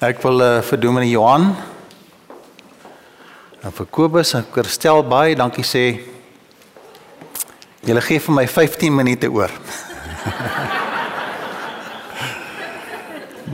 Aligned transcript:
Ek 0.00 0.16
wil 0.24 0.40
uh, 0.40 0.62
vir 0.64 0.78
Dominee 0.80 1.12
Johan 1.12 1.50
en 3.60 3.74
vir 3.76 3.86
Kobus 3.92 4.32
en 4.32 4.46
Kirstel 4.48 5.04
baie 5.04 5.36
dankie 5.36 5.60
sê. 5.60 6.00
Julle 7.84 8.00
gee 8.06 8.16
vir 8.24 8.34
my 8.38 8.46
15 8.48 8.96
minute 8.96 9.28
oor. 9.28 9.52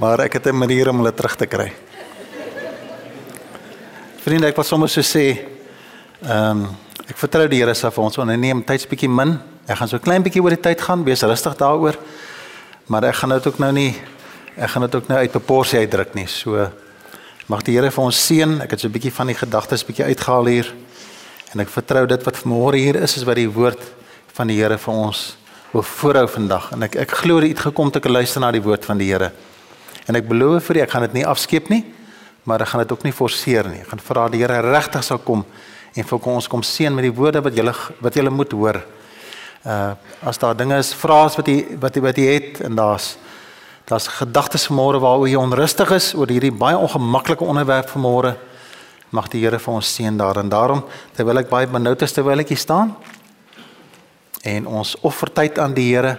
maar 0.01 0.23
ek 0.29 0.39
het 0.39 0.47
'n 0.47 0.55
manier 0.55 0.95
om 0.95 1.03
hulle 1.03 1.11
terug 1.11 1.35
te 1.35 1.51
kry. 1.51 1.75
Vriende, 4.23 4.47
ek 4.47 4.55
wil 4.55 4.71
sommer 4.71 4.89
so 4.89 5.03
sê, 5.03 5.51
ehm 6.23 6.63
um, 6.63 6.77
ek 7.11 7.19
vertrou 7.19 7.51
die 7.51 7.59
Here 7.59 7.75
sal 7.75 7.91
vir 7.91 8.05
ons 8.05 8.19
onderneem 8.19 8.63
tyds 8.63 8.87
bietjie 8.87 9.11
min. 9.11 9.41
Ek 9.67 9.83
gaan 9.83 9.89
so 9.89 9.99
klein 9.99 10.23
bietjie 10.23 10.43
oor 10.43 10.55
die 10.55 10.63
tyd 10.63 10.81
gaan, 10.81 11.03
wees 11.03 11.27
rustig 11.27 11.59
daaroor. 11.59 11.99
Maar 12.87 13.11
ek 13.11 13.15
gaan 13.15 13.35
dit 13.35 13.47
ook 13.47 13.59
nou 13.59 13.73
nie 13.73 13.99
ek 14.57 14.71
gaan 14.73 14.87
dit 14.87 14.95
ook 14.95 15.09
nou 15.09 15.19
uit 15.21 15.31
proporsie 15.31 15.79
uitdruk 15.85 16.15
nie. 16.17 16.27
So 16.27 16.71
mag 17.47 17.63
die 17.63 17.77
Here 17.77 17.91
vir 17.93 18.05
ons 18.05 18.19
seën. 18.27 18.61
Ek 18.65 18.71
het 18.71 18.81
so 18.81 18.89
'n 18.89 18.93
bietjie 18.93 19.13
van 19.13 19.27
die 19.27 19.37
gedagtes 19.37 19.85
bietjie 19.85 20.05
uitgehaal 20.05 20.47
hier. 20.47 20.73
En 21.53 21.61
ek 21.61 21.69
vertrou 21.69 22.07
dit 22.07 22.23
wat 22.25 22.37
vanmôre 22.37 22.77
hier 22.77 22.97
is 22.97 23.17
is 23.17 23.25
wat 23.25 23.37
die 23.37 23.49
woord 23.49 23.81
van 24.33 24.47
die 24.47 24.57
Here 24.57 24.79
vir 24.79 24.95
ons 24.95 25.37
wil 25.73 25.83
voorhou 25.83 26.27
vandag. 26.29 26.73
En 26.73 26.83
ek 26.83 26.97
ek 26.97 27.11
glo 27.11 27.41
dit 27.41 27.51
het 27.51 27.61
gekom 27.61 27.91
te 27.91 28.01
luister 28.01 28.41
na 28.41 28.51
die 28.51 28.63
woord 28.63 28.85
van 28.85 28.99
die 28.99 29.13
Here. 29.13 29.33
En 30.07 30.17
ek 30.17 30.29
beloof 30.29 30.65
vir 30.65 30.77
u 30.77 30.81
ek 30.81 30.91
gaan 30.91 31.03
dit 31.03 31.13
nie 31.13 31.27
afskeep 31.27 31.69
nie, 31.69 31.85
maar 32.45 32.61
ek 32.61 32.69
gaan 32.69 32.81
dit 32.81 32.93
ook 32.93 33.03
nie 33.03 33.13
forceer 33.13 33.69
nie. 33.69 33.81
Ek 33.81 33.89
gaan 33.89 34.01
vra 34.01 34.29
die 34.29 34.39
Here 34.39 34.61
regtig 34.61 35.05
sal 35.05 35.19
kom 35.19 35.45
en 35.95 36.05
vir 36.05 36.19
ons 36.29 36.49
kom 36.49 36.63
seën 36.63 36.95
met 36.95 37.03
die 37.03 37.13
woorde 37.13 37.43
wat 37.43 37.55
julle 37.55 37.75
wat 38.01 38.15
julle 38.15 38.31
moet 38.31 38.53
hoor. 38.53 38.83
Uh 39.65 39.95
as 40.23 40.39
daar 40.39 40.57
dinge 40.57 40.79
is, 40.79 40.95
vrae 40.95 41.29
wat 41.37 41.47
jy 41.47 41.79
wat 41.81 41.95
jy 41.95 42.03
wat 42.03 42.17
jy 42.17 42.25
het 42.35 42.61
en 42.61 42.75
daar's 42.75 43.17
Daar's 43.87 44.09
gedagtes 44.11 44.67
vanmôre 44.67 44.99
waaroor 44.99 45.29
jy 45.31 45.39
onrustig 45.39 45.93
is 45.95 46.09
oor 46.19 46.27
hierdie 46.27 46.51
baie 46.51 46.75
ongemaklike 46.75 47.45
onderwerp 47.47 47.87
vanmôre. 47.93 48.33
Mag 49.15 49.29
die 49.31 49.45
Here 49.45 49.61
vir 49.63 49.75
ons 49.75 49.91
seën 49.95 50.17
daarin. 50.19 50.49
Daarom 50.51 50.83
terwyl 51.15 51.39
ek 51.39 51.51
baie 51.53 51.69
benoud 51.71 52.03
is 52.03 52.15
terwyl 52.17 52.43
ek 52.43 52.51
hier 52.51 52.59
staan 52.59 52.97
en 54.43 54.67
ons 54.67 54.97
offertyd 55.07 55.61
aan 55.63 55.75
die 55.75 55.87
Here. 55.93 56.17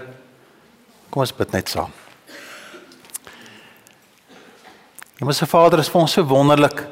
Kom 1.12 1.26
ons 1.26 1.36
bid 1.36 1.52
net 1.52 1.68
saam. 1.68 1.92
Hemelse 5.20 5.48
Vader, 5.50 5.82
is 5.84 5.92
vir 5.92 6.02
ons 6.06 6.16
so 6.16 6.24
wonderlik 6.24 6.86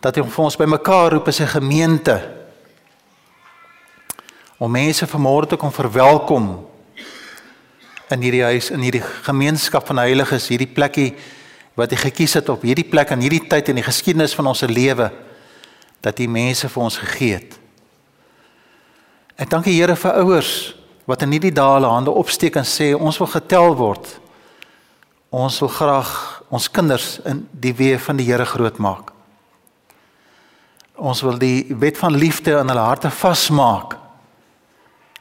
dat 0.00 0.16
U 0.16 0.24
vir 0.24 0.44
ons 0.44 0.56
bymekaar 0.56 1.12
roep 1.12 1.28
as 1.28 1.40
'n 1.40 1.60
gemeente 1.60 2.16
om 4.58 4.70
mense 4.70 5.04
vanmôre 5.06 5.48
te 5.48 5.56
kom 5.56 5.72
verwelkom 5.72 6.67
in 8.14 8.22
hierdie 8.24 8.44
huis 8.46 8.70
in 8.72 8.84
hierdie 8.84 9.04
gemeenskap 9.26 9.86
van 9.88 10.00
heiliges 10.02 10.48
hierdie 10.52 10.70
plekkie 10.70 11.12
wat 11.78 11.92
hy 11.94 12.00
gekies 12.08 12.34
het 12.40 12.48
op 12.50 12.64
hierdie 12.66 12.86
plek 12.88 13.12
in 13.14 13.22
hierdie 13.22 13.44
tyd 13.50 13.70
in 13.70 13.78
die 13.78 13.86
geskiedenis 13.86 14.34
van 14.34 14.48
ons 14.50 14.64
lewe 14.66 15.10
dat 16.02 16.18
hy 16.18 16.26
mense 16.30 16.68
vir 16.70 16.82
ons 16.82 16.98
gegee 17.02 17.36
het. 17.36 17.58
Ek 19.38 19.50
dank 19.50 19.66
die 19.66 19.76
Here 19.76 19.94
vir 19.98 20.18
ouers 20.22 20.52
wat 21.08 21.22
in 21.22 21.36
hierdie 21.36 21.54
dae 21.54 21.76
hulle 21.76 21.90
hande 21.92 22.14
opsteek 22.14 22.58
en 22.58 22.66
sê 22.66 22.90
ons 22.96 23.18
wil 23.20 23.30
getel 23.30 23.76
word. 23.78 24.10
Ons 25.30 25.60
wil 25.62 25.70
graag 25.70 26.10
ons 26.50 26.66
kinders 26.72 27.18
in 27.28 27.44
die 27.52 27.74
weë 27.76 28.00
van 28.02 28.18
die 28.18 28.26
Here 28.26 28.46
grootmaak. 28.48 29.12
Ons 30.98 31.22
wil 31.22 31.38
die 31.38 31.68
wet 31.78 31.98
van 32.00 32.18
liefde 32.18 32.56
in 32.58 32.72
hulle 32.72 32.86
harte 32.88 33.10
vasmaak. 33.14 33.94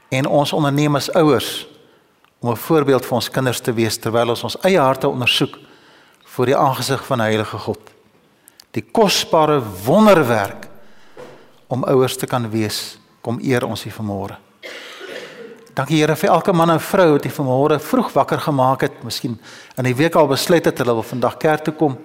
En 0.09 0.25
ons 0.25 0.53
onderneem 0.55 0.97
as 0.97 1.11
ouers 1.13 1.67
om 2.39 2.51
'n 2.51 2.55
voorbeeld 2.55 3.05
vir 3.05 3.15
ons 3.15 3.29
kinders 3.29 3.59
te 3.59 3.73
wees 3.73 3.97
terwyl 3.97 4.29
ons 4.29 4.43
ons 4.43 4.57
eie 4.61 4.79
harte 4.79 5.07
ondersoek 5.07 5.57
voor 6.23 6.45
die 6.45 6.57
aangesig 6.57 7.05
van 7.05 7.17
die 7.17 7.27
Heilige 7.27 7.57
God. 7.57 7.79
Die 8.71 8.85
kosbare 8.91 9.61
wonderwerk 9.85 10.67
om 11.67 11.83
ouers 11.83 12.17
te 12.17 12.25
kan 12.25 12.49
wees, 12.49 12.99
kom 13.21 13.39
eer 13.41 13.65
ons 13.65 13.83
hier 13.83 13.93
vanmôre. 13.93 14.37
Dankie 15.73 15.99
Here 15.99 16.15
vir 16.15 16.29
elke 16.29 16.53
man 16.53 16.69
en 16.69 16.79
vrou 16.79 17.11
wat 17.11 17.23
hier 17.23 17.33
vanmôre 17.33 17.79
vroeg 17.79 18.11
wakker 18.13 18.39
gemaak 18.39 18.81
het, 18.81 19.03
miskien 19.03 19.39
in 19.77 19.83
die 19.83 19.95
week 19.95 20.15
al 20.15 20.27
besluit 20.27 20.65
het 20.65 20.77
hulle 20.77 20.93
wil 20.93 21.05
vandag 21.05 21.37
kerk 21.37 21.63
toe 21.63 21.73
kom. 21.73 21.97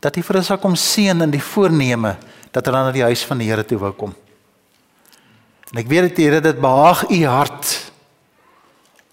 Dat 0.00 0.16
U 0.16 0.22
vir 0.22 0.34
hulle 0.34 0.46
sal 0.46 0.58
kom 0.58 0.76
seën 0.76 1.22
in 1.22 1.30
die 1.30 1.42
voorneme 1.42 2.16
dat 2.52 2.66
hulle 2.66 2.84
na 2.84 2.92
die 2.92 3.02
huis 3.02 3.24
van 3.26 3.38
die 3.38 3.48
Here 3.50 3.64
toe 3.66 3.78
wou 3.78 3.92
kom. 3.92 4.14
En 5.72 5.78
ek 5.82 5.90
weet 5.90 6.10
dat 6.10 6.18
Here 6.22 6.40
dit 6.40 6.60
behaag 6.60 7.08
U 7.10 7.24
hart 7.26 7.79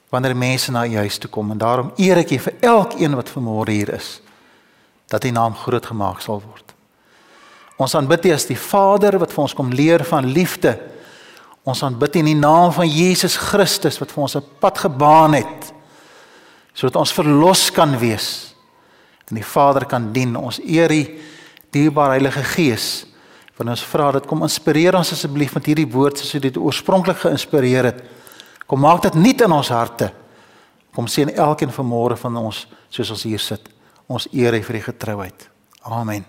wanneer 0.10 0.36
mense 0.36 0.72
na 0.72 0.86
u 0.86 0.96
huis 0.96 1.18
toe 1.18 1.30
kom 1.30 1.52
en 1.52 1.58
daarom 1.58 1.92
eer 1.98 2.22
ek 2.24 2.32
u 2.32 2.40
vir 2.40 2.56
elkeen 2.62 3.16
wat 3.16 3.32
vanmôre 3.32 3.76
hier 3.76 3.94
is 3.98 4.22
dat 5.08 5.24
u 5.24 5.32
naam 5.32 5.56
groot 5.56 5.86
gemaak 5.86 6.22
sal 6.22 6.42
word. 6.44 6.74
Ons 7.78 7.96
aanbid 7.96 8.26
u 8.26 8.32
as 8.34 8.48
die 8.50 8.60
Vader 8.60 9.20
wat 9.22 9.32
vir 9.32 9.44
ons 9.46 9.56
kom 9.56 9.70
leer 9.72 10.04
van 10.04 10.26
liefde. 10.26 10.74
Ons 11.64 11.84
aanbid 11.84 12.16
u 12.16 12.20
in 12.20 12.32
die 12.32 12.40
naam 12.40 12.74
van 12.76 12.90
Jesus 12.90 13.38
Christus 13.38 14.00
wat 14.02 14.12
vir 14.12 14.24
ons 14.24 14.36
'n 14.36 14.44
pad 14.60 14.78
gebaan 14.78 15.34
het 15.34 15.74
sodat 16.74 16.96
ons 16.96 17.14
verlos 17.14 17.72
kan 17.72 17.98
wees 17.98 18.54
en 19.30 19.36
die 19.36 19.46
Vader 19.46 19.86
kan 19.86 20.12
dien. 20.14 20.36
Ons 20.36 20.60
eer 20.64 20.92
u 20.92 21.20
dierbare 21.72 22.16
Heilige 22.16 22.44
Gees. 22.44 23.06
Want 23.58 23.70
ons 23.70 23.84
vra 23.84 24.12
dat 24.12 24.28
kom 24.30 24.44
inspireer 24.46 24.96
ons 24.96 25.12
asseblief 25.12 25.54
met 25.58 25.66
hierdie 25.66 25.90
woord 25.90 26.18
soos 26.18 26.42
dit 26.42 26.58
oorspronklik 26.58 27.18
geïnspireer 27.18 27.90
het. 27.90 28.04
Kom 28.68 28.82
maak 28.84 29.06
dit 29.06 29.16
nuut 29.16 29.42
in 29.42 29.54
ons 29.56 29.70
harte. 29.72 30.10
Kom 30.92 31.08
sien 31.08 31.32
elkeen 31.32 31.72
vanmôre 31.72 32.18
van 32.20 32.40
ons 32.42 32.66
soos 32.92 33.14
ons 33.16 33.24
hier 33.24 33.40
sit. 33.40 33.70
Ons 34.12 34.28
eer 34.36 34.56
hy 34.58 34.60
vir 34.66 34.80
die 34.80 34.88
getrouheid. 34.90 35.48
Amen. 35.88 36.26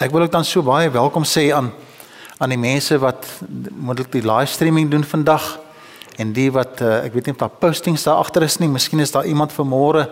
Ek 0.00 0.12
wil 0.12 0.26
ook 0.26 0.32
dan 0.32 0.44
so 0.44 0.64
baie 0.64 0.92
welkom 0.92 1.24
sê 1.28 1.50
aan 1.56 1.72
aan 2.40 2.54
die 2.54 2.60
mense 2.60 2.96
wat 2.96 3.26
moontlik 3.76 4.08
die 4.14 4.22
live 4.24 4.48
streaming 4.48 4.86
doen 4.88 5.02
vandag 5.04 5.58
en 6.16 6.30
die 6.32 6.46
wat 6.48 6.80
uh, 6.80 7.02
ek 7.04 7.12
weet 7.12 7.26
nie 7.28 7.34
of 7.34 7.42
daar 7.42 7.58
postings 7.60 8.06
daar 8.08 8.22
agter 8.22 8.46
is 8.46 8.56
nie. 8.62 8.68
Miskien 8.72 9.02
is 9.04 9.12
daar 9.12 9.28
iemand 9.28 9.52
vanmôre 9.52 10.06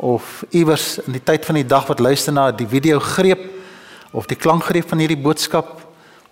of 0.00 0.44
iewers 0.56 0.94
in 1.04 1.12
die 1.18 1.24
tyd 1.24 1.44
van 1.44 1.60
die 1.60 1.66
dag 1.68 1.84
wat 1.90 2.00
luister 2.00 2.32
na 2.32 2.46
die 2.56 2.68
video 2.68 2.96
greep 3.04 3.44
of 4.16 4.28
die 4.30 4.40
klankgreep 4.40 4.88
van 4.88 5.04
hierdie 5.04 5.20
boodskap 5.20 5.74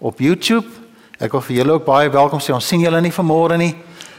op 0.00 0.24
YouTube 0.24 0.85
Ek 1.16 1.32
wil 1.32 1.40
vir 1.46 1.56
julle 1.56 1.72
ook 1.78 1.84
baie 1.86 2.10
welkom 2.12 2.42
sê. 2.44 2.52
Ons 2.52 2.66
sien 2.68 2.82
julle 2.82 2.98
nie 3.00 3.12
vanmôre 3.14 3.56
nie, 3.56 3.72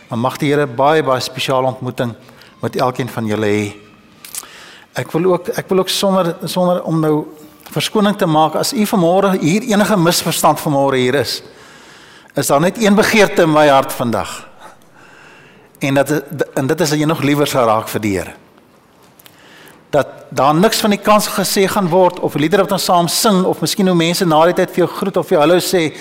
maar 0.10 0.18
mag 0.18 0.40
die 0.42 0.50
Here 0.50 0.66
baie 0.66 1.04
baie 1.06 1.22
spesiale 1.22 1.70
ontmoeting 1.70 2.16
met 2.64 2.80
elkeen 2.82 3.12
van 3.14 3.28
julle 3.30 3.52
hê. 3.52 3.68
Ek 4.98 5.14
wil 5.14 5.28
ook 5.36 5.52
ek 5.62 5.70
wil 5.70 5.84
ook 5.84 5.94
sonder 5.94 6.34
sonder 6.50 6.82
om 6.90 6.98
nou 7.04 7.14
verskoning 7.70 8.18
te 8.18 8.26
maak 8.26 8.58
as 8.58 8.74
u 8.74 8.88
vanmôre 8.90 9.36
hier 9.44 9.68
enige 9.70 9.98
misverstand 9.98 10.58
vanmôre 10.64 10.98
hier 10.98 11.20
is. 11.22 11.44
Is 12.34 12.50
daar 12.50 12.66
net 12.66 12.82
een 12.82 12.98
begeerte 12.98 13.46
in 13.46 13.54
my 13.54 13.68
hart 13.70 13.94
vandag? 13.94 14.34
En 15.80 16.02
dat 16.02 16.12
en 16.58 16.68
dit 16.68 16.82
is 16.82 16.90
dat 16.90 16.98
jy 16.98 17.06
nog 17.06 17.22
liewer 17.22 17.48
sou 17.48 17.66
raak 17.66 17.94
vir 17.94 18.02
die 18.02 18.18
Here. 18.18 18.34
Dat 19.94 20.08
daar 20.34 20.56
niks 20.56 20.82
van 20.82 20.98
die 20.98 21.04
kans 21.04 21.30
gesê 21.30 21.68
gaan 21.70 21.94
word 21.94 22.20
of 22.26 22.34
liedere 22.36 22.66
wat 22.66 22.74
ons 22.74 22.90
saam 22.90 23.08
sing 23.08 23.44
of 23.46 23.62
miskien 23.62 23.88
hoe 23.88 23.96
mense 23.96 24.26
na 24.26 24.48
die 24.50 24.58
tyd 24.58 24.74
vir 24.74 24.88
jou 24.88 24.96
groet 24.98 25.18
of 25.18 25.30
vir 25.30 25.38
jou 25.38 25.46
hallo 25.46 25.62
sê 25.62 25.92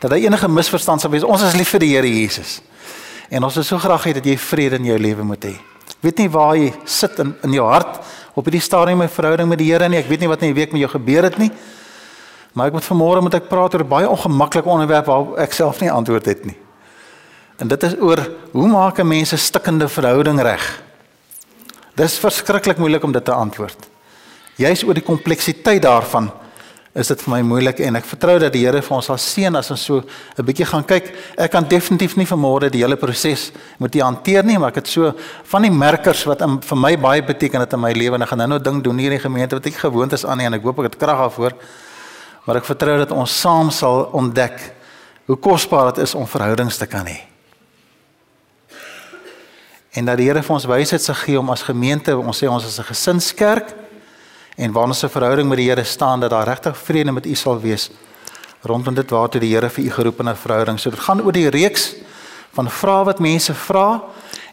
dat 0.00 0.10
daar 0.10 0.18
enige 0.18 0.48
misverstand 0.48 1.00
sal 1.00 1.10
wees. 1.10 1.24
Ons 1.24 1.42
is 1.42 1.54
lief 1.54 1.68
vir 1.74 1.80
die 1.80 1.94
Here 1.94 2.08
Jesus. 2.08 2.60
En 3.30 3.44
ons 3.44 3.54
wil 3.54 3.64
so 3.64 3.78
graag 3.78 4.04
hê 4.04 4.12
dat 4.12 4.26
jy 4.26 4.36
vrede 4.38 4.76
in 4.76 4.84
jou 4.84 4.98
lewe 4.98 5.24
moet 5.26 5.44
hê. 5.44 5.54
Ek 5.96 6.02
weet 6.04 6.18
nie 6.18 6.28
waar 6.30 6.56
jy 6.56 6.72
sit 6.84 7.18
in 7.18 7.34
in 7.42 7.56
jou 7.56 7.66
hart 7.66 8.00
op 8.36 8.44
hierdie 8.44 8.62
stadium 8.62 9.02
in 9.02 9.08
verhouding 9.08 9.48
met 9.48 9.58
die 9.58 9.72
Here 9.72 9.88
nie. 9.88 9.98
Ek 9.98 10.10
weet 10.10 10.20
nie 10.20 10.28
wat 10.28 10.42
in 10.42 10.52
die 10.52 10.60
week 10.60 10.72
met 10.72 10.84
jou 10.84 10.90
gebeur 10.98 11.26
het 11.30 11.38
nie. 11.38 11.50
Maar 12.52 12.70
ek 12.70 12.78
moet 12.78 12.88
vanmôre 12.88 13.24
moet 13.24 13.34
ek 13.34 13.48
praat 13.48 13.74
oor 13.74 13.84
'n 13.84 13.88
baie 13.88 14.08
ongemaklike 14.08 14.68
onderwerp 14.68 15.06
waar 15.06 15.38
ek 15.38 15.52
self 15.52 15.80
nie 15.80 15.90
antwoord 15.90 16.24
het 16.26 16.44
nie. 16.44 16.56
En 17.58 17.68
dit 17.68 17.82
is 17.82 17.94
oor 18.00 18.20
hoe 18.52 18.68
maak 18.68 18.98
'n 18.98 19.08
mens 19.08 19.32
'n 19.32 19.38
stikkende 19.38 19.88
verhouding 19.88 20.40
reg? 20.40 20.82
Dis 21.94 22.18
verskriklik 22.18 22.78
moeilik 22.78 23.02
om 23.02 23.12
dit 23.12 23.24
te 23.24 23.32
antwoord. 23.32 23.76
Juist 24.56 24.84
oor 24.84 24.94
die 24.94 25.02
kompleksiteit 25.02 25.82
daarvan 25.82 26.30
is 26.96 27.10
dit 27.12 27.22
vir 27.26 27.32
my 27.34 27.40
moeilik 27.44 27.80
en 27.84 27.98
ek 27.98 28.06
vertrou 28.08 28.38
dat 28.40 28.54
die 28.54 28.62
Here 28.64 28.80
vir 28.82 28.94
ons 28.96 29.08
sal 29.10 29.18
seën 29.20 29.58
as 29.58 29.68
ons 29.70 29.82
so 29.84 30.00
'n 30.00 30.44
bietjie 30.44 30.64
gaan 30.64 30.84
kyk. 30.84 31.12
Ek 31.36 31.50
kan 31.50 31.64
definitief 31.64 32.16
nie 32.16 32.24
vanmôre 32.24 32.70
die 32.70 32.80
hele 32.80 32.96
proses 32.96 33.52
moet 33.78 33.92
jy 33.92 34.00
hanteer 34.00 34.44
nie, 34.44 34.58
maar 34.58 34.68
ek 34.68 34.76
het 34.76 34.88
so 34.88 35.14
van 35.44 35.62
die 35.62 35.70
merkers 35.70 36.24
wat 36.24 36.40
in, 36.40 36.60
vir 36.60 36.76
my 36.76 36.96
baie 36.96 37.22
beteken 37.22 37.60
het 37.60 37.72
in 37.72 37.80
my 37.80 37.92
lewe 37.92 38.14
en 38.14 38.22
ek 38.22 38.28
gaan 38.28 38.38
nou 38.38 38.48
nou 38.48 38.58
ding 38.58 38.82
doen 38.82 38.98
hier 38.98 39.12
in 39.12 39.18
die 39.18 39.28
gemeente 39.28 39.54
wat 39.56 39.66
ek 39.66 39.74
gewoond 39.74 40.12
is 40.12 40.24
aan 40.24 40.40
en 40.40 40.54
ek 40.54 40.62
hoop 40.62 40.78
ek 40.78 40.92
het 40.92 40.98
krag 40.98 41.18
daarvoor. 41.18 41.52
Maar 42.46 42.56
ek 42.56 42.64
vertrou 42.64 42.98
dat 42.98 43.10
ons 43.10 43.40
saam 43.40 43.70
sal 43.70 44.08
ontdek 44.12 44.72
hoe 45.26 45.36
kosbaar 45.36 45.92
dit 45.92 46.04
is 46.04 46.14
om 46.14 46.26
verhoudings 46.26 46.78
te 46.78 46.86
kan 46.86 47.06
hê. 47.06 47.20
En 49.92 50.04
dat 50.04 50.16
die 50.16 50.28
Here 50.28 50.42
vir 50.42 50.54
ons 50.54 50.64
wysheid 50.64 51.02
sal 51.02 51.14
gee 51.14 51.38
om 51.38 51.50
as 51.50 51.62
gemeente, 51.62 52.16
ons 52.16 52.42
sê 52.42 52.48
ons 52.48 52.64
is 52.64 52.78
'n 52.78 52.84
gesinskerk 52.84 53.85
en 54.56 54.72
waar 54.72 54.86
ons 54.86 55.04
'n 55.04 55.08
verhouding 55.08 55.48
met 55.48 55.58
die 55.58 55.68
Here 55.68 55.84
staan 55.84 56.20
dat 56.20 56.30
daar 56.30 56.48
regtig 56.48 56.76
vrede 56.78 57.12
met 57.12 57.26
u 57.26 57.34
sal 57.34 57.60
wees 57.60 57.90
rondom 58.62 58.94
dit 58.94 59.10
waartoe 59.10 59.40
die 59.40 59.54
Here 59.54 59.70
vir 59.70 59.84
u 59.84 59.90
geroep 59.90 60.20
in 60.20 60.28
'n 60.28 60.36
verhouding. 60.36 60.80
So 60.80 60.90
dit 60.90 61.00
gaan 61.00 61.22
oor 61.22 61.32
die 61.32 61.48
reeks 61.48 61.94
van 62.52 62.70
vrae 62.70 63.04
wat 63.04 63.18
mense 63.18 63.54
vra 63.54 64.02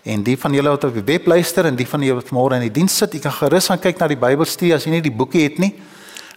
En 0.03 0.23
die 0.23 0.35
van 0.38 0.51
julle 0.51 0.69
wat 0.69 0.83
op 0.83 0.97
die 0.97 1.03
web 1.03 1.27
luister 1.31 1.65
en 1.65 1.77
die 1.79 1.88
van 1.88 2.01
julle 2.03 2.19
wat 2.19 2.31
môre 2.35 2.57
in 2.59 2.65
die 2.65 2.73
diens 2.75 2.97
sit, 3.00 3.13
jy 3.15 3.21
kan 3.23 3.31
gerus 3.38 3.69
gaan 3.71 3.79
kyk 3.79 4.01
na 4.01 4.09
die 4.11 4.19
Bybelstudie 4.19 4.73
as 4.75 4.83
jy 4.83 4.97
nie 4.97 5.05
die 5.05 5.13
boekie 5.15 5.45
het 5.45 5.61
nie. 5.63 5.71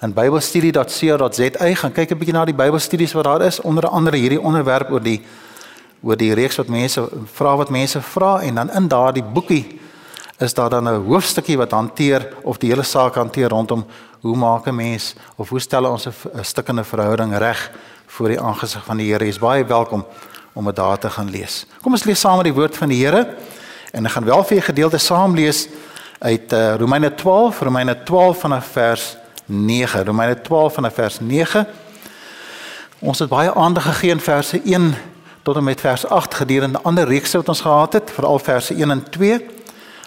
In 0.07 0.13
bybelstudie.co.za 0.15 1.71
gaan 1.81 1.93
kyk 1.97 2.13
'n 2.13 2.19
bietjie 2.19 2.35
na 2.37 2.45
die 2.45 2.55
Bybelstudies 2.55 3.15
wat 3.19 3.25
daar 3.25 3.43
is, 3.43 3.59
onder 3.61 3.89
andere 3.89 4.17
hierdie 4.17 4.41
onderwerp 4.41 4.91
oor 4.91 5.03
die 5.03 5.21
oor 6.03 6.17
die 6.17 6.35
reeks 6.35 6.57
wat 6.57 6.69
mense 6.69 7.09
vra 7.35 7.57
wat 7.57 7.71
mense 7.71 8.01
vra 8.01 8.41
en 8.43 8.55
dan 8.55 8.71
in 8.71 8.89
daardie 8.89 9.25
boekie 9.25 9.81
is 10.39 10.55
daar 10.55 10.71
dan 10.71 10.89
'n 10.89 11.05
hoofstukkie 11.05 11.57
wat 11.57 11.71
hanteer 11.71 12.29
of 12.43 12.59
die 12.59 12.71
hele 12.71 12.83
saak 12.83 13.15
hanteer 13.15 13.49
rondom 13.49 13.87
hoe 14.21 14.37
maak 14.37 14.67
'n 14.67 14.75
mens 14.75 15.15
of 15.37 15.49
hoe 15.49 15.61
stel 15.61 15.85
ons 15.85 16.07
'n 16.07 16.45
stukkende 16.45 16.85
verhouding 16.85 17.39
reg 17.39 17.71
voor 18.07 18.29
die 18.29 18.41
aangesig 18.41 18.85
van 18.85 18.97
die 18.97 19.13
Here. 19.13 19.25
Jy 19.25 19.31
is 19.31 19.39
baie 19.39 19.65
welkom 19.65 20.07
om 20.53 20.65
dit 20.65 20.77
daar 20.77 20.99
te 20.99 21.11
gaan 21.11 21.31
lees. 21.31 21.67
Kom 21.83 21.93
ons 21.93 22.05
lees 22.05 22.21
saam 22.21 22.43
die 22.43 22.55
woord 22.55 22.77
van 22.77 22.89
die 22.89 23.05
Here 23.05 23.37
en 23.93 24.07
ek 24.07 24.13
gaan 24.13 24.25
wel 24.25 24.45
vir 24.45 24.57
'n 24.57 24.63
gedeelte 24.63 24.99
saam 24.99 25.35
lees 25.35 25.69
uit 26.19 26.53
uh, 26.53 26.75
Romeine 26.75 27.15
12, 27.15 27.61
Romeine 27.61 28.03
12 28.03 28.41
vanaf 28.41 28.67
vers 28.67 29.17
9. 29.47 30.05
Romeine 30.05 30.41
12 30.43 30.75
vanaf 30.75 30.95
vers 30.95 31.21
9. 31.21 31.67
Ons 32.99 33.19
het 33.19 33.29
baie 33.29 33.55
aandag 33.55 33.83
gegee 33.83 34.11
in 34.11 34.21
verse 34.21 34.61
1 34.65 34.95
tot 35.43 35.57
en 35.57 35.65
met 35.65 35.81
vers 35.81 36.09
8 36.09 36.35
gedurende 36.35 36.81
ander 36.83 37.07
reekse 37.07 37.37
wat 37.37 37.49
ons 37.49 37.61
gehad 37.61 37.93
het, 37.93 38.11
veral 38.11 38.39
verse 38.39 38.75
1 38.75 38.91
en 38.91 39.11
2. 39.11 39.56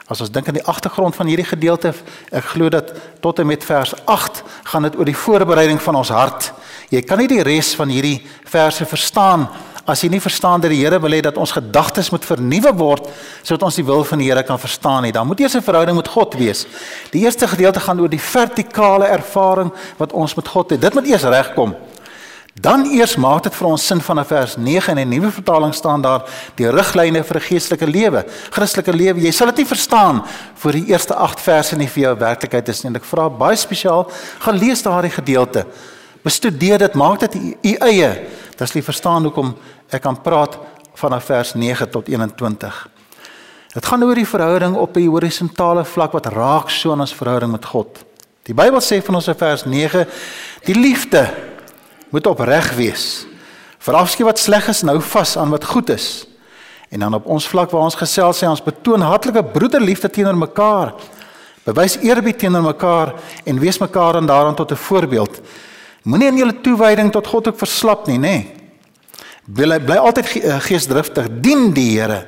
As 0.09 0.21
ons 0.21 0.31
dink 0.33 0.47
aan 0.49 0.57
die 0.57 0.65
agtergrond 0.65 1.15
van 1.15 1.29
hierdie 1.29 1.45
gedeelte, 1.45 1.93
ek 2.33 2.47
glo 2.55 2.69
dat 2.73 2.91
tot 3.21 3.39
en 3.39 3.47
met 3.47 3.63
vers 3.63 3.93
8 4.09 4.43
gaan 4.71 4.87
dit 4.87 4.95
oor 4.97 5.05
die 5.05 5.17
voorbereiding 5.17 5.81
van 5.81 5.99
ons 5.99 6.09
hart. 6.09 6.51
Jy 6.89 7.03
kan 7.05 7.21
nie 7.21 7.29
die 7.29 7.43
res 7.45 7.75
van 7.77 7.91
hierdie 7.93 8.17
verse 8.49 8.87
verstaan 8.89 9.45
as 9.89 10.03
jy 10.03 10.09
nie 10.13 10.21
verstaan 10.21 10.61
dat 10.61 10.69
die 10.73 10.81
Here 10.83 10.99
wil 11.01 11.13
hê 11.15 11.21
dat 11.25 11.37
ons 11.41 11.53
gedagtes 11.55 12.11
moet 12.13 12.25
vernuwe 12.25 12.71
word 12.77 13.07
sodat 13.41 13.65
ons 13.69 13.79
die 13.79 13.85
wil 13.85 14.03
van 14.05 14.21
die 14.21 14.29
Here 14.29 14.43
kan 14.45 14.59
verstaan 14.61 15.05
nie. 15.05 15.13
Dan 15.13 15.27
moet 15.27 15.41
eers 15.41 15.55
'n 15.55 15.65
verhouding 15.65 15.97
met 15.97 16.07
God 16.07 16.33
wees. 16.37 16.65
Die 17.11 17.21
eerste 17.25 17.47
gedeelte 17.47 17.79
gaan 17.79 17.99
oor 17.99 18.09
die 18.09 18.21
vertikale 18.21 19.05
ervaring 19.05 19.71
wat 19.97 20.13
ons 20.13 20.35
met 20.35 20.47
God 20.47 20.69
het. 20.69 20.81
Dit 20.81 20.93
moet 20.93 21.07
eers 21.07 21.23
regkom. 21.23 21.75
Dan 22.59 22.83
eers 22.91 23.13
maak 23.15 23.45
dit 23.45 23.55
vir 23.55 23.67
ons 23.69 23.83
sin 23.87 24.01
van 24.03 24.19
vers 24.27 24.57
9 24.59 24.91
in 24.91 24.99
die 24.99 25.19
nuwe 25.19 25.29
vertaling 25.31 25.71
staan 25.75 26.01
daar 26.03 26.25
die 26.59 26.67
riglyne 26.67 27.21
vir 27.23 27.37
'n 27.37 27.47
geestelike 27.47 27.87
lewe, 27.87 28.25
Christelike 28.51 28.91
lewe. 28.93 29.21
Jy 29.21 29.31
sal 29.31 29.47
dit 29.47 29.57
nie 29.57 29.65
verstaan 29.65 30.25
voor 30.55 30.71
die 30.71 30.85
eerste 30.87 31.15
8 31.15 31.39
verse 31.39 31.75
nie 31.75 31.87
vir 31.87 32.03
jou 32.03 32.15
werklikheid 32.17 32.69
is 32.69 32.83
nie. 32.83 32.95
Ek 32.95 33.05
vra 33.05 33.29
baie 33.29 33.55
spesiaal, 33.55 34.11
gaan 34.39 34.57
lees 34.57 34.81
daardie 34.81 35.11
gedeelte. 35.11 35.65
Bestudeer 36.23 36.77
dit, 36.77 36.93
maak 36.93 37.19
dit 37.19 37.35
u 37.35 37.75
eie. 37.79 38.27
Dis 38.57 38.73
jy 38.73 38.81
verstaan 38.81 39.23
hoekom 39.23 39.55
ek 39.89 40.01
kan 40.01 40.21
praat 40.21 40.57
van 40.95 41.21
vers 41.21 41.53
9 41.55 41.89
tot 41.89 42.07
21. 42.09 42.89
Dit 43.73 43.85
gaan 43.85 44.03
oor 44.03 44.15
die 44.15 44.25
verhouding 44.25 44.75
op 44.75 44.97
'n 44.97 45.07
horisontale 45.07 45.85
vlak 45.85 46.11
wat 46.11 46.25
raak 46.25 46.69
so 46.69 46.91
aan 46.91 46.99
ons 46.99 47.15
verhouding 47.15 47.51
met 47.51 47.65
God. 47.65 48.03
Die 48.43 48.53
Bybel 48.53 48.81
sê 48.81 49.01
van 49.01 49.15
ons 49.15 49.27
in 49.27 49.35
vers 49.35 49.65
9, 49.65 50.07
die 50.65 50.75
liefde 50.75 51.48
moet 52.09 52.27
opreg 52.27 52.73
wees. 52.75 53.25
Verafskeid 53.79 54.27
wat 54.27 54.39
sleg 54.39 54.67
is, 54.67 54.81
nou 54.81 54.99
vas 55.01 55.37
aan 55.37 55.53
wat 55.53 55.65
goed 55.65 55.89
is. 55.89 56.25
En 56.89 56.99
dan 56.99 57.13
op 57.13 57.25
ons 57.25 57.47
vlak 57.47 57.71
waar 57.71 57.85
ons 57.85 57.95
gesels 57.95 58.41
sê 58.41 58.49
ons 58.49 58.63
betoon 58.63 59.01
hartlike 59.05 59.43
broederliefde 59.53 60.09
teenoor 60.09 60.37
mekaar. 60.37 60.93
Bewys 61.63 61.99
eerbied 62.01 62.39
teenoor 62.41 62.65
mekaar 62.65 63.13
en 63.45 63.59
wees 63.61 63.77
mekaar 63.77 64.15
en 64.15 64.25
daaraan 64.25 64.55
tot 64.55 64.71
'n 64.71 64.75
voorbeeld. 64.75 65.41
Moenie 66.03 66.27
in 66.27 66.37
julle 66.37 66.61
toewyding 66.61 67.11
tot 67.11 67.27
God 67.27 67.47
ook 67.47 67.57
verslap 67.57 68.07
nie, 68.07 68.17
nê? 68.17 68.45
Bly 69.45 69.79
bly 69.79 69.97
altyd 69.97 70.43
eh, 70.43 70.59
geesdriftig, 70.59 71.27
dien 71.41 71.73
die 71.73 71.99
Here. 71.99 72.25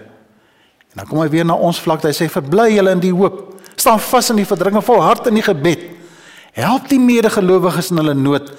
En 0.91 0.99
dan 1.01 1.07
kom 1.07 1.21
hy 1.21 1.29
weer 1.29 1.45
na 1.45 1.53
ons 1.53 1.79
vlak, 1.79 2.03
hy 2.03 2.11
sê 2.11 2.27
verbly 2.29 2.73
julle 2.75 2.91
in 2.91 2.99
die 2.99 3.13
hoop. 3.13 3.55
Staan 3.75 3.99
vas 3.99 4.29
in 4.29 4.35
die 4.35 4.45
verdrukking, 4.45 4.83
volhard 4.83 5.27
in 5.27 5.33
die 5.39 5.45
gebed. 5.45 5.79
Help 6.51 6.89
die 6.89 6.99
medegelowiges 6.99 7.91
in 7.91 7.97
hulle 7.97 8.13
nood. 8.13 8.51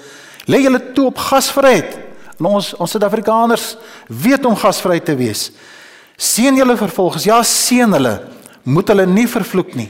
Lê 0.47 0.63
julle 0.65 0.81
toe 0.93 1.07
op 1.11 1.21
gasvryheid. 1.29 1.99
En 2.39 2.49
ons 2.57 2.73
ons 2.75 2.91
Suid-Afrikaners 2.91 3.73
weet 4.07 4.45
om 4.45 4.55
gasvry 4.59 4.99
te 4.99 5.15
wees. 5.15 5.51
Seën 6.17 6.55
julle 6.57 6.75
vervolgens. 6.77 7.27
Ja, 7.27 7.39
seën 7.43 7.91
hulle. 7.95 8.17
Moet 8.63 8.91
hulle 8.91 9.05
nie 9.07 9.27
vervloek 9.29 9.75
nie. 9.79 9.89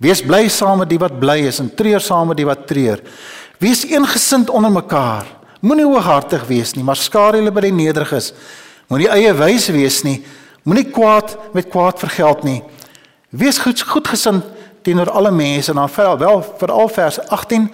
Wees 0.00 0.22
bly 0.24 0.46
saam 0.48 0.80
met 0.80 0.88
die 0.90 0.98
wat 1.00 1.18
bly 1.20 1.42
is 1.50 1.60
en 1.60 1.68
treur 1.76 2.00
saam 2.00 2.30
met 2.32 2.38
die 2.40 2.48
wat 2.48 2.64
treur. 2.68 3.02
Wees 3.60 3.84
eengesind 3.84 4.50
onder 4.50 4.72
mekaar. 4.72 5.28
Moenie 5.60 5.84
hooghartig 5.84 6.46
wees 6.48 6.72
nie, 6.72 6.84
maar 6.84 6.96
skaar 6.96 7.36
julle 7.36 7.52
by 7.52 7.66
die 7.66 7.74
nederiges. 7.76 8.30
Moenie 8.88 9.10
eie 9.12 9.34
wys 9.36 9.68
wees 9.74 10.00
nie. 10.06 10.22
Moenie 10.64 10.86
kwaad 10.88 11.36
met 11.54 11.68
kwaad 11.68 12.00
vergeld 12.00 12.46
nie. 12.48 12.62
Wees 13.30 13.60
goed 13.60 13.82
goedgesind 13.86 14.46
teenoor 14.82 15.12
alle 15.12 15.30
mense 15.30 15.70
en 15.70 15.76
dan 15.82 16.18
wel 16.18 16.40
veral 16.58 16.88
vers 16.88 17.20
18 17.28 17.68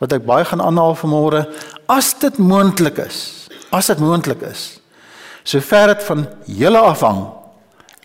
wat 0.00 0.14
ek 0.16 0.24
baie 0.24 0.46
gaan 0.48 0.62
aanhaal 0.64 0.96
vanmôre, 0.96 1.44
as 1.90 2.14
dit 2.22 2.38
moontlik 2.40 2.98
is, 3.04 3.48
as 3.70 3.90
dit 3.92 4.00
moontlik 4.00 4.40
is, 4.48 4.80
sover 5.44 5.92
dit 5.92 6.06
van 6.08 6.24
julle 6.48 6.80
afhang, 6.80 7.26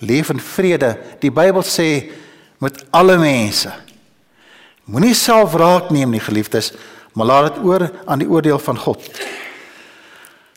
leef 0.03 0.29
in 0.33 0.41
vrede. 0.43 0.95
Die 1.23 1.31
Bybel 1.31 1.63
sê 1.63 2.11
met 2.63 2.83
alle 2.95 3.15
mense. 3.21 3.71
Moenie 4.91 5.15
self 5.17 5.55
raak 5.57 5.89
neem 5.93 6.11
nie, 6.13 6.21
geliefdes, 6.21 6.73
maar 7.15 7.31
laat 7.31 7.53
dit 7.53 7.63
oor 7.65 7.87
aan 8.05 8.21
die 8.21 8.29
oordeel 8.29 8.59
van 8.59 8.77
God. 8.77 9.07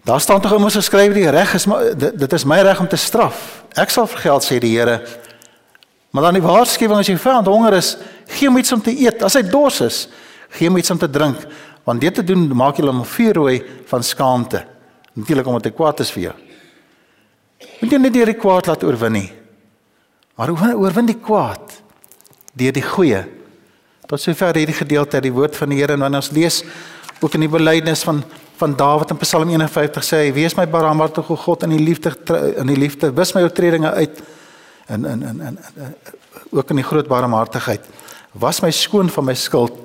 Daar 0.09 0.21
staan 0.21 0.41
tog 0.41 0.55
immers 0.57 0.75
geskryf 0.75 1.13
die 1.13 1.29
reg 1.31 1.55
is 1.55 1.67
maar 1.69 1.93
dit, 1.93 2.15
dit 2.19 2.33
is 2.33 2.45
my 2.49 2.61
reg 2.65 2.81
om 2.81 2.89
te 2.89 2.97
straf. 2.97 3.63
Ek 3.77 3.93
sal 3.93 4.09
vergeld 4.09 4.47
sê 4.47 4.59
die 4.63 4.73
Here. 4.73 5.03
Maar 6.11 6.31
dan 6.31 6.39
die 6.39 6.45
waarskuwing 6.45 7.03
as 7.03 7.11
jy 7.11 7.19
vyand 7.21 7.47
honger 7.47 7.77
is, 7.77 7.93
gee 8.39 8.49
hom 8.49 8.57
iets 8.57 8.73
om 8.73 8.81
te 8.83 8.95
eet. 8.95 9.23
As 9.23 9.37
hy 9.37 9.43
dors 9.45 9.83
is, 9.85 9.99
gee 10.57 10.69
hom 10.69 10.79
iets 10.81 10.91
om 10.91 10.99
te 10.99 11.11
drink 11.11 11.47
want 11.89 12.01
dit 12.01 12.15
te 12.15 12.25
doen 12.25 12.45
maak 12.53 12.77
jy 12.77 12.85
hom 12.85 13.01
vuurrooi 13.01 13.63
van 13.89 14.03
skaamte. 14.05 14.61
Natuurlik 15.17 15.47
omdat 15.49 15.71
hy 15.71 15.73
kwaad 15.73 16.03
is 16.05 16.11
vir 16.13 16.23
jou. 16.27 16.35
Moet 17.81 17.95
jy 17.95 18.01
net 18.03 18.17
die 18.19 18.35
kwaad 18.37 18.69
laat 18.69 18.85
oorwin 18.85 19.17
nie. 19.17 19.29
Maar 20.37 20.53
oorwin 20.53 21.09
die 21.09 21.17
kwaad 21.17 21.79
deur 22.59 22.75
die 22.77 22.85
goeie. 22.85 23.23
Tot 24.09 24.21
sover 24.21 24.57
hierdie 24.61 24.77
gedeelte 24.77 25.17
uit 25.17 25.27
die 25.27 25.35
woord 25.35 25.57
van 25.57 25.73
die 25.73 25.81
Here. 25.81 25.97
En 25.97 26.05
wanneer 26.05 26.21
ons 26.21 26.31
lees 26.37 26.61
ook 27.21 27.35
in 27.35 27.47
die 27.47 27.55
belydenis 27.57 28.05
van 28.07 28.23
van 28.59 28.73
Dawid 28.75 29.13
in 29.15 29.19
Psalm 29.23 29.51
51 29.53 30.03
sê 30.03 30.19
hy 30.25 30.31
wees 30.35 30.57
my 30.59 30.65
barmhartige 30.67 31.37
God 31.39 31.63
in 31.63 31.77
die 31.77 31.83
liefde 31.83 32.11
in 32.59 32.67
die 32.67 32.79
liefde 32.79 33.13
wis 33.15 33.31
my 33.37 33.45
oortredinge 33.47 33.93
uit 33.95 34.19
in 34.91 35.05
in 35.07 35.23
in 35.23 35.43
in 35.47 35.59
ook 36.51 36.71
in 36.75 36.81
die 36.81 36.87
groot 36.87 37.07
barmhartigheid. 37.07 37.85
Was 38.35 38.59
my 38.63 38.73
skoon 38.75 39.13
van 39.15 39.29
my 39.31 39.35
skuld 39.39 39.77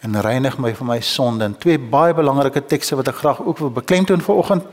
en 0.00 0.20
reinig 0.20 0.58
my 0.58 0.74
van 0.74 0.86
my 0.86 1.00
sonde. 1.00 1.44
En 1.44 1.58
twee 1.58 1.78
baie 1.78 2.14
belangrike 2.14 2.64
tekste 2.66 2.96
wat 2.96 3.08
ek 3.08 3.20
graag 3.22 3.42
ook 3.42 3.58
wil 3.58 3.70
beklemtoon 3.70 4.20
vanoggend. 4.20 4.64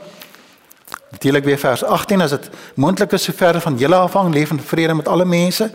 Natuurlik 1.10 1.44
weer 1.44 1.58
vers 1.58 1.84
18 1.84 2.20
as 2.20 2.30
dit 2.30 2.50
moontlik 2.74 3.12
is 3.12 3.22
sover 3.22 3.60
van 3.60 3.76
julle 3.78 3.96
afhang 3.96 4.32
leef 4.34 4.50
in 4.50 4.60
vrede 4.60 4.94
met 4.94 5.08
alle 5.08 5.24
mense. 5.24 5.70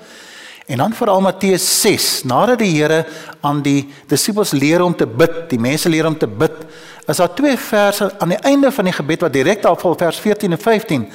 En 0.69 0.77
dan 0.77 0.93
veral 0.93 1.21
Matteus 1.21 1.81
6, 1.81 2.23
nadat 2.23 2.59
die 2.59 2.75
Here 2.75 3.05
aan 3.41 3.61
die 3.65 3.89
disippels 4.07 4.51
leer 4.51 4.83
om 4.85 4.95
te 4.95 5.07
bid, 5.07 5.47
die 5.49 5.59
mense 5.59 5.89
leer 5.89 6.05
om 6.05 6.17
te 6.17 6.27
bid, 6.27 6.53
is 7.07 7.17
daar 7.17 7.33
twee 7.33 7.57
verse 7.57 8.11
aan 8.19 8.35
die 8.35 8.37
einde 8.37 8.71
van 8.71 8.85
die 8.85 8.93
gebed 8.93 9.25
wat 9.25 9.33
direk 9.33 9.61
daarop 9.61 9.97
vers 9.97 10.19
14 10.19 10.51
en 10.51 10.61
15 10.61 11.07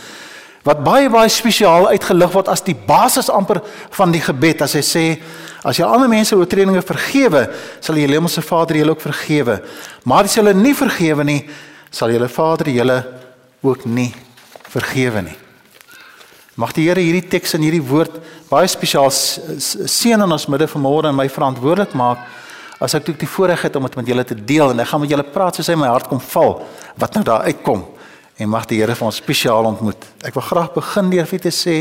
wat 0.65 0.81
baie 0.85 1.11
baie 1.13 1.29
spesiaal 1.29 1.91
uitgelig 1.93 2.33
word 2.33 2.49
as 2.49 2.65
die 2.65 2.77
basis 2.89 3.29
amper 3.33 3.61
van 3.93 4.13
die 4.15 4.23
gebed. 4.25 4.65
As 4.65 4.75
hy 4.79 4.83
sê 4.85 5.05
as 5.65 5.79
jy 5.79 5.85
ander 5.85 6.09
mense 6.09 6.37
oortredinge 6.37 6.83
vergewe 6.85 7.47
sal 7.85 8.01
jy 8.01 8.09
hemelse 8.09 8.45
Vader 8.45 8.81
julle 8.81 8.95
ook 8.95 9.05
vergewe. 9.05 9.59
Maar 10.09 10.29
as 10.29 10.37
jy 10.37 10.43
hulle 10.43 10.57
nie 10.57 10.75
vergewe 10.77 11.27
nie 11.29 11.43
sal 11.95 12.13
julle 12.13 12.31
Vader 12.33 12.73
julle 12.73 12.99
ook 13.65 13.85
nie 13.85 14.11
vergewe 14.73 15.23
nie. 15.29 15.37
Mag 16.57 16.73
die 16.73 16.87
Here 16.87 17.03
hierdie 17.03 17.27
teks 17.29 17.57
en 17.57 17.65
hierdie 17.67 17.85
woord 17.85 18.17
baie 18.49 18.69
spesiaal 18.71 19.11
seën 19.13 20.21
in 20.23 20.33
ons 20.33 20.49
midde 20.49 20.69
vanmôre 20.71 21.11
en 21.11 21.19
my 21.19 21.29
verantwoordelik 21.29 21.97
maak 21.99 22.25
as 22.83 22.95
ek 22.97 23.13
die 23.19 23.29
voorreg 23.31 23.63
het 23.67 23.77
om 23.77 23.85
dit 23.87 23.97
met 24.01 24.09
julle 24.09 24.25
te 24.25 24.37
deel. 24.37 24.73
En 24.73 24.81
ek 24.81 24.89
gaan 24.91 25.03
met 25.03 25.13
julle 25.13 25.27
praat 25.35 25.59
soos 25.59 25.69
hy 25.69 25.77
my 25.79 25.93
hart 25.93 26.09
kom 26.09 26.23
val 26.33 26.63
wat 27.01 27.19
nou 27.19 27.25
daar 27.27 27.45
uitkom 27.51 27.85
en 28.37 28.49
mag 28.49 28.67
die 28.67 28.81
Here 28.81 28.95
vir 28.95 29.07
ons 29.07 29.21
spesiaal 29.23 29.65
ontmoet. 29.65 30.05
Ek 30.27 30.35
wil 30.35 30.43
graag 30.43 30.73
begin 30.75 31.11
deur 31.11 31.27
vir 31.27 31.41
te 31.41 31.53
sê 31.55 31.79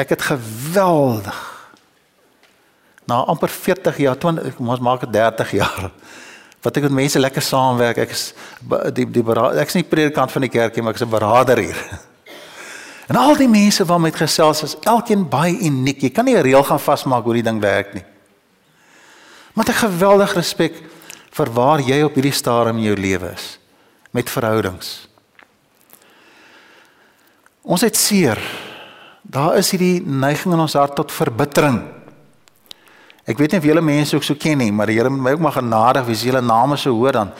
ek 0.00 0.14
het 0.14 0.22
geweldig 0.22 1.40
na 3.06 3.24
amper 3.28 3.50
40 3.50 3.98
jaar, 3.98 4.16
20, 4.16 4.60
ons 4.62 4.80
maak 4.80 5.04
dit 5.04 5.12
30 5.12 5.56
jaar 5.58 5.90
wat 6.62 6.78
ek 6.78 6.86
met 6.86 6.94
mense 7.00 7.18
lekker 7.18 7.42
saamwerk. 7.42 7.98
Ek 8.04 8.12
is 8.14 8.28
die 8.94 9.06
die 9.10 9.24
ek 9.58 9.68
is 9.72 9.74
nie 9.80 9.82
predikant 9.82 10.30
van 10.30 10.44
die 10.46 10.52
kerk 10.52 10.76
nie, 10.76 10.84
maar 10.86 10.94
ek 10.94 11.00
is 11.00 11.06
'n 11.06 11.10
beraader 11.10 11.58
hier. 11.58 11.80
En 13.10 13.16
al 13.18 13.36
die 13.36 13.48
mense 13.48 13.84
waarmee 13.84 14.12
ek 14.12 14.22
gesels 14.22 14.62
is 14.62 14.76
elkeen 14.86 15.28
baie 15.28 15.58
uniek. 15.58 16.00
Jy 16.00 16.10
kan 16.10 16.24
nie 16.24 16.36
'n 16.36 16.42
reël 16.42 16.62
gaan 16.64 16.80
vasmaak 16.80 17.24
hoe 17.24 17.34
die 17.34 17.42
ding 17.42 17.60
werk 17.60 17.94
nie. 17.94 18.04
Maar 19.52 19.68
ek 19.68 19.84
geweldig 19.84 20.34
respek 20.34 20.72
vir 21.30 21.50
waar 21.52 21.80
jy 21.80 22.02
op 22.02 22.14
hierdie 22.14 22.32
stadium 22.32 22.78
in 22.78 22.84
jou 22.84 22.96
lewe 22.96 23.32
is 23.34 23.58
met 24.12 24.30
verhoudings. 24.30 25.11
Ons 27.62 27.84
het 27.86 27.96
seer. 27.96 28.40
Daar 29.22 29.56
is 29.56 29.70
hierdie 29.70 30.02
neiging 30.02 30.54
in 30.54 30.62
ons 30.64 30.74
hart 30.74 30.96
tot 30.98 31.12
verbittering. 31.14 31.78
Ek 33.22 33.38
weet 33.38 33.54
nie 33.54 33.60
of 33.62 33.66
julle 33.68 33.84
mense 33.86 34.16
ook 34.18 34.26
so 34.26 34.34
ken 34.34 34.58
nie, 34.58 34.72
maar 34.74 34.90
die 34.90 34.96
Here 34.98 35.10
moet 35.10 35.22
my 35.22 35.34
ook 35.36 35.44
maar 35.44 35.60
genadig 35.60 36.08
wees. 36.08 36.24
Julle 36.26 36.42
name 36.42 36.76
so 36.76 36.90
hoor 36.90 37.12
dan 37.12 37.32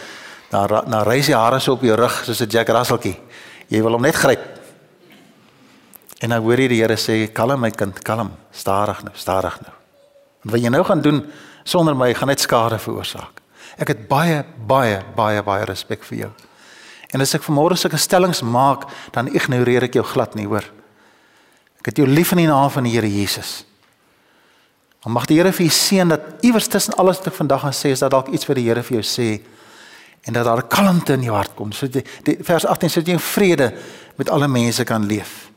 dan 0.52 0.68
dan 0.68 1.02
reis 1.08 1.26
die 1.26 1.34
hare 1.34 1.58
so 1.60 1.72
op 1.72 1.82
jou 1.82 1.96
rug 1.96 2.24
soos 2.24 2.40
'n 2.40 2.48
Jack 2.48 2.68
Russelltjie. 2.68 3.18
Jy 3.68 3.82
wil 3.82 3.92
hom 3.92 4.02
net 4.02 4.14
gryp. 4.14 4.40
En 6.20 6.28
dan 6.28 6.42
hoor 6.42 6.58
jy 6.60 6.68
die 6.68 6.80
Here 6.82 6.96
sê, 6.96 7.32
"Kalm 7.32 7.60
my 7.60 7.70
kind, 7.70 8.02
kalm, 8.04 8.30
stadig 8.52 9.02
nou, 9.02 9.14
stadig 9.14 9.60
nou." 9.60 9.72
Wat 10.44 10.60
jy 10.60 10.68
nou 10.68 10.84
gaan 10.84 11.00
doen 11.00 11.26
sonder 11.64 11.96
my 11.96 12.14
gaan 12.14 12.28
net 12.28 12.40
skade 12.40 12.78
veroorsaak. 12.78 13.40
Ek 13.78 13.88
het 13.88 14.08
baie 14.08 14.44
baie 14.66 15.02
baie 15.16 15.42
baie 15.42 15.64
respek 15.64 16.04
vir 16.04 16.18
jou. 16.18 16.30
En 17.12 17.20
as 17.20 17.34
ek 17.36 17.44
vanmôre 17.44 17.76
sulke 17.76 18.00
stellings 18.00 18.40
maak, 18.44 18.86
dan 19.12 19.28
ignoreer 19.28 19.84
ek 19.88 19.98
jou 20.00 20.04
glad 20.06 20.36
nie, 20.38 20.48
hoor. 20.48 20.64
Ek 21.82 21.90
het 21.90 22.00
jou 22.00 22.08
lief 22.08 22.32
in 22.32 22.44
die 22.44 22.48
naam 22.48 22.70
van 22.72 22.86
die 22.88 22.94
Here 22.94 23.10
Jesus. 23.10 23.62
Dan 25.02 25.12
mag 25.16 25.26
die 25.28 25.36
Here 25.40 25.52
vir 25.52 25.66
u 25.66 25.72
seën 25.74 26.14
dat 26.14 26.44
iewers 26.46 26.70
tussen 26.72 26.96
alles 26.96 27.20
wat 27.20 27.32
ek 27.32 27.36
vandag 27.40 27.64
gaan 27.66 27.76
sê 27.76 27.92
is 27.92 28.04
dat 28.04 28.14
dalk 28.14 28.30
iets 28.32 28.48
vir 28.48 28.60
die 28.60 28.68
Here 28.70 28.84
vir 28.86 29.00
jou 29.00 29.06
sê 29.06 29.28
en 30.22 30.36
dat 30.36 30.46
daar 30.46 30.62
kalmte 30.70 31.16
in 31.18 31.24
jou 31.26 31.34
hart 31.34 31.56
kom. 31.58 31.72
So 31.74 31.90
die, 31.90 32.04
die 32.22 32.36
vers 32.46 32.64
18 32.70 32.92
sê 32.94 33.02
jy 33.02 33.16
in 33.18 33.22
vrede 33.22 33.72
met 34.16 34.30
alle 34.30 34.46
mense 34.48 34.86
kan 34.86 35.04
leef. 35.10 35.50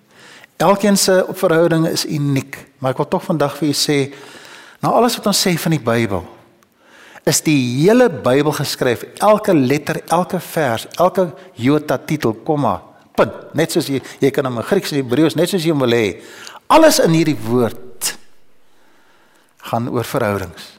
Elkeen 0.57 0.97
se 0.97 1.19
verhouding 1.37 1.85
is 1.87 2.07
uniek, 2.09 2.57
maar 2.79 2.95
ek 2.95 3.03
wil 3.03 3.11
tog 3.11 3.27
vandag 3.27 3.53
vir 3.59 3.69
u 3.69 3.75
sê 3.77 3.99
na 4.81 4.95
alles 4.97 5.19
wat 5.19 5.29
ons 5.29 5.43
sê 5.45 5.53
van 5.61 5.75
die 5.77 5.83
Bybel 5.83 6.25
is 7.25 7.41
die 7.41 7.57
hele 7.81 8.07
Bybel 8.09 8.53
geskryf, 8.53 9.03
elke 9.23 9.53
letter, 9.53 10.01
elke 10.13 10.39
vers, 10.39 10.85
elke 11.01 11.31
jota 11.57 11.97
titel, 11.97 12.35
komma, 12.45 12.77
punt, 13.17 13.33
net 13.57 13.73
soos 13.73 13.89
jy 13.89 14.01
jy 14.21 14.31
kan 14.33 14.45
hom 14.45 14.61
in 14.61 14.67
Grieks 14.67 14.93
en 14.93 15.01
Hebreëus 15.01 15.37
net 15.39 15.49
soos 15.49 15.65
jy 15.65 15.73
wil 15.77 15.95
hê. 15.95 16.05
Alles 16.71 16.99
in 17.01 17.15
hierdie 17.17 17.37
woord 17.47 18.13
gaan 19.65 19.89
oor 19.89 20.05
verhoudings. 20.05 20.75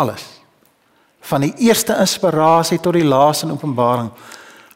Alles. 0.00 0.24
Van 1.28 1.44
die 1.44 1.52
eerste 1.66 1.96
inspirasie 2.00 2.80
tot 2.80 2.96
die 2.96 3.04
laaste 3.04 3.46
in 3.46 3.52
Openbaring 3.52 4.08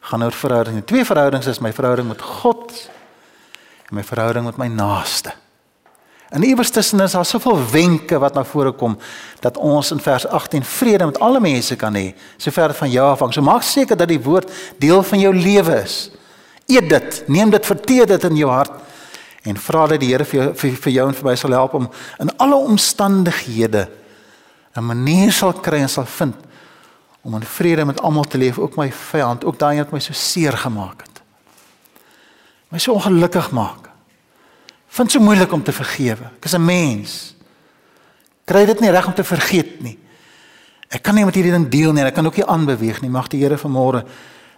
gaan 0.05 0.25
oor 0.25 0.35
verhoudings. 0.37 0.85
Twee 0.85 1.05
verhoudings 1.07 1.49
is 1.49 1.61
my 1.63 1.73
verhouding 1.73 2.11
met 2.11 2.21
God 2.21 2.69
en 3.89 3.97
my 3.97 4.05
verhouding 4.05 4.45
met 4.45 4.61
my 4.61 4.69
naaste. 4.69 5.33
En 6.35 6.43
iewers 6.43 6.69
tussen 6.69 6.99
is 6.99 7.11
daar 7.11 7.25
soveel 7.25 7.69
wenke 7.71 8.17
wat 8.19 8.33
na 8.33 8.43
vore 8.43 8.73
kom 8.75 8.97
dat 9.39 9.57
ons 9.57 9.91
in 9.91 9.99
vers 10.03 10.27
18 10.27 10.63
vrede 10.63 11.05
met 11.05 11.19
alle 11.19 11.39
mense 11.39 11.75
kan 11.79 11.95
hê, 11.95 12.09
sover 12.37 12.73
van 12.75 12.91
jou 12.91 13.05
afhang. 13.07 13.31
So 13.33 13.41
maak 13.41 13.63
seker 13.63 13.95
dat 13.95 14.11
die 14.11 14.19
woord 14.19 14.51
deel 14.77 15.03
van 15.03 15.19
jou 15.19 15.31
lewe 15.35 15.77
is. 15.79 16.09
Eet 16.67 16.89
dit, 16.89 17.21
neem 17.31 17.53
dit, 17.53 17.65
verteer 17.65 18.09
dit 18.11 18.27
in 18.27 18.35
jou 18.41 18.49
hart 18.51 18.83
en 19.47 19.61
vra 19.61 19.85
dat 19.93 20.01
die 20.01 20.09
Here 20.11 20.25
vir 20.27 20.41
jou 20.41 20.49
vir, 20.59 20.75
vir 20.83 20.93
jou 20.97 21.07
en 21.07 21.15
vir 21.15 21.29
my 21.29 21.37
sal 21.39 21.55
help 21.55 21.79
om 21.79 21.87
in 22.19 22.33
alle 22.41 22.59
omstandighede 22.67 23.87
'n 24.75 24.83
manier 24.83 25.31
sal 25.31 25.53
kry 25.53 25.79
en 25.79 25.89
sal 25.89 26.05
vind 26.05 26.35
om 27.23 27.35
in 27.35 27.41
vrede 27.41 27.85
met 27.85 28.01
almal 28.01 28.23
te 28.23 28.37
leef, 28.37 28.59
ook 28.59 28.75
my 28.75 28.91
vyand, 28.91 29.45
ook 29.45 29.59
daai 29.59 29.77
wat 29.77 29.91
my 29.91 29.99
so 29.99 30.13
seer 30.13 30.57
gemaak 30.57 31.01
het. 31.01 31.21
My 32.69 32.77
so 32.77 32.91
ongelukkig 32.91 33.51
maak 33.51 33.94
vind 34.95 35.11
so 35.11 35.19
moeilik 35.19 35.51
om 35.51 35.63
te 35.63 35.73
vergewe. 35.75 36.31
Ek 36.37 36.45
is 36.45 36.55
'n 36.55 36.65
mens. 36.65 37.35
Kry 38.45 38.65
dit 38.65 38.79
nie 38.79 38.91
reg 38.91 39.07
om 39.07 39.13
te 39.13 39.23
vergeet 39.23 39.81
nie. 39.81 39.97
Ek 40.89 41.03
kan 41.03 41.15
nie 41.15 41.25
met 41.25 41.35
hierdie 41.35 41.51
ding 41.51 41.69
deel 41.69 41.91
nie 41.93 42.01
en 42.01 42.07
ek 42.07 42.13
kan 42.13 42.25
ook 42.25 42.37
nie 42.37 42.45
aanbeweeg 42.45 43.01
nie. 43.01 43.09
Mag 43.09 43.27
die 43.27 43.41
Here 43.41 43.57
vanmôre 43.57 44.05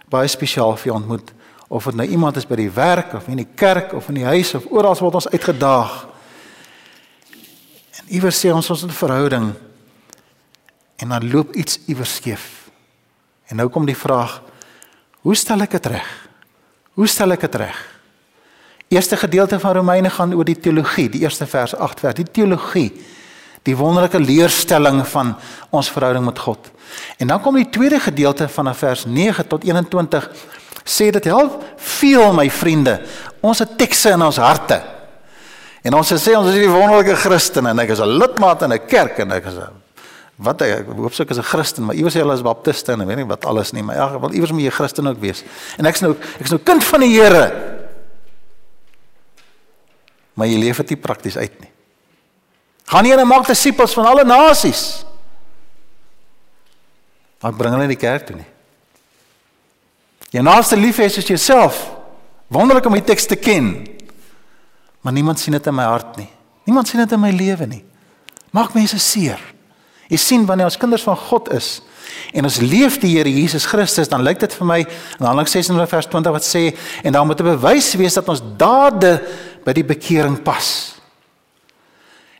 baie 0.08 0.28
spesiaal 0.28 0.76
vir 0.76 0.92
jou 0.92 0.96
ontmoet 0.96 1.32
of 1.68 1.84
dit 1.84 1.94
nou 1.94 2.06
iemand 2.06 2.36
is 2.36 2.46
by 2.46 2.56
die 2.56 2.70
werk 2.70 3.14
of 3.14 3.28
in 3.28 3.36
die 3.36 3.48
kerk 3.54 3.92
of 3.92 4.08
in 4.08 4.14
die 4.14 4.24
huis 4.24 4.54
of 4.54 4.64
oral 4.70 4.94
waar 4.94 5.18
ons 5.20 5.28
uitgedaag. 5.28 6.08
En 7.98 8.04
iewers 8.08 8.44
sê 8.44 8.52
ons 8.52 8.70
ons 8.70 8.84
'n 8.84 8.90
verhouding 8.90 9.54
en 10.96 11.08
dan 11.08 11.30
loop 11.30 11.54
iets 11.54 11.78
iewers 11.86 12.14
skeef. 12.14 12.70
En 13.48 13.56
nou 13.56 13.68
kom 13.68 13.86
die 13.86 13.96
vraag: 13.96 14.42
Hoe 15.20 15.34
stel 15.34 15.60
ek 15.60 15.70
dit 15.70 15.86
reg? 15.86 16.28
Hoe 16.94 17.06
stel 17.06 17.32
ek 17.32 17.40
dit 17.40 17.54
reg? 17.54 17.97
Eerste 18.88 19.16
gedeelte 19.16 19.60
van 19.60 19.72
Romeine 19.72 20.10
gaan 20.10 20.34
oor 20.34 20.44
die 20.48 20.58
teologie, 20.58 21.08
die 21.12 21.20
eerste 21.20 21.46
vers 21.46 21.74
8 21.76 22.00
vers, 22.00 22.14
die 22.14 22.30
teologie. 22.30 22.88
Die 23.62 23.76
wonderlike 23.76 24.20
leerstelling 24.20 25.02
van 25.10 25.34
ons 25.70 25.90
verhouding 25.92 26.24
met 26.24 26.38
God. 26.38 26.70
En 27.20 27.26
dan 27.26 27.40
kom 27.44 27.58
die 27.58 27.68
tweede 27.68 28.00
gedeelte 28.00 28.48
van 28.48 28.74
vers 28.74 29.04
9 29.04 29.46
tot 29.46 29.64
21 29.64 30.30
sê 30.88 31.10
dit 31.12 31.24
help 31.28 31.64
veel 31.76 32.32
my 32.32 32.46
vriende. 32.50 32.94
Ons 33.44 33.60
het 33.60 33.76
tekste 33.78 34.14
in 34.16 34.24
ons 34.24 34.40
harte. 34.40 34.80
En 35.84 35.98
ons 35.98 36.14
sê 36.14 36.32
ons 36.38 36.48
is 36.48 36.56
die 36.56 36.70
wonderlike 36.70 37.18
Christene 37.20 37.74
en 37.74 37.84
ek 37.84 37.92
is 37.92 38.00
'n 38.00 38.08
lidmaat 38.08 38.62
in 38.62 38.72
'n 38.72 38.86
kerk 38.86 39.18
en 39.18 39.32
ek 39.32 39.46
is 39.46 39.54
'n 39.54 39.68
wat 40.38 40.62
ek 40.62 40.86
hoop 40.86 41.12
sou 41.12 41.24
ek 41.24 41.30
is 41.30 41.38
'n 41.38 41.42
Christen, 41.42 41.84
maar 41.84 41.94
iewers 41.94 42.14
sê 42.14 42.20
hulle 42.20 42.34
is 42.34 42.42
baptiste 42.42 42.92
en 42.92 43.00
ek 43.00 43.06
weet 43.06 43.16
nie 43.16 43.26
wat 43.26 43.44
alles 43.44 43.72
nie, 43.72 43.82
maar 43.82 43.96
elk 43.96 44.12
geval 44.12 44.32
iewers 44.32 44.52
moet 44.52 44.62
jy 44.62 44.70
Christen 44.70 45.06
ook 45.06 45.20
wees. 45.20 45.42
En 45.76 45.84
ek's 45.84 46.00
nou 46.00 46.16
ek's 46.40 46.50
nou 46.50 46.60
kind 46.62 46.84
van 46.84 47.00
die 47.00 47.20
Here 47.20 47.77
maar 50.38 50.46
jy 50.46 50.60
leef 50.62 50.78
dit 50.84 50.94
nie 50.94 51.02
prakties 51.02 51.36
uit 51.36 51.54
nie. 51.58 51.72
Gaan 52.88 53.04
nie 53.04 53.12
en 53.12 53.26
maak 53.26 53.48
disippels 53.50 53.96
van 53.98 54.06
alle 54.06 54.24
nasies. 54.24 55.02
Maar 57.42 57.56
bring 57.58 57.74
hulle 57.74 57.88
in 57.88 57.94
die 57.94 58.00
kerk 58.00 58.28
toe 58.28 58.38
nie. 58.38 58.46
Jou 60.30 60.44
naaste 60.44 60.78
lief 60.78 61.00
hê 61.02 61.08
soos 61.10 61.26
jouself. 61.26 61.82
Wonderlik 62.52 62.86
om 62.86 62.96
die 62.96 63.04
teks 63.04 63.26
te 63.26 63.36
ken. 63.36 63.72
Maar 65.02 65.16
niemand 65.16 65.40
sien 65.40 65.56
dit 65.56 65.66
in 65.66 65.74
my 65.74 65.86
hart 65.88 66.16
nie. 66.20 66.28
Niemand 66.68 66.88
sien 66.88 67.02
dit 67.02 67.12
in 67.12 67.22
my 67.22 67.32
lewe 67.34 67.66
nie. 67.68 67.82
Maak 68.54 68.76
mense 68.76 68.98
seer. 69.02 69.40
Jy 70.08 70.20
sien 70.20 70.46
wanneer 70.48 70.70
ons 70.70 70.80
kinders 70.80 71.04
van 71.04 71.18
God 71.28 71.50
is 71.56 71.78
en 72.32 72.46
ons 72.48 72.56
leef 72.60 72.96
die 73.02 73.10
Here 73.14 73.30
Jesus 73.30 73.66
Christus, 73.68 74.08
dan 74.08 74.24
lyk 74.24 74.40
dit 74.40 74.54
vir 74.56 74.66
my 74.66 74.78
in 74.80 75.26
Handelinge 75.26 75.52
16 75.52 75.76
vers 75.90 76.08
20 76.08 76.34
wat 76.34 76.46
sê 76.46 76.62
en 77.04 77.12
dan 77.12 77.26
moet 77.28 77.40
'n 77.40 77.52
bewys 77.56 77.92
wees 78.00 78.14
dat 78.14 78.28
ons 78.28 78.42
dade 78.56 79.20
by 79.68 79.74
die 79.76 79.84
bekering 79.84 80.38
pas. 80.44 80.98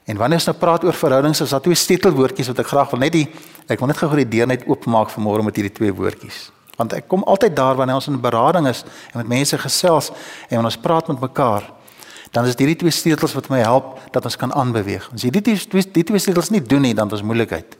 En 0.09 0.17
wanneer 0.17 0.41
ons 0.41 0.49
nou 0.49 0.57
praat 0.57 0.85
oor 0.89 0.97
verhoudings, 0.97 1.43
is 1.45 1.53
daar 1.53 1.65
twee 1.65 1.77
sleutelwoordjies 1.77 2.49
wat 2.49 2.63
ek 2.63 2.71
graag 2.71 2.93
wil 2.95 3.03
net 3.05 3.13
die 3.13 3.27
ek 3.69 3.83
wil 3.83 3.91
net 3.91 3.99
gou 4.01 4.09
die 4.17 4.31
deur 4.33 4.49
net 4.49 4.63
oopmaak 4.65 5.11
vanmôre 5.13 5.45
met 5.45 5.59
hierdie 5.61 5.75
twee 5.77 5.93
woordjies. 5.93 6.47
Want 6.79 6.95
ek 6.97 7.09
kom 7.11 7.27
altyd 7.29 7.53
daar 7.59 7.77
wanneer 7.77 7.99
ons 7.99 8.09
in 8.09 8.17
berading 8.23 8.71
is 8.71 8.81
en 9.13 9.19
met 9.21 9.29
mense 9.29 9.59
gesels 9.61 10.09
en 10.49 10.65
ons 10.65 10.79
praat 10.81 11.11
met 11.13 11.21
mekaar, 11.27 11.67
dan 12.33 12.49
is 12.49 12.57
dit 12.57 12.65
hierdie 12.65 12.79
twee 12.81 12.95
sleutels 12.95 13.35
wat 13.37 13.51
my 13.53 13.61
help 13.61 13.99
dat 14.15 14.25
ons 14.25 14.39
kan 14.41 14.55
aanbeweeg. 14.57 15.11
As 15.13 15.27
jy 15.27 15.33
die, 15.35 15.43
die 15.45 16.05
twee 16.09 16.23
sleutels 16.23 16.49
nie 16.55 16.63
doen 16.65 16.87
nie, 16.87 16.95
dan 16.97 17.13
is 17.13 17.25
moeilikheid. 17.25 17.77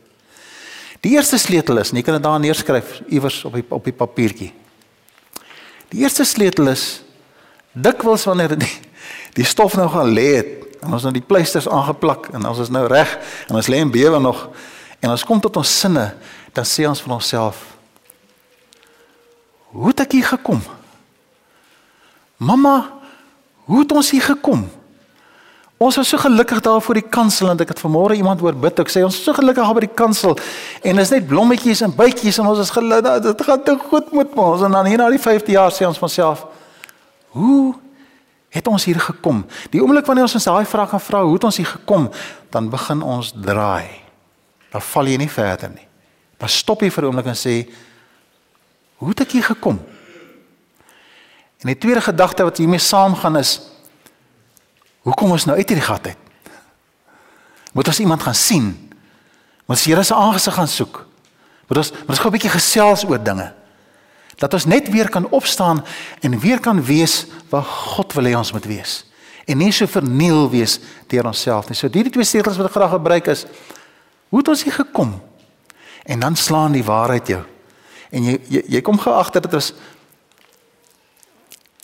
Die 1.01 1.15
eerste 1.15 1.39
sleutel 1.41 1.81
is, 1.81 1.93
jy 1.95 2.03
kan 2.05 2.17
dit 2.19 2.25
daar 2.27 2.41
neerskryf 2.43 2.99
iewers 3.07 3.39
op 3.47 3.57
die 3.57 3.65
op 3.73 3.85
die 3.87 3.95
papiertjie. 3.95 4.51
Die 5.89 6.03
eerste 6.03 6.27
sleutel 6.27 6.69
is 6.69 6.99
dikwels 7.73 8.27
wanneer 8.29 8.53
die 8.59 8.73
die 9.37 9.45
stof 9.45 9.75
nou 9.77 9.89
gaan 9.91 10.13
lê 10.13 10.29
het 10.39 10.83
en 10.83 10.93
ons 10.95 11.03
nou 11.03 11.13
die 11.13 11.25
pleisters 11.25 11.67
aangeplak 11.67 12.31
en 12.33 12.45
ons 12.49 12.61
is 12.63 12.71
nou 12.73 12.85
reg 12.87 13.17
en 13.49 13.59
ons 13.59 13.69
lê 13.71 13.81
in 13.83 13.91
bewe 13.91 14.19
nog 14.23 14.47
en 14.99 15.11
ons 15.11 15.25
kom 15.27 15.41
tot 15.43 15.59
ons 15.61 15.79
sinne 15.81 16.09
dan 16.55 16.67
sê 16.67 16.87
ons 16.89 17.01
vir 17.01 17.15
onsself 17.19 17.65
hoe 19.69 19.91
het 19.91 20.01
ek 20.01 20.15
hier 20.17 20.25
gekom? 20.25 20.61
Mamma 22.41 22.77
hoe 23.69 23.83
het 23.83 23.91
ons 23.93 24.09
hier 24.09 24.23
gekom? 24.25 24.63
Ons 25.79 25.95
was 25.95 26.09
so 26.11 26.19
gelukkig 26.19 26.59
daar 26.65 26.81
voor 26.81 26.97
die 26.97 27.07
kansel 27.07 27.51
en 27.51 27.59
ek 27.63 27.69
het 27.71 27.81
vanmôre 27.83 28.17
iemand 28.17 28.41
hoor 28.43 28.57
bid 28.57 28.81
ek 28.81 28.89
sê 28.91 29.03
ons 29.05 29.15
is 29.15 29.23
so 29.23 29.35
gelukkig 29.37 29.63
daar 29.63 29.77
by 29.77 29.83
die 29.85 29.97
kansel 30.01 30.33
en 30.83 30.99
is 30.99 31.13
net 31.13 31.27
blommetjies 31.29 31.83
en 31.85 31.93
bytjies 31.95 32.41
en 32.41 32.49
ons 32.51 32.59
is 32.59 32.73
gelukkig 32.75 33.21
dit 33.27 33.43
gaan 33.47 33.61
te 33.63 33.77
goed 33.85 34.09
met 34.11 34.33
ons. 34.35 34.65
En 34.65 34.75
dan 34.75 34.89
hier 34.89 34.99
na 34.99 35.07
die 35.13 35.21
5de 35.21 35.55
jaar 35.55 35.71
sê 35.75 35.87
ons 35.87 36.01
van 36.01 36.11
self 36.11 36.43
hoe 37.37 37.77
het 38.49 38.67
ons 38.67 38.85
hier 38.85 38.99
gekom? 38.99 39.43
Die 39.69 39.81
oomblik 39.81 40.05
wanneer 40.05 40.25
ons 40.25 40.37
ons 40.39 40.47
daai 40.49 40.65
vraag 40.65 40.89
gaan 40.89 41.03
vra, 41.05 41.23
hoe 41.23 41.33
het 41.33 41.43
ons 41.43 41.57
hier 41.57 41.69
gekom? 41.69 42.09
Dan 42.49 42.69
begin 42.69 43.01
ons 43.01 43.31
draai. 43.35 44.01
Dan 44.71 44.81
val 44.81 45.05
jy 45.05 45.17
nie 45.17 45.29
verder 45.29 45.69
nie. 45.69 45.87
Dan 46.39 46.49
stop 46.49 46.81
jy 46.81 46.89
vir 46.89 47.03
'n 47.03 47.07
oomblik 47.07 47.25
en 47.25 47.35
sê, 47.35 47.69
hoe 48.97 49.09
het 49.09 49.21
ek 49.21 49.31
hier 49.31 49.43
gekom? 49.43 49.79
En 51.59 51.67
die 51.67 51.77
tweede 51.77 52.01
gedagte 52.01 52.43
wat 52.43 52.57
hiermee 52.57 52.79
saamgaan 52.79 53.37
is, 53.37 53.59
hoe 55.01 55.13
kom 55.13 55.31
ons 55.31 55.45
nou 55.45 55.57
uit 55.57 55.67
hierdie 55.67 55.85
gat 55.85 56.07
uit? 56.07 56.17
Moet 57.73 57.87
ons 57.87 57.99
iemand 57.99 58.23
gaan 58.23 58.35
sien? 58.35 58.65
Moet 59.67 59.77
ons 59.77 59.85
Here 59.85 60.03
se 60.03 60.15
aangesig 60.15 60.53
gaan 60.53 60.67
soek? 60.67 61.05
Moet 61.67 61.77
ons 61.77 61.91
moet 61.91 62.09
ons 62.09 62.19
gou 62.19 62.29
'n 62.29 62.31
bietjie 62.31 62.49
gesels 62.49 63.05
oor 63.05 63.23
dinge? 63.23 63.53
Dat 64.39 64.53
ons 64.55 64.65
net 64.65 64.89
weer 64.89 65.09
kan 65.11 65.27
opstaan 65.35 65.83
en 66.23 66.39
weer 66.39 66.59
kan 66.63 66.79
wees 66.83 67.25
wat 67.51 67.65
God 67.65 68.15
wil 68.15 68.29
hê 68.29 68.35
ons 68.39 68.53
moet 68.55 68.67
wees 68.69 69.03
en 69.49 69.57
nie 69.57 69.71
so 69.73 69.89
verniel 69.89 70.45
wees 70.51 70.77
deur 71.09 71.25
onsself 71.25 71.69
nie. 71.69 71.77
So 71.77 71.89
hierdie 71.89 72.13
twee 72.13 72.27
segels 72.27 72.59
wat 72.59 72.69
ek 72.69 72.75
graag 72.77 72.93
gebruik 72.97 73.29
is 73.33 73.45
hoe 74.29 74.43
het 74.43 74.51
ons 74.51 74.61
hier 74.63 74.75
gekom? 74.75 75.15
En 76.05 76.21
dan 76.21 76.35
slaan 76.37 76.75
die 76.77 76.85
waarheid 76.85 77.31
jou. 77.33 77.41
En 78.13 78.27
jy 78.29 78.35
jy, 78.49 78.61
jy 78.75 78.81
kom 78.85 78.99
geagter 79.01 79.41
dit 79.45 79.57
is 79.57 79.73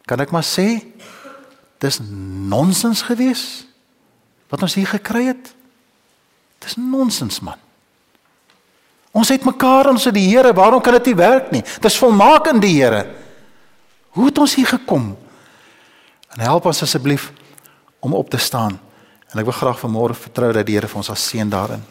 kan 0.05 0.21
ek 0.21 0.33
maar 0.33 0.45
sê 0.45 0.83
dis 1.81 1.97
nonsens 2.05 3.01
geweest 3.07 3.65
wat 4.53 4.61
ons 4.61 4.77
hier 4.77 4.87
gekry 4.87 5.25
het. 5.31 5.49
Dis 6.61 6.77
nonsens 6.77 7.41
man. 7.41 7.57
Ons 9.15 9.31
het 9.31 9.45
mekaar 9.47 9.87
ons 9.93 10.03
het 10.09 10.15
die 10.15 10.27
Here, 10.27 10.51
waarom 10.53 10.81
kan 10.83 10.97
dit 10.97 11.13
nie 11.13 11.19
werk 11.19 11.51
nie? 11.55 11.63
Dis 11.81 11.99
volmaak 12.01 12.49
in 12.51 12.59
die 12.59 12.73
Here. 12.75 13.05
Hoe 14.15 14.27
het 14.27 14.39
ons 14.43 14.55
hier 14.59 14.67
gekom? 14.67 15.13
En 16.35 16.43
help 16.43 16.67
ons 16.67 16.83
asseblief 16.83 17.29
om 18.03 18.13
op 18.13 18.29
te 18.29 18.37
staan. 18.37 18.75
En 19.31 19.39
ek 19.39 19.47
wil 19.47 19.55
graag 19.55 19.79
vanmôre 19.79 20.17
vertrou 20.19 20.51
dat 20.55 20.67
die 20.67 20.75
Here 20.75 20.91
vir 20.91 20.99
ons 20.99 21.11
sal 21.11 21.19
seën 21.19 21.51
daarin. 21.51 21.83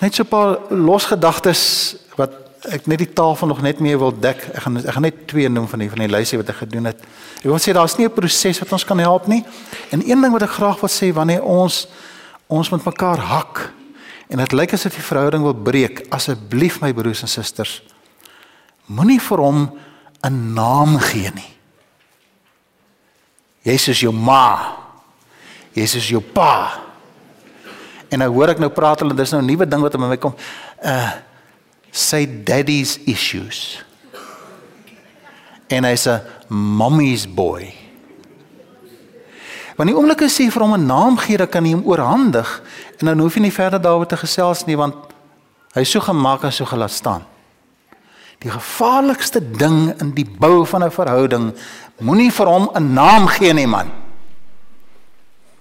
Net 0.00 0.14
so 0.14 0.24
'n 0.24 0.32
paar 0.32 0.58
losgedagtes 0.70 1.96
wat 2.16 2.32
ek 2.72 2.86
net 2.86 2.98
die 2.98 3.12
tafel 3.12 3.46
nog 3.46 3.62
net 3.62 3.80
meer 3.80 3.98
wil 3.98 4.12
dek. 4.12 4.48
Ek 4.54 4.62
gaan 4.62 4.76
ek 4.76 4.92
gaan 4.92 5.02
net 5.02 5.28
twee 5.28 5.48
noem 5.48 5.68
van 5.68 5.78
die 5.78 5.88
van 5.88 5.98
die 5.98 6.08
lysie 6.08 6.38
wat 6.38 6.48
ek 6.48 6.56
gedoen 6.64 6.84
het. 6.84 7.00
Ek 7.38 7.44
wil 7.44 7.58
sê 7.58 7.72
daar's 7.72 7.96
nie 7.96 8.06
'n 8.06 8.12
proses 8.12 8.58
wat 8.58 8.72
ons 8.72 8.84
kan 8.84 8.98
help 8.98 9.26
nie. 9.26 9.44
En 9.90 10.00
een 10.00 10.20
ding 10.20 10.32
wat 10.32 10.42
ek 10.42 10.56
graag 10.56 10.80
wil 10.80 10.88
sê 10.88 11.12
wanneer 11.12 11.42
ons 11.42 11.88
ons 12.48 12.70
met 12.70 12.84
mekaar 12.84 13.18
hak 13.18 13.72
en 14.30 14.38
dit 14.38 14.52
lyk 14.54 14.74
asof 14.76 14.94
die 14.94 15.04
verhouding 15.04 15.42
wil 15.42 15.54
breek, 15.54 16.04
asseblief 16.14 16.78
my 16.80 16.92
broers 16.94 17.24
en 17.26 17.30
susters, 17.30 17.80
moenie 18.86 19.20
vir 19.20 19.38
hom 19.38 19.78
'n 20.22 20.54
naam 20.54 20.98
gee 20.98 21.30
nie. 21.34 21.50
Jesus 23.62 24.00
jou 24.00 24.12
ma. 24.12 24.76
Jesus 25.72 26.08
jou 26.08 26.20
pa. 26.20 26.80
En 28.10 28.18
nou 28.18 28.30
hoor 28.32 28.54
ek 28.54 28.58
nou 28.58 28.70
praat 28.70 29.00
hulle 29.00 29.14
dis 29.14 29.32
nou 29.32 29.42
'n 29.42 29.46
nuwe 29.46 29.66
ding 29.66 29.82
wat 29.82 29.94
in 29.94 30.00
my 30.00 30.16
kom. 30.16 30.34
Uh 30.82 31.10
say 31.92 32.26
daddy's 32.44 32.98
issues. 33.06 33.82
En 35.68 35.84
hy's 35.84 36.06
'n 36.06 36.22
mommy's 36.48 37.26
boy. 37.26 37.79
Want 39.80 39.88
die 39.88 39.96
oomblik 39.96 40.26
as 40.26 40.34
jy 40.36 40.50
vir 40.52 40.60
hom 40.60 40.74
'n 40.76 40.86
naam 40.86 41.16
gee, 41.16 41.38
dan 41.40 41.48
kan 41.48 41.64
jy 41.64 41.72
hom 41.72 41.86
oorhandig 41.88 42.62
en 43.00 43.06
dan 43.06 43.18
hoef 43.18 43.34
jy 43.34 43.40
nie 43.40 43.52
verder 43.52 43.80
daaroor 43.80 44.06
te 44.06 44.16
gesels 44.16 44.66
nie 44.66 44.76
want 44.76 44.94
hy 45.72 45.80
is 45.80 45.90
so 45.90 46.00
gemaak 46.00 46.44
en 46.44 46.52
so 46.52 46.64
gelaat 46.64 46.90
staan. 46.90 47.24
Die 48.40 48.50
gevaarlikste 48.50 49.40
ding 49.40 49.94
in 50.00 50.10
die 50.12 50.26
bou 50.26 50.66
van 50.66 50.84
'n 50.84 50.90
verhouding, 50.90 51.54
moenie 51.98 52.30
vir 52.30 52.46
hom 52.46 52.70
'n 52.74 52.92
naam 52.92 53.26
gee 53.26 53.52
nie 53.54 53.66
man. 53.66 53.90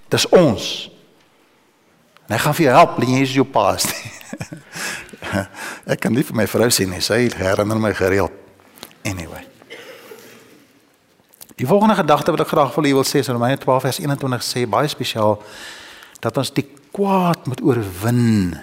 Dis 0.10 0.28
ons. 0.30 0.90
En 2.28 2.36
hy 2.36 2.38
gaan 2.38 2.54
vir 2.54 2.66
jou 2.66 2.76
help, 2.76 2.98
want 2.98 3.10
jy 3.10 3.22
is 3.22 3.34
jou 3.34 3.46
paas. 3.46 3.86
ek 5.94 6.00
kan 6.00 6.12
nie 6.14 6.24
vir 6.24 6.36
my 6.36 6.48
vrou 6.48 6.68
sê 6.68 6.86
nie, 6.86 7.00
sy 7.00 7.30
herinner 7.38 7.80
my 7.80 7.94
gereeld. 7.94 8.32
Anyway. 9.04 9.49
Die 11.60 11.68
volgende 11.68 11.96
gedagte 12.00 12.32
wat 12.32 12.40
ek 12.46 12.54
graag 12.54 12.76
wil 12.78 12.86
hê 12.88 12.92
wil 12.96 13.04
sê, 13.04 13.20
is 13.20 13.28
Romeine 13.28 13.60
12 13.60 13.84
vers 13.84 13.98
21 14.00 14.44
sê 14.48 14.62
baie 14.64 14.88
spesiaal 14.88 15.42
dat 16.24 16.38
ons 16.40 16.54
die 16.56 16.64
kwaad 16.96 17.50
moet 17.52 17.60
oorwin 17.68 18.54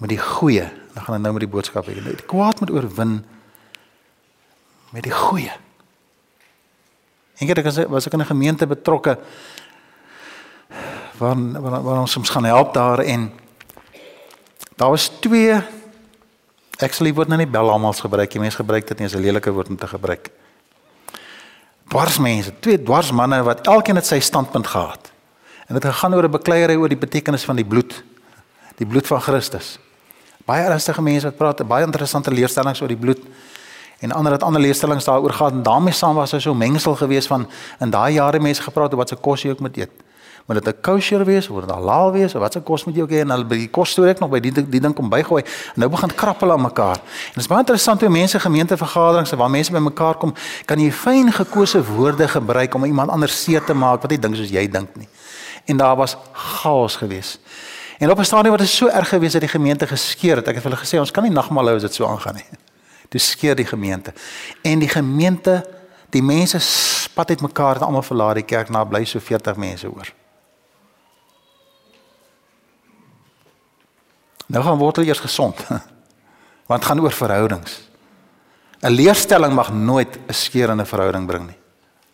met 0.00 0.08
die 0.08 0.20
goeie. 0.20 0.64
Dan 0.94 1.04
gaan 1.04 1.18
ek 1.18 1.26
nou 1.26 1.34
met 1.36 1.44
die 1.44 1.52
boodskap 1.52 1.90
hê. 1.92 1.98
Die 2.00 2.24
kwaad 2.24 2.62
moet 2.64 2.72
oorwin 2.72 3.18
met 4.96 5.04
die 5.04 5.12
goeie. 5.12 5.52
Eendag 7.40 7.68
was 7.92 8.08
ek 8.08 8.16
in 8.16 8.24
'n 8.24 8.32
gemeente 8.32 8.66
betrokke 8.66 9.18
waar 11.20 11.36
waar, 11.36 11.82
waar 11.82 12.00
ons 12.00 12.12
soms 12.12 12.30
gaan 12.30 12.44
help 12.44 12.74
daar 12.74 13.00
en 13.04 13.32
daar 14.76 14.90
was 14.90 15.08
twee 15.20 15.52
actually 16.80 17.12
word 17.12 17.28
nou 17.28 17.36
nie 17.36 17.46
bel 17.46 17.70
almal 17.70 17.92
gebruik 17.92 18.32
nie. 18.32 18.40
Mense 18.40 18.56
gebruik 18.56 18.86
dit 18.88 18.98
nie 18.98 19.06
as 19.06 19.14
'n 19.14 19.20
lelike 19.20 19.52
woord 19.52 19.68
om 19.68 19.76
te 19.76 19.86
gebruik. 19.86 20.30
Dwarsmense, 21.90 22.52
twee 22.62 22.78
dwarsmanne 22.78 23.42
wat 23.42 23.66
elkeen 23.66 23.98
het 23.98 24.06
sy 24.06 24.20
standpunt 24.22 24.66
gehad. 24.70 25.10
En 25.66 25.74
dit 25.74 25.84
gegaan 25.84 26.14
oor 26.14 26.24
'n 26.24 26.30
bekleierery 26.30 26.78
oor 26.78 26.88
die 26.88 26.98
betekenis 27.06 27.44
van 27.44 27.56
die 27.56 27.64
bloed. 27.64 28.02
Die 28.76 28.86
bloed 28.86 29.06
van 29.06 29.20
Christus. 29.20 29.78
Baie 30.46 30.62
ernstige 30.62 31.02
mense 31.02 31.26
wat 31.26 31.36
praat 31.36 31.66
baie 31.68 31.84
interessante 31.84 32.30
leerstellings 32.30 32.80
oor 32.80 32.88
die 32.88 32.96
bloed 32.96 33.18
en 34.00 34.12
ander 34.12 34.32
het 34.32 34.42
ander 34.42 34.60
leerstellings 34.60 35.04
daaroor 35.04 35.32
gehad 35.32 35.52
en 35.52 35.62
daarmee 35.62 35.92
saam 35.92 36.14
was 36.14 36.32
hy 36.32 36.38
so 36.38 36.54
mengsel 36.54 36.94
gewees 36.96 37.26
van 37.26 37.48
in 37.80 37.90
daai 37.90 38.12
jare 38.12 38.40
mense 38.40 38.62
gepraat 38.62 38.92
oor 38.92 39.02
wat 39.02 39.08
se 39.08 39.16
kos 39.16 39.42
jy 39.42 39.50
ook 39.50 39.60
moet 39.60 39.76
eet 39.76 39.90
moet 40.46 40.64
dit 40.64 40.74
'n 40.74 40.80
kosher 40.80 41.24
wees 41.24 41.48
of 41.48 41.60
dit 41.60 41.70
halal 41.70 42.12
wees 42.12 42.34
of 42.34 42.40
wat 42.40 42.52
se 42.52 42.60
kos 42.60 42.84
moet 42.84 42.94
jy 42.94 43.02
ook 43.02 43.10
hê 43.10 43.20
en 43.20 43.30
hulle 43.30 43.44
by 43.44 43.56
die 43.56 43.68
kos 43.68 43.90
stoor 43.90 44.08
ek 44.08 44.20
nog 44.20 44.30
by 44.30 44.40
die 44.40 44.52
die 44.52 44.80
ding 44.80 44.94
kom 44.94 45.08
bygooi 45.08 45.42
en 45.42 45.80
nou 45.80 45.88
begin 45.88 46.14
krappel 46.14 46.52
aan 46.52 46.62
mekaar. 46.62 46.96
En 46.96 47.34
dit 47.34 47.42
is 47.42 47.46
baie 47.46 47.58
interessant 47.58 48.00
hoe 48.00 48.08
mense 48.08 48.40
gemeentevergaderings 48.40 49.30
waar 49.30 49.50
mense 49.50 49.72
bymekaar 49.72 50.14
kom, 50.14 50.34
kan 50.64 50.78
jy 50.78 50.92
fyn 50.92 51.32
gekose 51.32 51.84
woorde 51.84 52.28
gebruik 52.28 52.74
om 52.74 52.84
iemand 52.84 53.10
anders 53.10 53.42
seer 53.42 53.64
te 53.64 53.74
maak 53.74 54.02
wat 54.02 54.10
nie 54.10 54.18
dink 54.18 54.36
soos 54.36 54.50
jy 54.50 54.68
dink 54.68 54.96
nie. 54.96 55.08
En 55.66 55.76
daar 55.76 55.96
was 55.96 56.16
chaos 56.32 56.96
geweest. 56.96 57.40
En 57.98 58.10
op 58.10 58.18
'n 58.18 58.24
stadium 58.24 58.50
wat 58.50 58.60
dit 58.60 58.68
so 58.68 58.86
erg 58.86 59.08
geweest 59.08 59.32
dat 59.32 59.40
die 59.40 59.50
gemeente 59.50 59.86
geskeur 59.86 60.36
het. 60.36 60.48
Ek 60.48 60.54
het 60.54 60.64
hulle 60.64 60.76
gesê 60.76 60.98
ons 60.98 61.10
kan 61.10 61.22
nie 61.22 61.32
nagmaal 61.32 61.64
hou 61.64 61.76
as 61.76 61.82
dit 61.82 61.94
so 61.94 62.06
aangaan 62.06 62.34
nie. 62.34 62.44
Dis 63.08 63.30
skeer 63.30 63.54
die 63.54 63.66
gemeente. 63.66 64.12
En 64.62 64.78
die 64.78 64.88
gemeente, 64.88 65.66
die 66.10 66.22
mense 66.22 66.58
spat 66.58 67.28
uit 67.28 67.40
mekaar, 67.40 67.74
het 67.74 67.82
almal 67.82 68.02
verlaat 68.02 68.34
die 68.34 68.44
kerk 68.44 68.68
na 68.68 68.84
bly 68.84 69.04
so 69.04 69.18
40 69.18 69.56
mense 69.56 69.90
oor. 69.90 70.12
Nou 74.50 74.64
gaan 74.64 74.78
word 74.78 74.98
hulle 74.98 75.08
eers 75.08 75.22
gesond. 75.22 75.62
Want 76.70 76.84
gaan 76.84 77.00
oor 77.00 77.14
verhoudings. 77.14 77.80
'n 78.80 78.90
Leerstelling 78.96 79.54
mag 79.54 79.72
nooit 79.72 80.18
'n 80.26 80.32
'n 80.80 80.86
verhouding 80.86 81.26
bring 81.26 81.46
nie. 81.46 81.58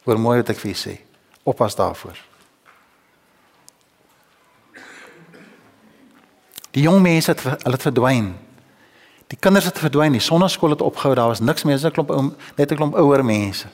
Hoor 0.04 0.20
mooi 0.20 0.36
wat 0.36 0.48
ek 0.48 0.58
vir 0.58 0.70
julle 0.70 0.82
sê. 0.82 1.00
Oppas 1.42 1.76
daarvoor. 1.76 2.16
Die 6.70 6.82
jong 6.82 7.00
mense 7.00 7.30
het 7.30 7.40
hulle 7.42 7.76
het 7.76 7.82
verdwyn. 7.82 8.36
Die 9.26 9.38
kinders 9.38 9.64
het 9.64 9.78
verdwyn. 9.78 10.12
Die 10.12 10.20
sonneskool 10.20 10.70
het 10.70 10.82
opgehou. 10.82 11.14
Daar 11.14 11.28
was 11.28 11.40
niks 11.40 11.64
meer. 11.64 11.76
Dis 11.76 11.84
'n 11.84 11.90
klomp 11.90 12.36
net 12.56 12.70
'n 12.70 12.76
klomp 12.76 12.94
ouer 12.94 13.24
mense. 13.24 13.66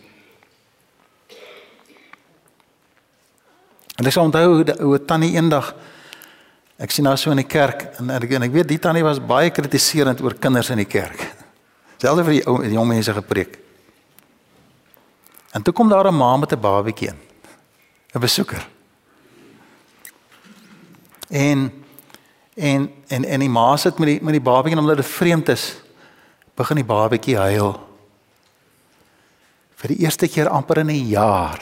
En 3.97 4.07
ek 4.07 4.13
sou 4.13 4.25
onthou 4.25 4.47
hoe 4.55 4.65
'n 4.65 4.83
ou 4.83 4.99
tannie 4.99 5.35
eendag 5.35 5.75
Ek 6.79 6.91
sien 6.91 7.05
nou 7.05 7.17
so 7.17 7.31
in 7.31 7.37
die 7.37 7.49
kerk 7.49 7.99
en 7.99 8.11
en 8.11 8.23
ek, 8.23 8.31
en 8.31 8.43
ek 8.43 8.53
weet 8.53 8.69
die 8.69 8.79
tannie 8.79 9.05
was 9.05 9.21
baie 9.21 9.51
kritiserend 9.51 10.21
oor 10.21 10.35
kinders 10.35 10.71
in 10.71 10.79
die 10.79 10.89
kerk. 10.89 11.21
Selfs 11.99 12.25
vir 12.25 12.39
die 12.39 12.47
ou 12.47 12.57
die 12.63 12.75
jong 12.75 12.89
mense 12.89 13.13
gepreek. 13.15 13.59
En 15.53 15.63
toe 15.63 15.75
kom 15.75 15.89
daar 15.89 16.09
'n 16.09 16.17
ma 16.17 16.37
met 16.37 16.53
'n 16.53 16.61
babatjie 16.61 17.09
in. 17.09 17.19
'n 18.15 18.21
Besoeker. 18.21 18.67
En 21.31 21.73
en 22.57 22.91
en 23.09 23.25
en 23.25 23.41
die 23.41 23.49
ma 23.49 23.77
sit 23.77 23.99
met 23.99 24.09
die 24.09 24.19
met 24.23 24.33
die 24.33 24.41
babatjie 24.41 24.79
omdat 24.79 24.97
dit 24.97 25.07
vreemd 25.07 25.49
is. 25.49 25.77
Begin 26.55 26.77
die 26.77 26.85
babatjie 26.85 27.37
huil. 27.37 27.89
Vir 29.77 29.89
die 29.89 29.99
eerste 29.99 30.29
keer 30.29 30.49
amper 30.49 30.79
in 30.79 30.91
'n 30.91 31.09
jaar 31.09 31.61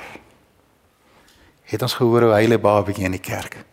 het 1.65 1.83
ons 1.83 1.95
gehoor 1.95 2.23
hoe 2.23 2.33
huil 2.33 2.53
'n 2.53 2.61
babatjie 2.61 3.05
in 3.05 3.13
die 3.13 3.21
kerk. 3.21 3.70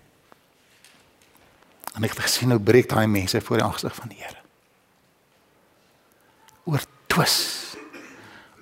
En 1.98 2.06
ek 2.06 2.14
het 2.14 2.28
gesien 2.28 2.54
hoe 2.54 2.62
breek 2.62 2.90
daai 2.92 3.08
mense 3.10 3.42
voor 3.42 3.58
die 3.58 3.66
aangesig 3.66 3.96
van 3.96 4.12
die 4.12 4.20
Here. 4.22 4.44
Oor 6.70 6.84
twis. 7.10 7.38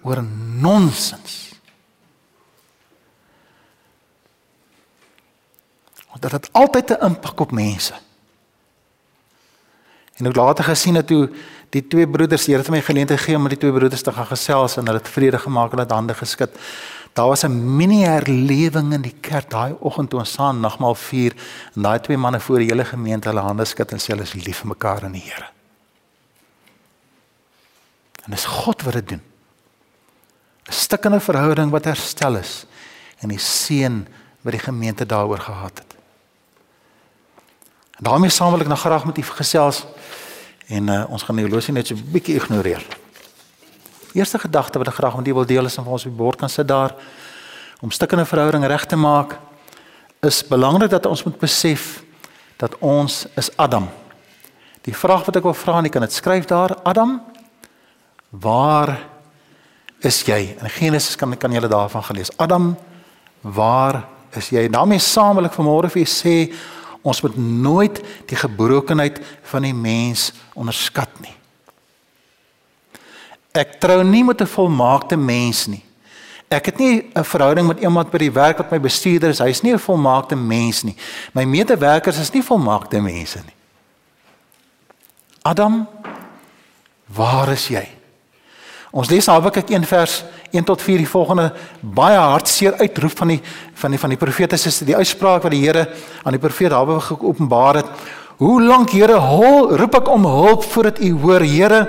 Oor 0.07 0.21
nonsens. 0.63 1.41
Want 6.07 6.21
dit 6.21 6.31
het 6.31 6.49
altyd 6.51 6.89
'n 6.89 7.05
impak 7.05 7.39
op 7.39 7.51
mense. 7.51 7.93
En 10.15 10.25
ek 10.25 10.35
later 10.35 10.63
gesien 10.63 10.93
dat 10.93 11.07
toe 11.07 11.29
die 11.69 11.87
twee 11.87 12.07
broeders, 12.07 12.45
die 12.45 12.53
Here 12.53 12.63
het 12.63 12.71
my 12.71 12.81
geleentheid 12.81 13.19
gegee 13.19 13.35
om 13.35 13.41
met 13.41 13.51
die 13.51 13.59
twee 13.59 13.71
broeders 13.71 14.01
te 14.01 14.11
gaan 14.11 14.25
gesels 14.31 14.77
en 14.77 14.85
hulle 14.85 14.97
het 14.97 15.09
vrede 15.09 15.39
gemaak 15.39 15.71
en 15.71 15.77
hulle 15.77 15.81
het 15.81 15.91
hande 15.91 16.13
geskud. 16.13 16.55
Daar 17.15 17.27
was 17.27 17.43
'n 17.43 17.75
mini 17.75 18.03
herlewing 18.03 18.93
in 18.93 19.01
die 19.01 19.15
kerk 19.19 19.49
daai 19.49 19.75
oggend 19.79 20.09
toe 20.09 20.19
ons 20.19 20.31
saam 20.31 20.59
nagmaal 20.59 20.95
vier 20.95 21.33
en 21.75 21.81
daai 21.81 21.99
twee 21.99 22.17
manne 22.17 22.39
voor 22.39 22.57
die 22.57 22.67
hele 22.67 22.85
gemeente 22.85 23.27
hulle 23.27 23.41
hande 23.41 23.65
skud 23.65 23.91
en 23.91 23.99
sê 23.99 24.07
hulle 24.07 24.21
is 24.21 24.33
lief 24.33 24.57
vir 24.57 24.67
mekaar 24.67 25.03
in 25.03 25.11
die 25.11 25.21
Here. 25.21 25.47
En 28.25 28.31
dis 28.31 28.45
God 28.45 28.81
wat 28.81 28.93
dit 28.93 29.07
doen. 29.07 29.21
'n 30.67 30.71
Stukkende 30.71 31.19
verhouding 31.19 31.71
wat 31.71 31.85
herstel 31.85 32.35
is 32.35 32.65
en 33.19 33.29
die 33.29 33.39
seën 33.39 34.07
wat 34.41 34.51
die 34.51 34.63
gemeente 34.63 35.05
daaroor 35.05 35.39
gehad 35.39 35.77
het. 35.77 35.95
En 37.97 38.03
daarmee 38.03 38.29
saam 38.29 38.51
wil 38.51 38.59
ek 38.59 38.67
nou 38.67 38.79
graag 38.79 39.05
met 39.05 39.17
u 39.17 39.21
gesels 39.21 39.85
en 40.67 40.87
uh, 40.87 41.09
ons 41.09 41.23
gaan 41.23 41.35
die 41.35 41.45
horlosie 41.45 41.73
net 41.73 41.87
so 41.87 41.95
'n 41.95 42.11
bietjie 42.11 42.35
ignoreer. 42.35 43.04
Eerste 44.15 44.39
gedagte 44.39 44.79
wat 44.79 44.87
ek 44.87 44.95
graag 44.95 45.17
met 45.19 45.27
julle 45.27 45.41
wil 45.43 45.49
deel 45.49 45.67
is 45.67 45.77
om 45.77 45.87
ons 45.91 46.05
op 46.07 46.13
die 46.13 46.17
bord 46.17 46.39
kan 46.39 46.49
sit 46.49 46.67
daar 46.67 46.95
om 47.83 47.91
stukkende 47.91 48.25
verhouding 48.25 48.63
reg 48.65 48.85
te 48.87 48.95
maak 48.95 49.35
is 50.23 50.39
belangrik 50.47 50.89
dat 50.89 51.05
ons 51.05 51.23
moet 51.27 51.35
besef 51.39 51.99
dat 52.57 52.77
ons 52.79 53.25
is 53.35 53.51
Adam. 53.59 53.89
Die 54.87 54.95
vraag 54.95 55.25
wat 55.27 55.35
ek 55.35 55.43
wil 55.43 55.57
vra, 55.57 55.79
en 55.79 55.89
ek 55.89 55.95
kan 55.97 56.05
dit 56.05 56.15
skryf 56.15 56.47
daar, 56.47 56.77
Adam, 56.87 57.17
waar 58.31 58.95
is 60.05 60.21
jy? 60.23 60.55
In 60.55 60.71
Genesis 60.71 61.17
kan 61.19 61.35
kan 61.37 61.51
jy 61.51 61.61
daarvan 61.67 62.03
gelees. 62.07 62.31
Adam, 62.37 62.75
waar 63.41 64.05
is 64.31 64.49
jy? 64.49 64.67
daarmee 64.69 64.99
saamlik 64.99 65.53
vanmôre 65.53 65.91
vir 65.91 66.03
jy 66.03 66.09
sê 66.09 66.35
ons 67.05 67.21
moet 67.21 67.35
nooit 67.37 68.01
die 68.29 68.37
gebrokenheid 68.37 69.19
van 69.51 69.67
die 69.67 69.73
mens 69.73 70.31
onderskat 70.55 71.09
nie. 71.21 71.35
Ek 73.55 73.79
trou 73.79 74.03
nie 74.03 74.23
met 74.23 74.41
'n 74.41 74.47
volmaakte 74.47 75.17
mens 75.17 75.67
nie. 75.67 75.83
Ek 76.49 76.65
het 76.65 76.77
nie 76.77 77.09
'n 77.15 77.23
verhouding 77.23 77.67
met 77.67 77.79
iemand 77.79 78.11
by 78.11 78.17
die 78.17 78.31
werk 78.31 78.57
wat 78.57 78.71
my 78.71 78.79
bestuurder 78.79 79.29
is. 79.29 79.39
Hy's 79.39 79.61
nie 79.61 79.73
'n 79.73 79.79
volmaakte 79.79 80.35
mens 80.35 80.83
nie. 80.83 80.95
My 81.33 81.43
medewerkers 81.43 82.17
is 82.17 82.31
nie 82.31 82.43
volmaakte 82.43 83.01
mense 83.01 83.39
nie. 83.39 83.55
Adam, 85.41 85.87
waar 87.05 87.49
is 87.49 87.67
jy? 87.67 87.87
Ons 88.91 89.09
lees 89.09 89.27
Habakuk 89.27 89.69
1 89.69 89.83
vers 89.83 90.23
1 90.51 90.63
tot 90.63 90.81
4 90.81 90.97
die 90.97 91.09
volgende 91.09 91.53
baie 91.81 92.17
hartseer 92.17 92.73
uitroep 92.79 93.17
van 93.17 93.27
die 93.27 93.41
van 93.73 93.91
die 93.91 93.99
van 93.99 94.09
die 94.09 94.17
profete 94.17 94.55
is 94.55 94.79
die 94.79 94.95
uitspraak 94.95 95.43
wat 95.43 95.51
die 95.51 95.61
Here 95.65 95.89
aan 96.23 96.31
die 96.31 96.39
profeet 96.39 96.71
Habakuk 96.71 97.03
geopenbaar 97.19 97.75
het. 97.75 97.85
Hoe 98.35 98.61
lank 98.61 98.91
Here 98.91 99.15
hol 99.15 99.69
roep 99.79 99.95
ek 100.01 100.09
om 100.11 100.25
hulp 100.27 100.65
voordat 100.67 100.99
U 100.99 101.11
hoor 101.23 101.43
Here 101.47 101.85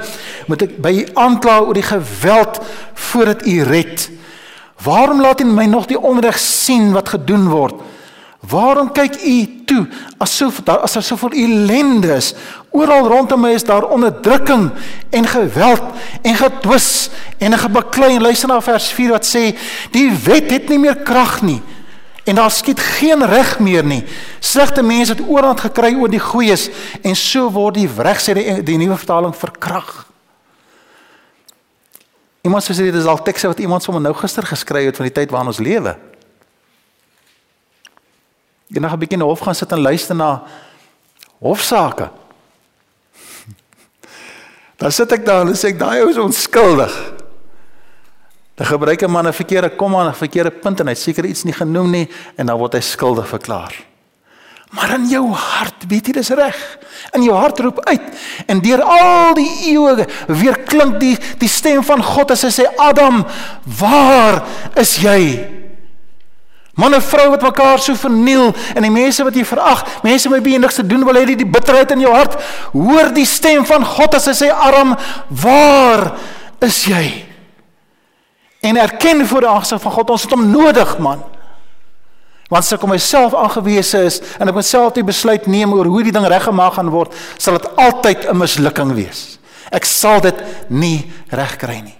moet 0.46 0.62
ek 0.62 0.76
by 0.82 0.92
U 1.00 1.04
aankla 1.18 1.58
oor 1.64 1.74
die 1.74 1.86
geweld 1.86 2.60
voordat 3.08 3.42
U 3.50 3.56
red. 3.66 4.06
Waarom 4.86 5.24
laat 5.24 5.42
U 5.42 5.48
my 5.50 5.66
nog 5.66 5.88
die 5.90 5.98
onreg 5.98 6.38
sien 6.38 6.92
wat 6.94 7.10
gedoen 7.16 7.48
word? 7.50 7.82
Waarom 8.46 8.92
kyk 8.94 9.18
U 9.26 9.36
toe 9.66 9.82
as 10.22 10.36
so 10.38 10.52
as 10.70 10.94
daar 10.94 11.02
soveel 11.02 11.34
ellende 11.34 12.14
is? 12.14 12.30
Oral 12.70 13.08
rondom 13.10 13.42
my 13.42 13.50
is 13.56 13.66
daar 13.66 13.88
onderdrukking 13.90 14.68
en 15.10 15.26
geweld 15.26 15.82
en 16.22 16.38
gedwis 16.38 17.10
en 17.38 17.52
'n 17.52 17.58
gebaklei. 17.58 18.20
Luister 18.20 18.48
na 18.48 18.60
vers 18.60 18.92
4 18.92 19.10
wat 19.10 19.26
sê: 19.26 19.56
"Die 19.90 20.12
wet 20.24 20.50
het 20.50 20.68
nie 20.68 20.78
meer 20.78 20.96
krag 20.96 21.42
nie." 21.42 21.62
En 22.26 22.34
daar 22.34 22.50
skiet 22.50 22.80
geen 22.80 23.26
reg 23.26 23.58
meer 23.58 23.84
nie. 23.84 24.04
Slegte 24.42 24.82
mense 24.82 25.12
het 25.12 25.22
oorhand 25.28 25.60
gekry 25.62 25.92
oor 25.94 26.10
die 26.10 26.22
goeies 26.22 26.66
en 27.06 27.14
so 27.14 27.46
word 27.54 27.78
die 27.78 27.86
reg 27.86 28.18
sê 28.18 28.34
die, 28.34 28.62
die 28.66 28.78
nuwe 28.80 28.96
vertaling 28.98 29.34
verkrag. 29.36 29.92
Iemand 32.42 32.66
sê 32.66 32.74
dit 32.74 32.98
is 32.98 33.06
al 33.06 33.22
tekste 33.22 33.46
wat 33.46 33.62
iemand 33.62 33.86
sommer 33.86 34.02
nou 34.02 34.14
gister 34.18 34.42
geskryf 34.46 34.90
het 34.90 34.98
van 34.98 35.06
die 35.06 35.14
tyd 35.14 35.30
waarin 35.30 35.52
ons 35.54 35.62
lewe. 35.62 35.94
Jy 38.74 38.82
nog 38.82 38.92
'n 38.92 38.98
bietjie 38.98 39.18
in 39.18 39.22
die 39.22 39.30
hof 39.30 39.46
gaan 39.46 39.54
sit 39.54 39.72
en 39.72 39.80
luister 39.80 40.16
na 40.16 40.42
hofsaake. 41.38 42.10
Dan 44.82 44.92
sit 44.92 45.12
ek 45.12 45.26
daar 45.26 45.46
en 45.46 45.54
sê 45.54 45.70
ek 45.70 45.78
daai 45.78 46.02
ou 46.02 46.10
is 46.10 46.18
onskuldig. 46.18 47.15
Dan 48.56 48.66
gebruik 48.66 49.02
'n 49.02 49.10
man 49.10 49.26
'n 49.26 49.32
verkeerde 49.32 49.76
komma 49.76 50.00
en 50.00 50.08
'n 50.08 50.14
verkeerde 50.14 50.50
punt 50.50 50.80
en 50.80 50.88
hy 50.88 50.94
seker 50.94 51.24
iets 51.24 51.44
nie 51.44 51.52
genoem 51.52 51.90
nie 51.90 52.08
en 52.36 52.46
dan 52.46 52.58
word 52.58 52.72
hy 52.72 52.80
skuldig 52.80 53.28
verklaar. 53.28 53.72
Maar 54.70 54.94
in 54.94 55.06
jou 55.08 55.30
hart 55.32 55.84
weet 55.88 56.06
jy 56.06 56.12
dis 56.12 56.30
reg. 56.34 56.56
In 57.14 57.22
jou 57.22 57.36
hart 57.36 57.60
roep 57.60 57.80
uit 57.86 58.02
en 58.46 58.60
deur 58.60 58.82
al 58.82 59.34
die 59.34 59.50
eeue 59.70 60.06
weer 60.26 60.58
klink 60.66 60.98
die 61.00 61.18
die 61.38 61.48
stem 61.48 61.84
van 61.84 62.02
God 62.02 62.30
as 62.30 62.42
hy 62.42 62.50
sê 62.50 62.66
Adam, 62.76 63.24
waar 63.78 64.42
is 64.74 64.96
jy? 64.96 65.46
Man 66.76 66.94
en 66.94 67.02
vrou 67.02 67.30
wat 67.30 67.42
mekaar 67.42 67.80
so 67.80 67.94
verniel 67.94 68.50
en 68.74 68.82
die 68.82 68.92
mense 68.92 69.24
wat 69.24 69.34
jy 69.34 69.44
verag, 69.48 69.86
mense 70.04 70.28
met 70.28 70.44
wie 70.44 70.52
jy 70.52 70.58
niks 70.60 70.74
te 70.74 70.84
doen 70.86 71.04
wil 71.08 71.16
hê, 71.16 71.24
die 71.24 71.46
bitterheid 71.48 71.94
in 71.94 72.04
jou 72.04 72.12
hart, 72.12 72.36
hoor 72.72 73.08
die 73.16 73.24
stem 73.24 73.64
van 73.64 73.84
God 73.84 74.18
as 74.18 74.28
hy 74.28 74.34
sê 74.36 74.50
Adam, 74.52 74.92
waar 75.30 76.10
is 76.60 76.84
jy? 76.84 77.35
En 78.66 78.76
erken 78.76 79.26
voor 79.26 79.44
die 79.44 79.48
aangesig 79.48 79.80
van 79.80 79.92
God, 79.92 80.10
ons 80.10 80.22
het 80.26 80.34
hom 80.34 80.46
nodig, 80.50 80.96
man. 80.98 81.22
Want 82.46 82.62
as 82.62 82.72
ek 82.76 82.84
op 82.86 82.92
myself 82.92 83.34
aangewese 83.34 84.04
is 84.06 84.20
en 84.38 84.50
ek 84.50 84.54
myself 84.54 84.94
die 84.94 85.06
besluit 85.06 85.48
neem 85.50 85.72
oor 85.74 85.88
hoe 85.90 86.04
die 86.06 86.14
ding 86.14 86.26
reggemaak 86.30 86.76
gaan 86.78 86.90
word, 86.94 87.14
sal 87.42 87.58
dit 87.58 87.66
altyd 87.74 88.26
'n 88.30 88.38
mislukking 88.38 88.92
wees. 88.94 89.38
Ek 89.70 89.84
sal 89.84 90.20
dit 90.20 90.42
nie 90.68 91.10
regkry 91.30 91.80
nie. 91.82 91.98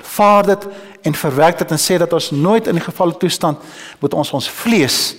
Aanvaar 0.00 0.46
dit 0.46 0.66
en 1.02 1.14
verwerk 1.14 1.58
dit 1.58 1.70
en 1.70 1.78
sê 1.78 1.98
dat 1.98 2.12
ons 2.12 2.30
nooit 2.30 2.66
in 2.66 2.74
die 2.74 2.84
gevalle 2.84 3.16
toestand 3.16 3.58
moet 4.00 4.14
ons 4.14 4.32
ons 4.32 4.48
vlees 4.48 5.16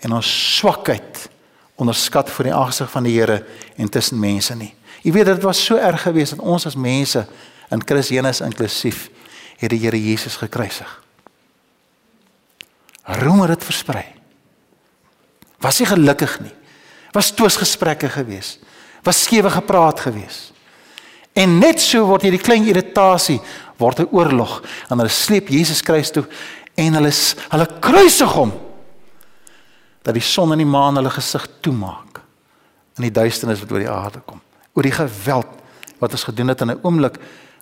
en 0.00 0.12
ons 0.12 0.56
swakheid 0.56 1.28
onderskat 1.74 2.30
voor 2.30 2.44
die 2.44 2.54
aangesig 2.54 2.90
van 2.90 3.02
die 3.02 3.18
Here 3.18 3.44
en 3.76 3.88
tussen 3.88 4.18
mense 4.18 4.54
nie. 4.54 4.74
Jy 5.02 5.12
weet 5.12 5.26
dit 5.26 5.42
was 5.42 5.64
so 5.64 5.76
erg 5.76 6.02
geweest 6.02 6.36
dat 6.36 6.46
ons 6.46 6.66
as 6.66 6.76
mense 6.76 7.26
in 7.70 7.82
Christus 7.84 8.40
inklusief 8.40 9.10
het 9.56 9.70
die 9.70 9.78
Here 9.78 9.98
Jesus 10.02 10.36
gekruisig 10.36 11.06
roemer 13.06 13.54
dit 13.54 13.64
versprei. 13.64 14.04
Was 15.62 15.78
nie 15.80 15.88
gelukkig 15.88 16.40
nie. 16.42 16.54
Was 17.14 17.32
twisgesprekke 17.34 18.10
gewees. 18.12 18.56
Was 19.06 19.22
skewe 19.24 19.50
gepraat 19.50 20.02
gewees. 20.02 20.50
En 21.36 21.58
net 21.60 21.80
so 21.82 22.06
word 22.08 22.26
hierdie 22.26 22.42
klein 22.42 22.66
irritasie 22.66 23.38
word 23.78 24.00
'n 24.00 24.08
oorlog 24.10 24.62
en 24.90 24.98
hulle 24.98 25.12
sleep 25.12 25.48
Jesus 25.48 25.80
Christus 25.80 26.24
toe 26.24 26.32
en 26.74 26.94
hulle 26.94 27.12
hulle 27.50 27.66
kruisig 27.80 28.32
hom 28.32 28.52
dat 30.02 30.14
die 30.14 30.22
son 30.22 30.52
en 30.52 30.58
die 30.58 30.66
maan 30.66 30.96
hulle 30.96 31.10
gesig 31.10 31.46
toemaak 31.60 32.20
in 32.96 33.02
die 33.02 33.12
duisternis 33.12 33.60
wat 33.60 33.72
oor 33.72 33.78
die 33.78 33.90
aarde 33.90 34.20
kom 34.24 34.40
oor 34.72 34.82
die 34.82 34.96
geweld 34.96 35.46
wat 35.98 36.12
ons 36.12 36.24
gedoen 36.24 36.48
het 36.48 36.60
in 36.60 36.70
'n 36.70 36.80
oomblik 36.82 37.18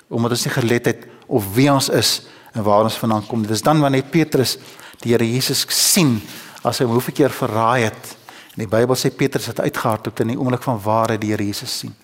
omdat 0.09 0.31
ons 0.31 0.45
nie 0.45 0.55
gelet 0.55 0.87
het 0.87 1.07
of 1.27 1.47
wie 1.55 1.71
ons 1.73 1.89
is 1.89 2.23
en 2.55 2.63
waar 2.63 2.87
ons 2.87 2.99
vandaan 2.99 3.27
kom 3.27 3.43
dit 3.43 3.51
is 3.51 3.63
dan 3.63 3.81
wanneer 3.81 4.07
Petrus 4.11 4.57
die 5.03 5.13
Here 5.13 5.27
Jesus 5.27 5.65
sien 5.69 6.21
as 6.65 6.79
hy 6.79 6.87
hom 6.87 6.97
hoeveel 6.97 7.17
keer 7.19 7.35
verraai 7.35 7.85
het. 7.89 8.15
En 8.55 8.63
die 8.63 8.71
Bybel 8.71 8.97
sê 8.97 9.11
Petrus 9.13 9.51
het 9.51 9.61
uitgehardloop 9.61 10.23
in 10.25 10.33
die 10.33 10.39
oomblik 10.39 10.63
van 10.65 10.81
waarheid 10.81 11.21
die 11.21 11.33
Here 11.35 11.45
Jesus 11.45 11.79
sien. 11.83 11.95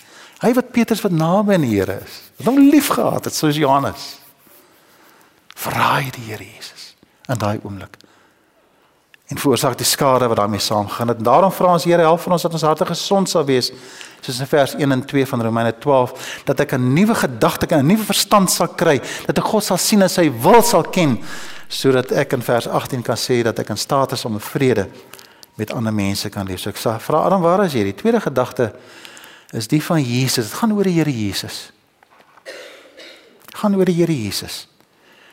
Hy 0.40 0.52
wat 0.56 0.72
Petrus 0.72 1.02
wat 1.04 1.14
naby 1.14 1.56
aan 1.56 1.64
die 1.66 1.76
Here 1.76 2.00
is, 2.04 2.20
wat 2.38 2.50
hom 2.50 2.60
liefgehad 2.72 3.28
het 3.28 3.36
soos 3.36 3.60
Johannes. 3.60 4.16
Verraai 5.60 6.10
die 6.16 6.26
Here 6.30 6.44
Jesus 6.44 6.94
in 7.30 7.38
daai 7.38 7.60
oomblik. 7.62 7.96
En 9.30 9.38
veroorsaak 9.38 9.76
die 9.78 9.86
skade 9.86 10.26
wat 10.26 10.36
daarmee 10.36 10.60
saamgaan. 10.60 11.12
En 11.14 11.22
daarom 11.22 11.52
vra 11.54 11.72
ons 11.72 11.84
Here 11.86 12.02
help 12.02 12.20
vir 12.20 12.32
ons 12.34 12.42
dat 12.42 12.52
ons 12.52 12.66
harte 12.66 12.86
gesond 12.86 13.30
sal 13.30 13.44
wees 13.46 13.70
soos 14.20 14.40
in 14.42 14.48
vers 14.50 14.74
1 14.74 14.92
en 14.92 15.04
2 15.06 15.26
van 15.26 15.42
Romeine 15.42 15.72
12 15.78 16.42
dat 16.44 16.60
ek 16.60 16.74
'n 16.74 16.92
nuwe 16.92 17.14
gedagte 17.14 17.66
en 17.66 17.78
'n 17.78 17.86
nuwe 17.86 18.04
verstand 18.04 18.50
sal 18.50 18.68
kry 18.68 19.00
dat 19.26 19.38
ek 19.38 19.44
God 19.44 19.64
sal 19.64 19.78
sien 19.78 20.02
en 20.02 20.08
sy 20.08 20.30
wil 20.42 20.62
sal 20.62 20.82
ken 20.82 21.18
sodat 21.68 22.10
ek 22.12 22.32
in 22.32 22.42
vers 22.42 22.66
18 22.68 23.02
kan 23.02 23.16
sê 23.16 23.42
dat 23.42 23.58
ek 23.58 23.68
in 23.68 23.76
staat 23.76 24.12
is 24.12 24.24
om 24.24 24.40
vrede 24.40 24.88
met 25.54 25.72
ander 25.72 25.94
mense 25.94 26.28
kan 26.28 26.46
leef. 26.46 26.60
So 26.60 26.70
ek 26.70 26.76
sê 26.76 27.00
vra 27.00 27.24
Adam, 27.24 27.40
waar 27.40 27.64
is 27.64 27.72
jy? 27.72 27.84
Die 27.84 27.94
tweede 27.94 28.20
gedagte 28.20 28.72
is 29.52 29.68
die 29.68 29.82
van 29.82 30.02
Jesus. 30.02 30.50
Dit 30.50 30.58
gaan 30.58 30.72
oor 30.72 30.84
die 30.84 30.96
Here 30.98 31.12
Jesus. 31.12 31.72
Dit 33.46 33.54
gaan 33.54 33.76
oor 33.76 33.84
die 33.84 33.94
Here 33.94 34.22
Jesus. 34.24 34.69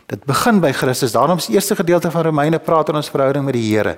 Dit 0.08 0.24
begin 0.24 0.62
by 0.64 0.70
Christus. 0.72 1.12
Daarom 1.12 1.42
is 1.42 1.50
die 1.50 1.58
eerste 1.58 1.76
gedeelte 1.76 2.08
van 2.12 2.24
Romeine 2.24 2.62
praat 2.64 2.88
oor 2.88 2.96
ons 2.96 3.10
verhouding 3.12 3.44
met 3.44 3.58
die 3.58 3.66
Here. 3.66 3.98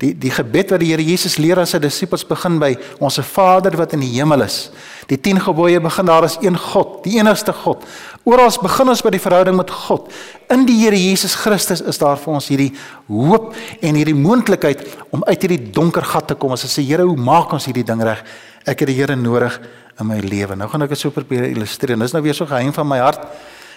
Die 0.00 0.14
die 0.16 0.30
gebed 0.32 0.70
wat 0.72 0.80
die 0.80 0.94
Here 0.94 1.04
Jesus 1.04 1.36
leer 1.36 1.60
aan 1.60 1.68
sy 1.68 1.76
disippels 1.82 2.24
begin 2.24 2.56
by 2.62 2.70
ons 3.04 3.20
Vader 3.28 3.76
wat 3.76 3.92
in 3.92 4.00
die 4.00 4.14
hemel 4.14 4.46
is. 4.46 4.70
Die 5.12 5.18
10 5.20 5.42
gebooie 5.44 5.82
begin 5.84 6.08
daar 6.08 6.24
is 6.24 6.38
een 6.40 6.56
God, 6.56 7.02
die 7.04 7.18
enigste 7.18 7.52
God. 7.52 7.84
Oral 8.24 8.48
begin 8.64 8.94
ons 8.94 9.04
by 9.04 9.12
die 9.12 9.20
verhouding 9.20 9.60
met 9.60 9.76
God. 9.82 10.08
In 10.48 10.64
die 10.64 10.78
Here 10.86 10.96
Jesus 10.96 11.36
Christus 11.36 11.84
is 11.84 12.00
daar 12.00 12.16
vir 12.16 12.40
ons 12.40 12.48
hierdie 12.48 12.70
hoop 13.12 13.52
en 13.76 14.00
hierdie 14.00 14.16
moontlikheid 14.16 14.88
om 15.12 15.20
uit 15.28 15.36
hierdie 15.36 15.62
donker 15.68 16.08
gat 16.16 16.32
te 16.32 16.40
kom. 16.40 16.56
As 16.56 16.64
ons 16.64 16.80
sê 16.80 16.86
Here, 16.86 17.04
hoe 17.04 17.20
maak 17.20 17.52
ons 17.52 17.68
hierdie 17.68 17.84
ding 17.84 18.00
reg? 18.08 18.24
Ek 18.64 18.72
het 18.72 18.88
die 18.88 18.96
Here 18.96 19.20
nodig 19.20 19.60
in 20.00 20.08
my 20.08 20.22
lewe. 20.24 20.56
Nou 20.56 20.72
gaan 20.72 20.88
ek 20.88 20.96
dit 20.96 21.04
so 21.04 21.12
probeer 21.12 21.50
illustreer. 21.52 22.00
Dis 22.00 22.16
nou 22.16 22.24
weer 22.24 22.40
so 22.40 22.48
geheim 22.48 22.72
van 22.72 22.88
my 22.88 23.04
hart. 23.04 23.28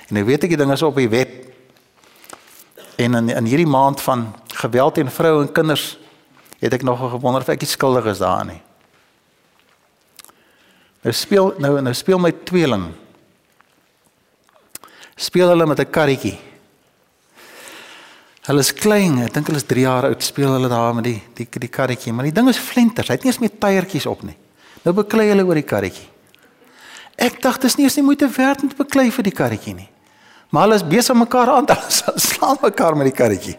En 0.07 0.17
nou 0.17 0.25
weet 0.25 0.43
ek 0.43 0.55
die 0.55 0.59
ding 0.59 0.71
is 0.71 0.81
op 0.81 0.95
die 0.95 1.09
web. 1.09 1.31
En 2.95 3.15
in 3.15 3.29
in 3.29 3.45
hierdie 3.45 3.69
maand 3.69 4.01
van 4.01 4.27
geweld 4.53 4.93
teen 4.95 5.11
vroue 5.11 5.41
en 5.45 5.51
kinders 5.51 5.97
het 6.59 6.73
ek 6.73 6.83
nog 6.83 6.99
gewonder 6.99 7.41
of 7.41 7.51
ek 7.51 7.65
skuldig 7.67 8.05
is 8.05 8.21
daarin 8.23 8.55
nie. 8.55 8.61
Nou 11.03 11.13
speel 11.15 11.53
nou 11.59 11.75
nou 11.81 11.93
speel 11.93 12.19
my 12.19 12.31
tweeling. 12.47 12.87
Speel 15.15 15.51
hulle 15.51 15.65
met 15.65 15.79
'n 15.79 15.89
karretjie. 15.89 16.37
Hulle 18.43 18.59
is 18.59 18.73
klein, 18.73 19.21
ek 19.23 19.33
dink 19.33 19.47
hulle 19.47 19.57
is 19.57 19.67
3 19.67 19.81
jaar 19.81 20.03
oud, 20.03 20.23
speel 20.23 20.51
hulle 20.51 20.67
daar 20.67 20.95
met 20.95 21.03
die 21.03 21.21
die 21.33 21.47
die 21.47 21.69
karretjie, 21.69 22.13
maar 22.13 22.25
die 22.25 22.31
ding 22.31 22.49
is 22.49 22.57
flenters. 22.57 23.07
Hy 23.07 23.13
het 23.13 23.23
nie 23.23 23.31
eens 23.31 23.39
met 23.39 23.59
tyiertjies 23.59 24.05
op 24.05 24.23
nie. 24.23 24.37
Nou 24.83 24.95
beklei 24.95 25.29
hulle 25.29 25.45
oor 25.45 25.55
die 25.55 25.63
karretjie. 25.63 26.09
Ek 27.15 27.41
dink 27.41 27.55
dit 27.61 27.63
is 27.63 27.75
nie 27.77 27.85
eens 27.85 27.95
nie 27.95 28.03
moeite 28.03 28.27
werd 28.27 28.63
om 28.63 28.69
te 28.69 28.75
beklei 28.75 29.11
vir 29.11 29.23
die 29.23 29.31
karretjie 29.31 29.73
nie. 29.73 29.89
Maar 30.53 30.67
hulle 30.67 30.77
is 30.77 30.87
besig 30.87 31.17
mekaar 31.17 31.49
aan 31.49 31.65
te 31.65 31.77
slaan 32.29 32.61
mekaar 32.61 32.97
met 32.97 33.09
die 33.09 33.17
karretjie. 33.17 33.57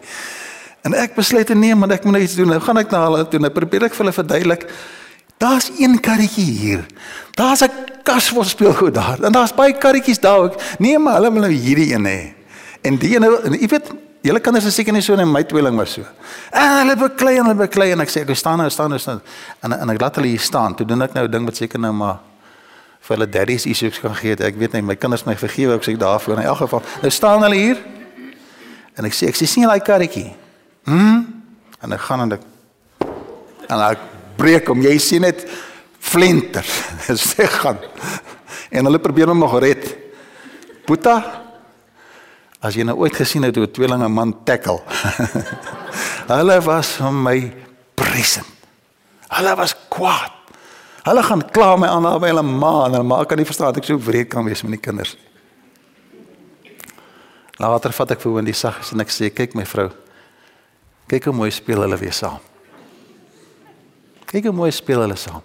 En 0.87 0.93
ek 0.95 1.17
besluit 1.17 1.49
nee, 1.57 1.75
maar 1.75 1.91
ek 1.91 2.05
moet 2.07 2.17
nou 2.17 2.23
iets 2.23 2.37
doen. 2.39 2.53
Nou 2.53 2.61
gaan 2.63 2.79
ek 2.79 2.93
na 2.93 3.01
hulle 3.09 3.25
toe 3.27 3.41
en 3.41 3.51
probeer 3.51 3.89
ek 3.89 3.97
vir 3.97 4.05
hulle 4.05 4.15
verduidelik 4.15 4.69
Daar's 5.37 5.71
een 5.79 5.99
karretjie 5.99 6.51
hier. 6.51 6.85
Daar's 7.35 7.61
'n 7.61 7.71
kas 8.03 8.29
vol 8.29 8.43
speelgoed 8.43 8.93
daar. 8.93 9.21
En 9.21 9.31
daar's 9.31 9.53
baie 9.53 9.77
karretjies 9.77 10.19
daar 10.19 10.39
ook. 10.39 10.55
Nee, 10.77 10.99
maar 10.99 11.13
hulle 11.13 11.31
wil 11.31 11.41
nou 11.41 11.51
hierdie 11.51 11.93
een 11.93 12.05
hê. 12.05 12.33
En 12.81 12.97
die 12.97 13.15
ene, 13.15 13.39
jy 13.59 13.67
weet, 13.67 13.91
julle 14.21 14.39
kinders 14.39 14.65
is 14.65 14.75
seker 14.75 14.93
nie 14.93 15.01
so 15.01 15.13
en 15.13 15.31
my 15.31 15.43
tweeling 15.43 15.75
was 15.77 15.93
so. 15.93 16.01
En 16.51 16.77
hulle 16.77 16.95
beklei 16.95 17.37
en 17.37 17.45
hulle 17.45 17.55
beklei 17.55 17.91
en 17.91 17.99
ek 17.99 18.09
sê 18.09 18.21
ek 18.21 18.35
staan 18.35 18.57
nou, 18.57 18.69
staan 18.69 18.89
nou 18.89 18.99
staan. 18.99 19.21
En 19.59 19.73
en 19.73 19.89
ek 19.89 20.01
laat 20.01 20.15
hulle 20.15 20.27
hier 20.27 20.39
staan. 20.39 20.75
Toe 20.75 20.85
doen 20.85 21.01
ek 21.01 21.13
nou 21.13 21.27
'n 21.27 21.31
ding 21.31 21.45
wat 21.45 21.55
seker 21.55 21.79
nou 21.79 21.93
maar 21.93 22.19
vir 23.05 23.15
hulle 23.15 23.27
daddies 23.29 23.67
issues 23.69 23.99
kan 24.01 24.15
gee. 24.17 24.33
Ek 24.33 24.57
weet 24.57 24.73
nie 24.73 24.81
my 24.85 24.95
kinders 24.97 25.25
my 25.27 25.35
vergewe 25.37 25.77
ek 25.77 25.85
sê 25.85 25.95
daarvoor 25.99 26.39
in 26.39 26.47
elk 26.49 26.63
geval. 26.63 26.83
Nou 27.03 27.11
staan 27.13 27.45
hulle 27.45 27.59
hier. 27.59 27.83
En 28.97 29.05
ek 29.05 29.13
sê 29.13 29.29
ek 29.29 29.37
sien 29.37 29.67
daai 29.67 29.83
karretjie. 29.85 30.31
Hm? 30.89 31.21
En 31.85 31.95
ek 31.95 32.05
gaan 32.07 32.25
en 32.25 32.37
ek 32.37 32.51
en 33.69 33.81
ek 33.91 34.03
breek 34.37 34.69
om 34.69 34.81
jy 34.81 34.97
sien 35.01 35.25
dit 35.25 35.45
flinter. 35.99 36.65
Sê 37.13 37.47
gaan. 37.59 37.81
En 38.71 38.89
hulle 38.89 39.01
probeer 39.01 39.29
hom 39.31 39.41
nog 39.41 39.57
red. 39.61 39.85
Boeta 40.85 41.17
As 42.65 42.73
jy 42.73 42.81
nou 42.87 42.95
ooit 43.03 43.13
gesien 43.13 43.43
het 43.45 43.55
hoe 43.55 43.67
'n 43.67 43.71
tweelinge 43.71 44.07
man 44.09 44.31
tackle. 44.43 44.81
hulle 46.33 46.57
was 46.65 46.97
vir 46.97 47.11
my 47.13 47.53
present. 47.93 48.49
Hulle 49.29 49.55
was 49.55 49.75
kwaad. 49.89 50.34
Hulle 51.05 51.21
gaan 51.23 51.43
kla 51.53 51.75
my 51.77 51.87
aan 51.87 52.07
by 52.21 52.31
hulle 52.31 52.43
ma 52.45 52.73
en 52.87 52.97
hulle 52.97 53.05
ma 53.05 53.21
kan 53.29 53.37
nie 53.37 53.45
verstaan 53.45 53.77
ek 53.77 53.85
so 53.85 53.97
wreed 54.01 54.29
kan 54.31 54.45
wees 54.45 54.63
met 54.65 54.77
die 54.77 54.81
kinders 54.81 55.13
nie. 55.15 55.31
Later 57.61 57.93
vat 57.95 58.11
ek 58.11 58.23
vir 58.23 58.33
Wendy 58.35 58.53
saggies 58.57 58.91
en 58.91 59.03
ek 59.03 59.13
sê 59.13 59.29
kyk 59.31 59.53
my 59.55 59.63
vrou. 59.69 59.87
Kyk 61.07 61.29
hoe 61.29 61.35
mooi 61.37 61.51
speel 61.53 61.83
hulle 61.85 61.97
weer 62.01 62.15
saam. 62.15 62.41
Kyk 64.27 64.49
hoe 64.49 64.55
mooi 64.57 64.71
speel 64.75 65.05
hulle 65.05 65.17
saam. 65.19 65.43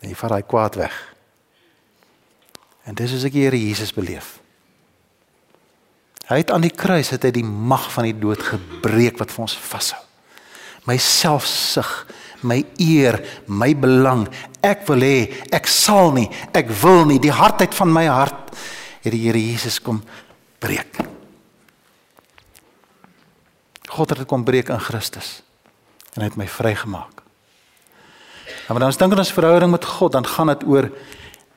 En 0.00 0.10
jy 0.10 0.16
vat 0.18 0.34
daai 0.34 0.48
kwaad 0.48 0.80
weg. 0.80 0.96
En 2.88 2.96
dis 2.98 3.14
is 3.16 3.24
ek 3.24 3.36
die 3.36 3.44
Here 3.46 3.60
Jesus 3.60 3.94
beleef. 3.94 4.38
Hy 6.28 6.40
het 6.40 6.50
aan 6.50 6.64
die 6.64 6.72
kruis 6.72 7.12
het 7.12 7.24
hy 7.28 7.30
die 7.36 7.44
mag 7.44 7.86
van 7.92 8.08
die 8.08 8.16
dood 8.16 8.42
gebreek 8.42 9.20
wat 9.20 9.32
vir 9.32 9.44
ons 9.44 9.56
vashou. 9.60 10.03
My 10.84 10.96
selfsug, 11.00 11.88
my 12.44 12.60
eer, 12.82 13.18
my 13.48 13.72
belang, 13.78 14.26
ek 14.64 14.84
wil 14.88 15.04
hê, 15.04 15.16
ek 15.54 15.68
sal 15.70 16.12
nie, 16.16 16.28
ek 16.52 16.68
wil 16.82 17.06
nie, 17.08 17.20
die 17.22 17.32
hartheid 17.32 17.76
van 17.76 17.92
my 17.92 18.04
hart 18.10 18.52
het 19.04 19.12
die 19.12 19.24
Here 19.26 19.40
Jesus 19.40 19.80
kom 19.84 20.02
breek. 20.60 21.00
God 23.94 24.10
het 24.10 24.24
dit 24.24 24.28
kom 24.28 24.44
breek 24.44 24.72
in 24.74 24.82
Christus 24.82 25.40
en 26.14 26.22
hy 26.22 26.30
het 26.30 26.38
my 26.38 26.46
vrygemaak. 26.48 27.24
Maar 28.68 28.84
dan 28.84 28.92
as 28.92 28.98
dink 29.00 29.16
ons 29.18 29.34
verhouding 29.34 29.72
met 29.72 29.84
God, 29.84 30.14
dan 30.14 30.26
gaan 30.26 30.52
dit 30.52 30.64
oor 30.70 30.88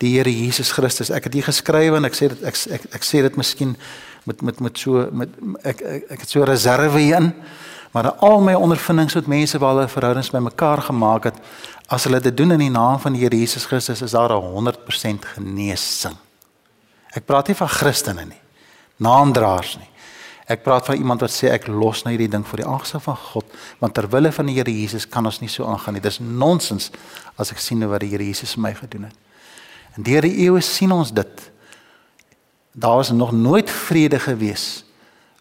die 0.01 0.17
Here 0.17 0.31
Jesus 0.31 0.73
Christus. 0.75 1.11
Ek 1.13 1.29
het 1.29 1.37
hier 1.37 1.47
geskryf 1.47 1.95
en 1.97 2.07
ek 2.07 2.17
sê 2.17 2.29
dit 2.33 2.43
ek 2.45 2.57
ek, 2.77 2.89
ek 2.99 3.07
sê 3.07 3.23
dit 3.25 3.39
miskien 3.39 3.75
met 4.27 4.43
met 4.45 4.59
met 4.61 4.77
so 4.77 5.07
met 5.15 5.31
ek 5.63 5.81
ek, 5.81 6.11
ek 6.17 6.25
het 6.25 6.33
so 6.33 6.45
reserve 6.45 6.99
hierin. 6.99 7.31
Maar 7.97 8.11
al 8.13 8.41
my 8.45 8.53
ondervindings 8.53 9.15
met 9.17 9.27
mense 9.27 9.57
waar 9.57 9.73
hulle 9.73 9.87
verhoudings 9.89 10.29
met 10.29 10.41
mekaar 10.41 10.81
gemaak 10.85 11.23
het, 11.23 11.37
as 11.89 12.03
hulle 12.05 12.19
dit 12.21 12.35
doen 12.37 12.53
in 12.53 12.61
die 12.61 12.69
naam 12.69 12.99
van 13.01 13.15
die 13.15 13.23
Here 13.23 13.39
Jesus 13.39 13.65
Christus, 13.65 14.03
is 14.05 14.13
daar 14.13 14.29
'n 14.29 14.51
100% 14.53 15.25
genesing. 15.25 16.15
Ek 17.09 17.25
praat 17.25 17.47
nie 17.47 17.55
van 17.55 17.67
Christene 17.67 18.25
nie. 18.25 18.41
Naamdraers 18.97 19.77
nie. 19.77 19.89
Ek 20.45 20.63
praat 20.63 20.85
van 20.85 20.95
iemand 20.95 21.21
wat 21.21 21.31
sê 21.31 21.49
ek 21.49 21.67
los 21.67 22.03
nou 22.03 22.11
hierdie 22.15 22.29
ding 22.29 22.47
vir 22.47 22.57
die 22.57 22.67
aangesig 22.67 23.03
van 23.03 23.15
God, 23.15 23.45
want 23.79 23.93
ter 23.93 24.09
wille 24.09 24.31
van 24.31 24.45
die 24.45 24.55
Here 24.55 24.71
Jesus 24.71 25.09
kan 25.09 25.25
ons 25.25 25.39
nie 25.39 25.49
so 25.49 25.65
aangaan 25.65 25.93
nie. 25.93 26.01
Dis 26.01 26.19
nonsens 26.19 26.91
as 27.35 27.51
ek 27.51 27.57
sien 27.57 27.89
wat 27.89 27.99
die 27.99 28.09
Here 28.09 28.23
Jesus 28.23 28.53
vir 28.53 28.61
my 28.61 28.73
gedoen 28.73 29.03
het. 29.03 29.15
En 29.95 30.03
deur 30.03 30.21
die 30.21 30.37
eeue 30.37 30.61
sien 30.61 30.91
ons 30.91 31.11
dit. 31.11 31.51
Daar 32.71 32.95
was 32.95 33.11
nog 33.11 33.31
nooit 33.31 33.69
vrede 33.69 34.19
gewees 34.19 34.83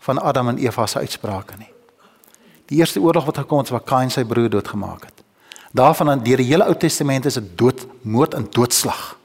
van 0.01 0.19
Adam 0.19 0.49
en 0.49 0.59
Eva 0.59 0.87
se 0.87 0.99
uitsprake 0.99 1.55
nie. 1.59 1.76
Die 2.67 2.79
eerste 2.79 3.01
oorlog 3.01 3.25
wat 3.25 3.39
gekom 3.39 3.59
het, 3.63 3.71
was 3.71 3.85
Kain 3.87 4.11
sy 4.11 4.25
broer 4.25 4.51
doodgemaak 4.51 5.05
het. 5.05 5.23
Daarvan 5.77 6.11
aan 6.11 6.25
deur 6.25 6.41
die 6.41 6.49
hele 6.49 6.67
Ou 6.67 6.75
Testament 6.75 7.27
is 7.27 7.39
dit 7.39 7.53
dood, 7.59 7.87
moord 8.03 8.35
en 8.35 8.47
doodslag. 8.51 9.17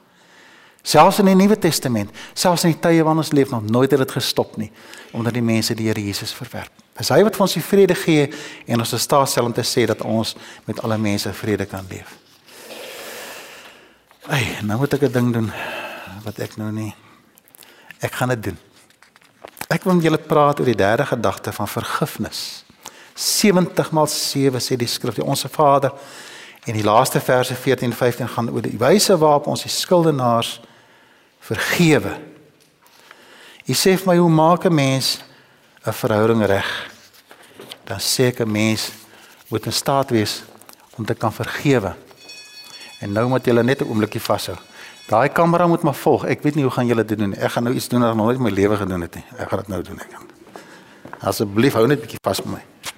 Selfs 0.82 1.20
in 1.22 1.30
die 1.30 1.36
Nuwe 1.38 1.58
Testament, 1.58 2.10
selfs 2.34 2.64
in 2.66 2.74
die 2.74 2.80
tye 2.82 3.02
waarin 3.06 3.22
ons 3.22 3.32
leef, 3.32 3.50
nog 3.54 3.62
nooit 3.70 3.90
het 3.90 4.02
dit 4.02 4.16
gestop 4.18 4.56
nie 4.58 4.72
omdat 5.12 5.36
die 5.36 5.44
mense 5.44 5.74
die 5.76 5.86
Here 5.90 6.00
Jesus 6.00 6.32
verwerp. 6.32 6.72
Dis 6.96 7.10
hy 7.12 7.18
wat 7.24 7.36
vir 7.36 7.44
ons 7.44 7.54
die 7.56 7.64
vrede 7.64 7.94
gee 7.96 8.26
en 8.66 8.80
ons 8.80 8.94
is 8.96 9.04
staatsstel 9.04 9.44
om 9.44 9.52
te 9.52 9.64
sê 9.64 9.84
dat 9.88 10.00
ons 10.08 10.34
met 10.64 10.80
alle 10.80 10.96
mense 11.00 11.32
vrede 11.36 11.66
kan 11.68 11.84
leef. 11.90 12.16
Ey, 14.32 14.58
nou 14.64 14.78
moet 14.80 14.94
ek 14.94 15.02
'n 15.02 15.12
ding 15.12 15.32
doen 15.32 15.52
wat 16.24 16.38
ek 16.38 16.56
nou 16.56 16.70
nie 16.72 16.94
ek 18.00 18.12
gaan 18.12 18.28
dit 18.28 18.42
doen. 18.42 18.58
Ek 19.68 19.84
wil 19.84 19.94
met 19.94 20.04
julle 20.04 20.18
praat 20.18 20.60
oor 20.60 20.66
die 20.66 20.76
derde 20.76 21.06
gedagte 21.06 21.52
van 21.52 21.68
vergifnis. 21.68 22.61
70 23.22 23.90
maal 23.94 24.06
7 24.10 24.60
sê 24.60 24.76
die 24.76 24.90
skrif, 24.90 25.14
die 25.14 25.24
onsse 25.24 25.48
Vader 25.48 25.92
en 26.66 26.74
die 26.74 26.84
laaste 26.86 27.20
verse 27.20 27.54
14 27.54 27.90
en 27.90 27.96
15 27.96 28.28
gaan 28.28 28.50
oor 28.50 28.62
die 28.62 28.78
wyse 28.78 29.16
waarop 29.18 29.46
ons 29.50 29.64
die 29.66 29.72
skuldenaars 29.72 30.60
vergewe. 31.42 32.16
Jy 33.66 33.74
sê 33.78 33.94
vir 33.98 34.10
my 34.10 34.16
hoe 34.18 34.30
maak 34.30 34.66
'n 34.66 34.74
mens 34.74 35.22
'n 35.86 35.92
verhouding 35.92 36.44
reg? 36.46 36.90
Dan 37.84 37.98
sê 37.98 38.30
ek 38.30 38.40
'n 38.40 38.50
mens 38.50 38.90
moet 39.48 39.66
in 39.66 39.72
staat 39.72 40.10
wees 40.10 40.42
om 40.96 41.04
te 41.04 41.14
kan 41.14 41.32
vergewe. 41.32 41.94
En 43.00 43.12
nou 43.12 43.28
moet 43.28 43.46
jy 43.46 43.52
net 43.62 43.80
'n 43.82 43.88
oombliekie 43.88 44.20
vashou. 44.20 44.56
Daai 45.08 45.28
kamera 45.28 45.66
moet 45.66 45.82
maar 45.82 45.94
volg. 45.94 46.24
Ek 46.24 46.42
weet 46.42 46.54
nie 46.54 46.64
hoe 46.64 46.72
gaan 46.72 46.86
julle 46.86 47.04
dit 47.04 47.18
doen. 47.18 47.34
Ek 47.34 47.50
gaan 47.50 47.64
nou 47.64 47.74
iets 47.74 47.88
doen 47.88 48.00
wat 48.00 48.10
ek 48.10 48.16
nog 48.16 48.26
nooit 48.26 48.36
in 48.36 48.42
my 48.42 48.50
lewe 48.50 48.76
gedoen 48.76 49.00
het 49.00 49.14
nie. 49.14 49.24
Ek 49.36 49.48
gaan 49.48 49.58
dit 49.58 49.68
nou 49.68 49.82
doen 49.82 50.00
ek. 50.00 50.10
Asseblief 51.20 51.72
hou 51.72 51.86
net 51.86 51.98
'n 51.98 52.00
bietjie 52.00 52.18
vas 52.22 52.42
met 52.42 52.52
my. 52.52 52.91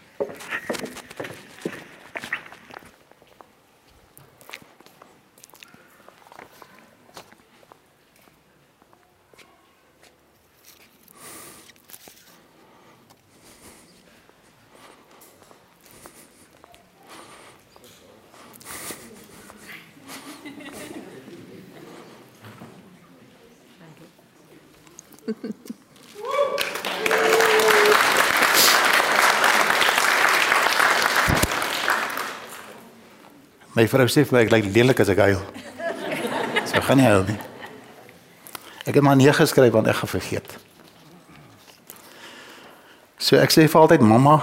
My 33.85 33.88
vrou 33.92 34.07
sê 34.09 34.23
vir 34.25 34.33
my 34.33 34.40
ek 34.47 34.53
lyk 34.53 34.68
lelik 34.73 35.01
as 35.03 35.11
ek 35.12 35.18
huil. 35.20 35.40
So 36.70 36.81
gaan 36.81 36.97
nie 36.97 37.05
huil 37.05 37.27
nie. 37.29 37.37
Ek 38.88 38.97
het 38.97 39.05
maar 39.05 39.18
nee 39.20 39.33
geskryf 39.37 39.75
want 39.75 39.90
ek 39.92 39.99
gevergeet. 39.99 40.55
So 43.20 43.37
ek 43.37 43.53
sê 43.53 43.66
vir 43.68 43.83
altyd 43.83 44.01
mamma 44.01 44.38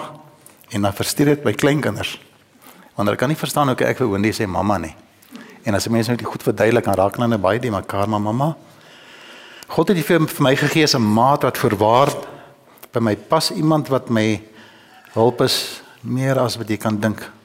en 0.70 0.86
dan 0.86 0.94
verstuur 0.94 1.34
dit 1.34 1.42
by 1.42 1.56
kleinkinders. 1.58 2.14
Want 2.94 3.10
hulle 3.10 3.18
kan 3.18 3.34
nie 3.34 3.40
verstaan 3.40 3.74
hoe 3.74 3.90
ek 3.90 4.04
vir 4.04 4.14
Wendy 4.14 4.30
sê 4.38 4.46
mamma 4.46 4.78
nie. 4.86 4.94
En 5.66 5.74
as 5.74 5.90
mense 5.90 6.14
nou 6.14 6.22
dit 6.22 6.30
goed 6.30 6.46
verduidelik 6.46 6.86
dan 6.86 7.02
raak 7.02 7.18
hulle 7.18 7.42
baie 7.42 7.66
die 7.66 7.74
mekaar 7.74 8.14
maar 8.14 8.22
mamma. 8.22 8.54
God 9.74 9.90
het 9.90 10.06
vir 10.06 10.30
my 10.38 10.54
gegee 10.54 10.86
'n 10.86 11.02
maat 11.02 11.50
wat 11.50 11.58
voorwaar 11.58 12.14
by 12.94 13.00
my 13.00 13.16
pas 13.16 13.50
iemand 13.50 13.90
wat 13.90 14.14
my 14.14 14.40
hulp 15.18 15.42
is 15.42 15.82
meer 16.04 16.38
as 16.38 16.62
wat 16.62 16.70
jy 16.70 16.78
kan 16.78 17.02
dink. 17.02 17.41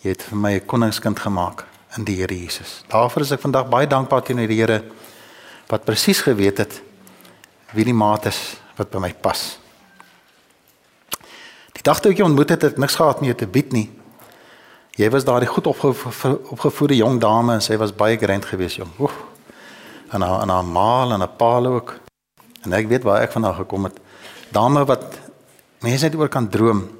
Jy 0.00 0.14
het 0.14 0.22
vir 0.22 0.38
my 0.38 0.52
'n 0.54 0.66
koningskind 0.66 1.18
gemaak 1.20 1.66
in 1.96 2.04
die 2.04 2.16
Here 2.16 2.34
Jesus. 2.34 2.84
Daarvoor 2.88 3.22
is 3.22 3.32
ek 3.32 3.40
vandag 3.40 3.68
baie 3.68 3.86
dankbaar 3.86 4.22
teenoor 4.22 4.48
die 4.48 4.60
Here 4.60 4.84
wat 5.68 5.84
presies 5.84 6.20
geweet 6.20 6.58
het 6.58 6.82
wie 7.72 7.84
die 7.84 7.94
maat 7.94 8.26
is 8.26 8.56
wat 8.76 8.90
by 8.90 8.98
my 8.98 9.12
pas. 9.14 9.58
Die 11.72 11.82
dag 11.82 12.00
toe 12.00 12.12
ek 12.12 12.18
jou 12.18 12.28
ontmoet 12.28 12.48
het, 12.48 12.62
het 12.62 12.78
niks 12.78 12.94
gehad 12.94 13.20
meer 13.20 13.36
te 13.36 13.46
bied 13.46 13.72
nie. 13.72 13.90
Jy 14.96 15.10
was 15.10 15.24
daardie 15.24 15.48
goed 15.48 15.66
opge 15.66 15.94
opgevoede 16.50 16.96
jong 16.96 17.20
dame 17.20 17.54
en 17.54 17.62
sy 17.62 17.76
was 17.76 17.92
baie 17.92 18.16
grand 18.16 18.44
geweest, 18.44 18.76
jong. 18.76 18.90
Oef. 18.98 19.14
En 20.12 20.20
haar 20.22 20.42
en 20.42 20.48
haar 20.48 20.64
ma 20.64 21.04
en 21.14 21.20
haar 21.20 21.28
pa 21.28 21.60
ook. 21.64 21.94
En 22.64 22.72
ek 22.72 22.88
weet 22.88 23.02
waar 23.02 23.22
ek 23.22 23.32
vandaan 23.32 23.54
gekom 23.54 23.84
het. 23.84 24.00
Dame 24.52 24.84
wat 24.84 25.18
mense 25.80 26.04
net 26.04 26.14
oor 26.14 26.28
kan 26.28 26.48
droom. 26.48 26.99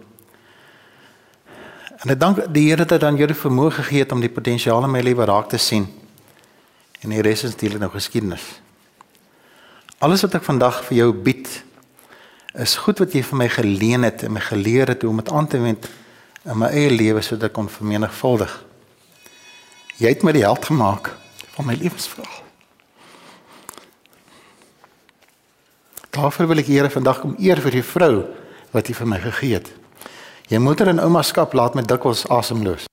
En 2.00 2.08
ek 2.14 2.20
dank 2.20 2.38
die 2.48 2.70
Here 2.70 2.86
dat 2.88 3.02
dan 3.02 3.18
jou 3.20 3.26
die 3.28 3.36
vermoë 3.36 3.74
gegee 3.76 4.04
het 4.04 4.12
om 4.12 4.22
die 4.24 4.32
potensiaal 4.32 4.86
in 4.86 4.92
my 4.92 5.02
lewe 5.04 5.26
raak 5.28 5.50
te 5.52 5.58
sien. 5.60 5.84
En 7.04 7.12
die 7.12 7.20
res 7.24 7.44
is 7.44 7.52
natuurlik 7.52 7.82
nou 7.82 7.90
geskiedenis. 7.92 8.44
Alles 10.00 10.24
wat 10.24 10.38
ek 10.38 10.46
vandag 10.46 10.80
vir 10.88 10.96
jou 11.02 11.10
bied 11.12 11.48
is 12.56 12.78
goed 12.80 13.02
wat 13.04 13.12
jy 13.14 13.20
vir 13.22 13.38
my 13.38 13.48
geleen 13.52 14.06
het 14.08 14.24
en 14.24 14.32
my 14.32 14.40
geleer 14.42 14.88
het 14.94 15.04
hoe 15.04 15.10
om 15.12 15.20
dit 15.20 15.28
aan 15.30 15.46
te 15.46 15.60
wend 15.60 15.88
in 16.48 16.58
my 16.58 16.70
eie 16.72 16.90
lewe 16.90 17.20
sodat 17.22 17.50
ek 17.50 17.58
kon 17.58 17.68
vermenigvuldig. 17.68 18.54
Jy 20.00 20.14
het 20.14 20.24
my 20.24 20.32
die 20.32 20.46
held 20.46 20.64
gemaak 20.64 21.12
van 21.52 21.68
my 21.68 21.76
lewensverhaal. 21.76 22.38
Daarvoor 26.16 26.48
wil 26.48 26.64
ek 26.64 26.72
Here 26.72 26.90
vandag 26.90 27.20
kom 27.20 27.36
eer 27.38 27.60
vir 27.60 27.76
die 27.76 27.84
vrou 27.84 28.14
wat 28.72 28.88
U 28.88 28.96
vir 28.96 29.12
my 29.12 29.20
gegee 29.20 29.60
het. 29.60 29.68
Jou 30.50 30.58
moeder 30.58 30.88
en 30.90 30.98
ouma 30.98 31.20
skap 31.22 31.52
laat 31.54 31.76
my 31.78 31.82
dikwels 31.86 32.24
asemloos. 32.26 32.88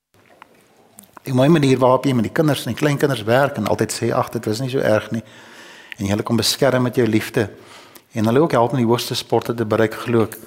Die 1.26 1.32
mooi 1.34 1.48
manier 1.50 1.80
waarop 1.82 2.04
jy 2.06 2.12
met 2.14 2.28
die 2.28 2.32
kinders 2.32 2.62
en 2.62 2.70
die 2.70 2.78
kleinkinders 2.78 3.24
werk 3.26 3.56
en 3.58 3.66
altyd 3.66 3.94
sê 3.96 4.10
ag 4.14 4.28
dit 4.30 4.44
was 4.46 4.60
nie 4.62 4.70
so 4.70 4.78
erg 4.78 5.08
nie. 5.10 5.24
En 5.98 6.04
jy 6.06 6.12
hulle 6.12 6.22
kom 6.22 6.38
beskerm 6.38 6.86
met 6.86 7.00
jou 7.00 7.06
liefde 7.08 7.48
en 8.14 8.30
hulle 8.30 8.44
ook 8.44 8.54
help 8.54 8.76
om 8.76 8.78
die 8.78 8.86
hoogste 8.86 9.16
sporte 9.18 9.56
te 9.58 9.66
bereik 9.66 9.96
glo 10.04 10.28
ek 10.28 10.38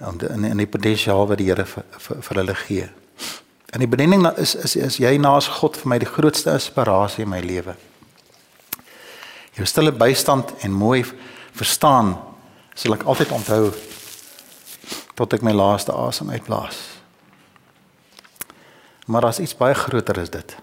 in 0.00 0.48
in 0.48 0.58
die 0.58 0.66
potensiaal 0.66 1.28
wat 1.30 1.38
die 1.38 1.46
Here 1.52 1.64
vir, 1.64 1.86
vir, 1.98 2.18
vir 2.26 2.42
hulle 2.42 2.58
gee. 2.64 2.88
En 3.70 3.84
die 3.84 3.88
bediening 3.88 4.26
is 4.34 4.56
is 4.56 4.74
is 4.76 4.98
jy 4.98 5.14
naas 5.22 5.46
God 5.60 5.78
vir 5.78 5.88
my 5.94 6.00
die 6.02 6.10
grootste 6.10 6.50
inspirasie 6.50 7.28
in 7.28 7.30
my 7.30 7.40
lewe. 7.40 7.76
Jou 9.54 9.66
stille 9.70 9.92
bystand 9.92 10.50
en 10.66 10.74
mooi 10.74 11.04
verstaan 11.54 12.16
sal 12.74 12.98
ek 12.98 13.06
altyd 13.06 13.38
onthou 13.38 13.70
tot 15.20 15.36
ek 15.36 15.44
my 15.44 15.52
laaste 15.52 15.92
asem 15.92 16.30
uitblaas. 16.32 16.78
Maar 19.10 19.26
daar's 19.26 19.40
iets 19.42 19.56
baie 19.56 19.76
groter 19.76 20.20
as 20.22 20.32
dit. 20.32 20.54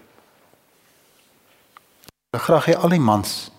Ek 2.34 2.42
graag 2.42 2.66
hê 2.66 2.74
al 2.74 2.90
die 2.90 3.02
mans 3.02 3.52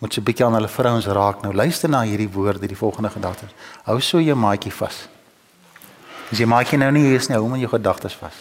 moet 0.00 0.12
so 0.12 0.20
'n 0.20 0.24
bietjie 0.24 0.44
aan 0.44 0.56
hulle 0.56 0.68
vrouens 0.68 1.06
raak. 1.06 1.42
Nou 1.42 1.52
luister 1.52 1.88
na 1.88 2.02
hierdie 2.02 2.32
woorde, 2.32 2.66
die 2.66 2.76
volgende 2.76 3.10
gedagtes. 3.10 3.50
Hou 3.84 4.00
so 4.00 4.20
jou 4.20 4.36
maatjie 4.36 4.72
vas. 4.72 5.08
As 6.32 6.38
jy 6.38 6.46
maatjie 6.46 6.78
nou 6.78 6.90
nie 6.90 7.02
hier 7.02 7.16
is 7.16 7.28
nie, 7.28 7.36
hou 7.36 7.48
maar 7.48 7.58
jou 7.58 7.70
gedagtes 7.70 8.14
vas. 8.14 8.34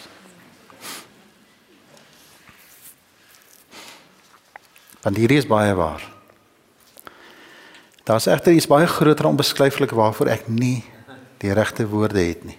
Want 5.01 5.17
hierdie 5.17 5.38
is 5.38 5.47
baie 5.47 5.73
waar. 5.73 6.01
Daar's 8.03 8.27
egter 8.27 8.53
iets 8.53 8.67
baie 8.67 8.88
groter 8.88 9.25
onbeskryflik 9.25 9.91
waarvoor 9.91 10.27
ek 10.27 10.47
nie 10.47 10.83
die 11.37 11.53
regte 11.53 11.87
woorde 11.87 12.19
het 12.19 12.43
nie. 12.43 12.57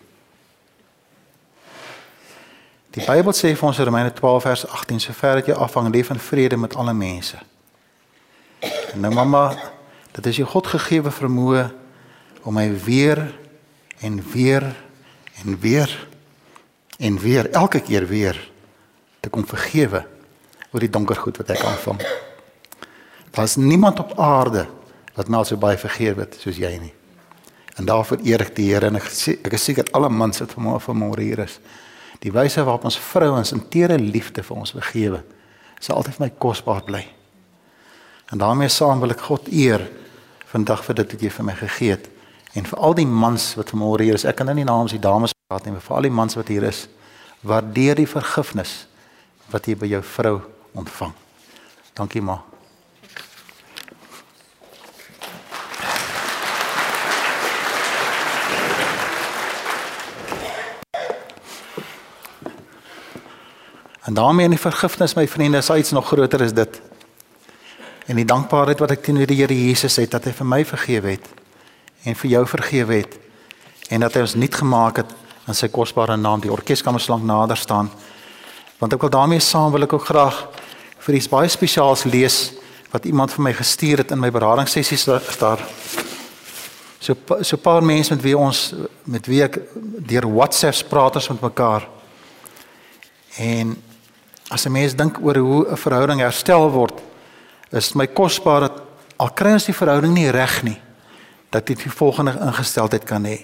Die 2.96 3.04
Bybel 3.04 3.34
sê 3.36 3.50
vir 3.52 3.68
ons 3.68 3.78
in 3.78 3.84
Romeine 3.84 4.12
12 4.16 4.42
vers 4.42 4.62
18 4.66 5.02
sover 5.04 5.40
dat 5.40 5.50
jy 5.50 5.56
afhang 5.60 5.90
leef 5.92 6.10
in 6.14 6.20
vrede 6.22 6.56
met 6.56 6.76
alle 6.80 6.94
mense. 6.96 7.36
En 8.94 9.02
nou 9.04 9.12
mamma, 9.12 9.50
dit 10.16 10.26
is 10.26 10.40
jou 10.40 10.48
God 10.48 10.70
gegeewe 10.72 11.12
vermoë 11.12 11.66
om 12.48 12.56
my 12.56 12.70
weer 12.86 13.20
en 14.00 14.16
weer 14.32 14.64
en 15.44 15.58
weer 15.60 15.92
en 16.96 17.18
weer 17.20 17.50
elke 17.50 17.80
keer 17.84 18.06
weer 18.08 18.38
te 19.20 19.28
kom 19.28 19.44
vergewe 19.44 20.06
oor 20.72 20.80
die 20.80 20.92
donker 20.92 21.20
goed 21.20 21.36
wat 21.36 21.52
ek 21.52 21.64
aanvang. 21.68 22.00
Daar's 23.36 23.58
niemand 23.60 24.00
op 24.00 24.16
aarde 24.16 24.64
wat 25.16 25.28
my 25.28 25.42
al 25.42 25.48
so 25.48 25.60
baie 25.60 25.76
vergewe 25.76 26.24
het 26.24 26.40
soos 26.40 26.56
jy 26.56 26.72
nie. 26.80 26.94
En 27.76 27.84
daarvoor 27.84 28.22
eer 28.24 28.46
ek 28.46 28.54
die 28.56 28.70
Here 28.70 28.88
en 28.88 28.96
ek 28.96 29.10
ek 29.44 29.52
is 29.52 29.66
seker 29.68 29.88
alle 29.92 30.08
mans 30.08 30.40
wat 30.40 30.54
vanmôre 30.56 30.80
vanmôre 30.84 31.24
hier 31.24 31.44
is. 31.44 31.58
Die 32.24 32.32
wyse 32.32 32.64
waarop 32.64 32.86
ons 32.88 32.98
vrouens 32.98 33.52
in 33.52 33.66
teere 33.68 33.98
liefde 34.00 34.42
vir 34.42 34.56
ons 34.56 34.72
vergewe, 34.72 35.20
sal 35.80 35.98
altyd 35.98 36.16
vir 36.16 36.24
my 36.24 36.30
kosbaar 36.40 36.84
bly. 36.86 37.02
En 38.32 38.40
daarmee 38.40 38.72
saam 38.72 39.02
wil 39.04 39.12
ek 39.12 39.26
God 39.28 39.50
eer 39.52 39.84
vandag 40.48 40.82
vir 40.86 41.02
dit 41.02 41.12
wat 41.12 41.26
jy 41.26 41.32
vir 41.36 41.48
my 41.50 41.56
gegee 41.60 41.98
het 41.98 42.08
en 42.56 42.64
vir 42.64 42.80
al 42.80 42.96
die 42.96 43.06
mans 43.06 43.50
wat 43.58 43.74
vanmôre 43.74 44.06
hier 44.06 44.16
is. 44.16 44.24
Ek 44.24 44.38
kan 44.40 44.48
nou 44.48 44.56
nie 44.56 44.64
namens 44.64 44.96
die 44.96 45.02
dames 45.02 45.36
praat 45.44 45.66
nie, 45.68 45.76
maar 45.76 45.84
vir 45.84 45.96
al 45.98 46.08
die 46.08 46.16
mans 46.16 46.38
wat 46.38 46.48
hier 46.48 46.64
is, 46.64 46.86
waardeer 47.44 48.00
die 48.00 48.08
vergifnis 48.08 48.86
wat 49.52 49.68
jy 49.68 49.76
by 49.76 49.92
jou 49.92 50.02
vrou 50.16 50.36
ontvang. 50.80 51.12
Dankie 51.96 52.24
ma. 52.24 52.40
En 64.06 64.14
daarmee 64.14 64.44
in 64.46 64.54
die 64.54 64.62
vergifnis 64.62 65.16
my 65.18 65.26
vriende 65.28 65.58
is 65.58 65.70
iets 65.70 65.90
nog 65.90 66.06
groter 66.06 66.42
as 66.42 66.54
dit. 66.54 66.80
En 68.06 68.16
die 68.16 68.24
dankbaarheid 68.24 68.78
wat 68.78 68.92
ek 68.94 69.02
teenoor 69.02 69.26
die 69.26 69.40
Here 69.40 69.54
Jesus 69.54 69.96
het 69.98 70.12
dat 70.14 70.28
hy 70.28 70.32
vir 70.32 70.46
my 70.46 70.60
vergewe 70.64 71.16
het 71.16 71.26
en 72.06 72.14
vir 72.14 72.30
jou 72.30 72.42
vergewe 72.46 73.00
het 73.00 73.16
en 73.90 74.04
dat 74.06 74.14
hy 74.14 74.22
ons 74.22 74.36
nuut 74.38 74.54
gemaak 74.54 75.00
het 75.02 75.10
in 75.50 75.58
sy 75.58 75.66
kosbare 75.74 76.14
naam. 76.16 76.40
Die 76.44 76.52
orkes 76.52 76.84
kan 76.86 76.94
ons 76.94 77.08
lank 77.10 77.26
nader 77.26 77.58
staan. 77.58 77.90
Want 78.78 78.94
ek 78.94 79.02
wil 79.02 79.10
daarmee 79.10 79.42
saam 79.42 79.74
wil 79.74 79.88
ek 79.88 79.96
ook 79.98 80.06
graag 80.06 80.38
vir 81.02 81.18
iets 81.18 81.30
baie 81.30 81.50
spesiaals 81.50 82.06
lees 82.06 82.38
wat 82.92 83.10
iemand 83.10 83.34
vir 83.34 83.42
my 83.42 83.52
gestuur 83.58 84.04
het 84.04 84.14
in 84.14 84.22
my 84.22 84.30
beradingssessies 84.30 85.08
daar. 85.40 85.66
So 87.00 87.14
so 87.42 87.56
'n 87.56 87.62
paar 87.62 87.82
mense 87.82 88.14
met 88.14 88.22
wie 88.22 88.38
ons 88.38 88.74
met 89.04 89.26
wie 89.26 89.42
ek 89.42 89.58
deur 90.06 90.30
WhatsApp 90.30 90.88
praat 90.88 91.14
ons 91.16 91.28
met 91.28 91.40
mekaar. 91.40 91.88
En 93.36 93.76
As 94.50 94.66
'n 94.66 94.72
mens 94.72 94.94
dink 94.94 95.18
oor 95.22 95.36
hoe 95.36 95.66
'n 95.70 95.76
verhouding 95.76 96.20
herstel 96.20 96.70
word, 96.70 97.00
is 97.70 97.94
my 97.94 98.06
kosbaar 98.06 98.60
dat 98.60 98.82
al 99.16 99.30
kry 99.30 99.52
ons 99.52 99.64
die 99.64 99.74
verhouding 99.74 100.14
nie 100.14 100.30
reg 100.30 100.62
nie, 100.62 100.80
dat 101.50 101.66
dit 101.66 101.78
die 101.82 101.90
volgende 101.90 102.32
ingesteldheid 102.32 103.04
kan 103.04 103.24
hê. 103.24 103.40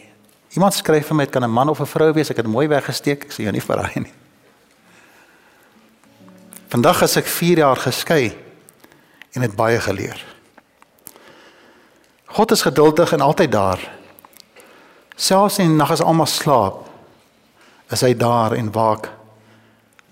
Iemand 0.55 0.75
skryf 0.75 1.07
vir 1.07 1.17
my, 1.17 1.27
kan 1.27 1.43
'n 1.45 1.51
man 1.51 1.69
of 1.69 1.81
'n 1.81 1.87
vrou 1.87 2.13
wees, 2.13 2.31
ek 2.31 2.37
het 2.37 2.47
mooi 2.47 2.69
weggesteek, 2.69 3.25
ek 3.25 3.33
sê 3.33 3.43
jou 3.43 3.53
nie 3.53 3.61
verraai 3.61 4.01
nie. 4.01 4.13
Vandag 6.69 7.03
as 7.03 7.17
ek 7.17 7.27
4 7.27 7.59
jaar 7.59 7.77
geskei 7.77 8.37
en 9.35 9.43
het 9.43 9.57
baie 9.57 9.81
geleer. 9.81 10.25
God 12.27 12.51
is 12.51 12.63
geduldig 12.63 13.13
en 13.13 13.21
altyd 13.21 13.53
daar. 13.53 13.91
Selfs 15.17 15.59
in 15.59 15.77
nag 15.77 15.91
as 15.91 16.01
almal 16.01 16.27
slaap, 16.27 16.89
is 17.91 18.01
hy 18.01 18.15
daar 18.15 18.55
en 18.57 18.73
waak 18.73 19.11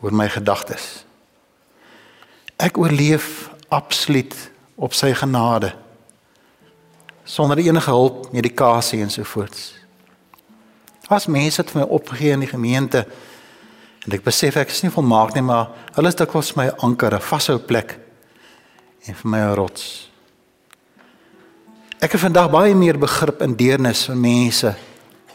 oor 0.01 0.13
my 0.13 0.29
gedagtes. 0.29 1.05
Ek 2.57 2.79
oorleef 2.79 3.51
absoluut 3.69 4.35
op 4.77 4.97
sy 4.97 5.13
genade 5.15 5.73
sonder 7.31 7.59
enige 7.63 7.91
hulp, 7.91 8.33
medikasie 8.33 9.03
en 9.05 9.11
so 9.11 9.23
voorts. 9.23 9.75
As 11.07 11.27
mense 11.27 11.61
het 11.61 11.73
my 11.75 11.83
opgegee 11.83 12.35
in 12.35 12.43
die 12.43 12.51
gemeente 12.51 13.05
en 14.07 14.15
ek 14.17 14.25
besef 14.27 14.57
ek 14.59 14.73
is 14.73 14.83
nie 14.83 14.91
volmaak 14.91 15.35
nie, 15.37 15.45
maar 15.45 15.71
hulle 15.95 16.11
is 16.11 16.19
dikwels 16.19 16.55
my 16.59 16.71
anker, 16.83 17.15
'n 17.15 17.21
vashou 17.21 17.59
plek 17.59 17.99
en 19.07 19.15
vir 19.15 19.31
my 19.31 19.39
'n 19.39 19.55
rots. 19.55 20.11
Ek 22.01 22.13
het 22.13 22.21
vandag 22.21 22.51
baie 22.51 22.75
meer 22.75 22.99
begrip 22.99 23.43
en 23.43 23.57
deernis 23.57 24.07
vir 24.07 24.17
mense 24.17 24.75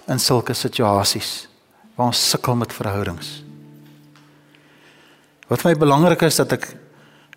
in 0.08 0.20
sulke 0.20 0.54
situasies 0.54 1.48
waar 1.96 2.08
ons 2.08 2.30
sukkel 2.30 2.56
met 2.56 2.74
verhoudings. 2.74 3.45
Wat 5.46 5.62
vir 5.62 5.74
my 5.74 5.78
belangrik 5.78 6.26
is 6.26 6.40
dat 6.42 6.56
ek 6.58 6.68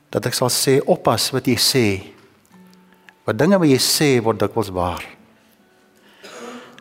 dat 0.08 0.24
ek 0.24 0.36
sal 0.36 0.48
sê 0.48 0.78
oppas 0.88 1.28
wat 1.34 1.48
jy 1.48 1.56
sê. 1.60 1.86
Wat 3.28 3.36
dinge 3.36 3.58
wat 3.60 3.68
jy 3.68 3.80
sê 3.82 4.08
word 4.24 4.40
dikwels 4.40 4.70
waar. 4.72 5.04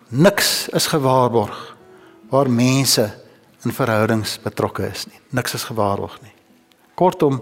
Niks 0.07 0.69
is 0.71 0.87
gewaarborg 0.87 1.57
waar 2.31 2.47
mense 2.47 3.03
in 3.67 3.75
verhoudings 3.75 4.37
betrokke 4.43 4.85
is 4.87 5.03
nie. 5.09 5.19
Niks 5.35 5.57
is 5.59 5.67
gewaarborg 5.67 6.15
nie. 6.23 6.31
Kortom, 6.95 7.41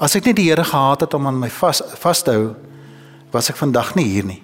as 0.00 0.16
ek 0.16 0.30
nie 0.30 0.36
die 0.40 0.48
Here 0.48 0.64
gehad 0.64 1.04
het 1.04 1.14
om 1.14 1.28
aan 1.28 1.42
my 1.42 1.52
vas 1.52 1.82
vas 2.00 2.24
te 2.24 2.32
hou, 2.32 2.48
was 3.34 3.52
ek 3.52 3.60
vandag 3.60 3.92
nie 3.98 4.06
hier 4.08 4.24
nie. 4.24 4.40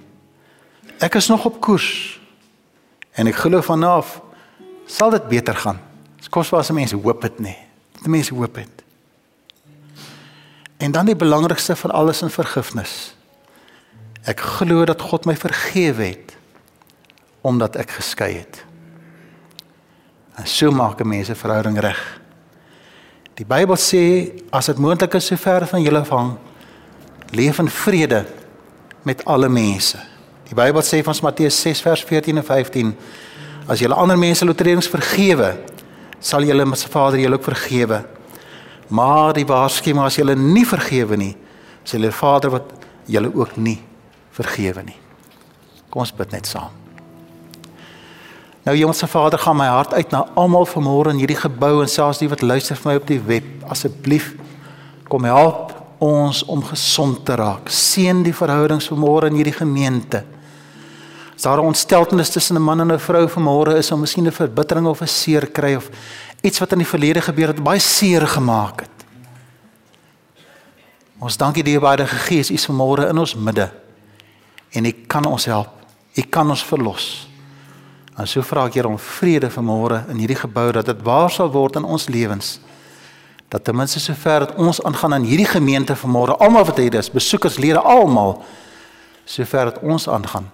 Ek 1.01 1.17
is 1.17 1.31
nog 1.33 1.49
op 1.49 1.57
koers. 1.65 2.21
En 3.17 3.33
ek 3.33 3.41
glo 3.41 3.65
vanaf 3.65 4.19
sal 4.85 5.17
dit 5.17 5.33
beter 5.33 5.57
gaan. 5.57 5.81
Dis 6.21 6.29
kosbaar 6.29 6.61
as 6.61 6.73
mense 6.77 7.01
hoop 7.01 7.25
dit 7.25 7.43
nie 7.49 7.57
dat 8.01 8.09
mense 8.09 8.35
hoop 8.35 8.55
het. 8.57 8.83
En 10.81 10.93
dan 10.93 11.07
die 11.07 11.17
belangrikste 11.17 11.77
van 11.77 11.91
alles 11.91 12.23
in 12.23 12.33
vergifnis. 12.33 13.15
Ek 14.25 14.41
glo 14.41 14.85
dat 14.85 15.01
God 15.01 15.29
my 15.29 15.37
vergewe 15.37 16.13
het 16.13 16.37
omdat 17.41 17.77
ek 17.81 17.91
geskei 17.97 18.35
het. 18.37 18.65
En 20.37 20.47
so 20.47 20.71
maak 20.71 21.01
'n 21.01 21.09
mens 21.09 21.29
'n 21.29 21.35
verhouding 21.35 21.79
reg. 21.81 22.21
Die 23.35 23.47
Bybel 23.47 23.77
sê 23.77 24.33
as 24.51 24.67
dit 24.67 24.79
moontlik 24.79 25.15
is 25.15 25.27
sover 25.27 25.67
van 25.67 25.83
julle 25.83 25.99
afhang, 25.99 26.37
leef 27.31 27.59
in 27.59 27.69
vrede 27.69 28.27
met 29.03 29.25
alle 29.25 29.49
mense. 29.49 29.99
Die 30.45 30.55
Bybel 30.55 30.83
sê 30.83 31.03
van 31.03 31.15
Matteus 31.23 31.61
6 31.61 31.81
vers 31.81 32.05
14 32.05 32.37
en 32.37 32.45
15 32.45 32.97
as 33.67 33.79
julle 33.79 33.95
ander 33.95 34.19
mense 34.19 34.47
oortredings 34.47 34.89
vergewe, 34.89 35.57
sal 36.21 36.45
julle 36.45 36.67
se 36.77 36.89
Vader 36.89 37.19
julle 37.19 37.39
ook 37.39 37.45
vergewe. 37.45 38.05
Maar 38.89 39.33
die 39.33 39.47
waarskuwing 39.47 40.05
as 40.05 40.17
julle 40.17 40.37
nie 40.37 40.67
vergewe 40.67 41.17
nie, 41.17 41.37
sal 41.85 42.01
julle 42.01 42.13
Vader 42.13 42.51
wat 42.51 42.73
julle 43.07 43.31
ook 43.35 43.57
nie 43.57 43.79
vergewe 44.31 44.83
nie. 44.83 44.99
Kom 45.91 46.05
ons 46.05 46.15
bid 46.15 46.33
net 46.33 46.47
saam. 46.47 46.71
Nou 48.67 48.77
Hemelse 48.77 49.09
Vader, 49.09 49.41
gaan 49.41 49.57
my 49.57 49.67
hart 49.73 49.95
uit 49.95 50.11
na 50.13 50.27
almal 50.39 50.67
vanmôre 50.69 51.15
in 51.15 51.21
hierdie 51.23 51.39
gebou 51.41 51.81
en 51.81 51.89
selfs 51.89 52.21
die 52.21 52.29
wat 52.29 52.43
luister 52.45 52.77
vir 52.77 52.91
my 52.91 52.97
op 53.01 53.07
die 53.09 53.21
web. 53.25 53.47
Asseblief 53.73 54.35
kom 55.09 55.25
help 55.25 55.73
ons 56.01 56.43
om 56.45 56.63
gesond 56.65 57.25
te 57.25 57.39
raak. 57.41 57.73
Seën 57.73 58.21
die 58.25 58.37
verhoudings 58.37 58.91
vanmôre 58.93 59.31
in 59.33 59.41
hierdie 59.41 59.57
gemeente. 59.57 60.23
As 61.41 61.47
daar 61.47 61.59
'n 61.59 61.73
ontsteltenis 61.73 62.31
tussen 62.31 62.57
'n 62.57 62.63
man 62.63 62.81
en 62.81 62.93
'n 62.93 62.99
vrou 62.99 63.29
vanmôre 63.29 63.77
is, 63.77 63.91
of 63.91 63.99
miskien 63.99 64.27
'n 64.27 64.33
verbittering 64.33 64.87
of 64.87 65.01
'n 65.01 65.07
seer 65.07 65.51
kry 65.51 65.75
of 65.75 65.89
iets 66.43 66.59
wat 66.59 66.73
in 66.73 66.79
die 66.79 66.87
verlede 66.87 67.21
gebeur 67.21 67.47
het, 67.47 67.63
baie 67.63 67.79
seer 67.79 68.27
gemaak 68.27 68.81
het. 68.81 69.05
Ons 71.19 71.37
dankie 71.37 71.63
die 71.63 71.79
Heilige 71.79 72.17
Gees 72.17 72.51
is 72.51 72.67
vanmôre 72.67 73.09
in 73.09 73.19
ons 73.19 73.35
midde. 73.35 73.71
En 74.71 74.85
U 74.85 74.91
kan 75.07 75.25
ons 75.25 75.45
help. 75.45 75.69
U 76.15 76.23
kan 76.23 76.51
ons 76.51 76.65
verlos. 76.65 77.29
En 78.17 78.29
so 78.29 78.43
vra 78.43 78.67
ek 78.67 78.75
Here 78.75 78.89
om 78.89 78.99
vrede 78.99 79.51
vanmôre 79.51 80.05
in 80.09 80.17
hierdie 80.17 80.37
gebou 80.37 80.73
dat 80.73 80.87
dit 80.87 81.03
waar 81.03 81.31
sal 81.31 81.51
word 81.51 81.77
in 81.77 81.85
ons 81.85 82.09
lewens 82.09 82.61
dat 83.49 83.65
ten 83.65 83.77
minste 83.77 84.01
sover 84.01 84.39
dat 84.39 84.55
ons 84.55 84.83
aangaan 84.83 85.15
aan 85.15 85.23
hierdie 85.23 85.47
gemeente 85.47 85.97
vanmôre, 85.97 86.37
almal 86.39 86.65
wat 86.65 86.77
hier 86.77 86.95
is, 86.95 87.11
besoekers, 87.11 87.59
lede, 87.59 87.81
almal, 87.81 88.45
sover 89.25 89.65
dat 89.65 89.79
ons 89.83 90.09
aangaan, 90.09 90.51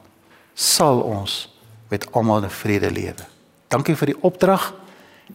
sal 0.56 1.02
ons 1.04 1.46
met 1.92 2.06
almal 2.16 2.48
in 2.48 2.50
vrede 2.50 2.90
lewe. 2.90 3.28
Dankie 3.68 3.96
vir 3.98 4.14
die 4.14 4.20
opdrag 4.24 4.70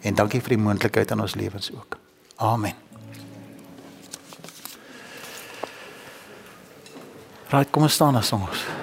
en 0.01 0.17
dankie 0.17 0.41
vir 0.41 0.55
die 0.57 0.63
moontlikheid 0.65 1.13
in 1.13 1.21
ons 1.21 1.37
lewens 1.37 1.69
ook. 1.75 1.99
Amen. 2.41 2.73
Raai, 7.51 7.65
kom 7.69 7.83
ons 7.83 7.93
staan 7.93 8.15
as 8.15 8.31
ons. 8.33 8.80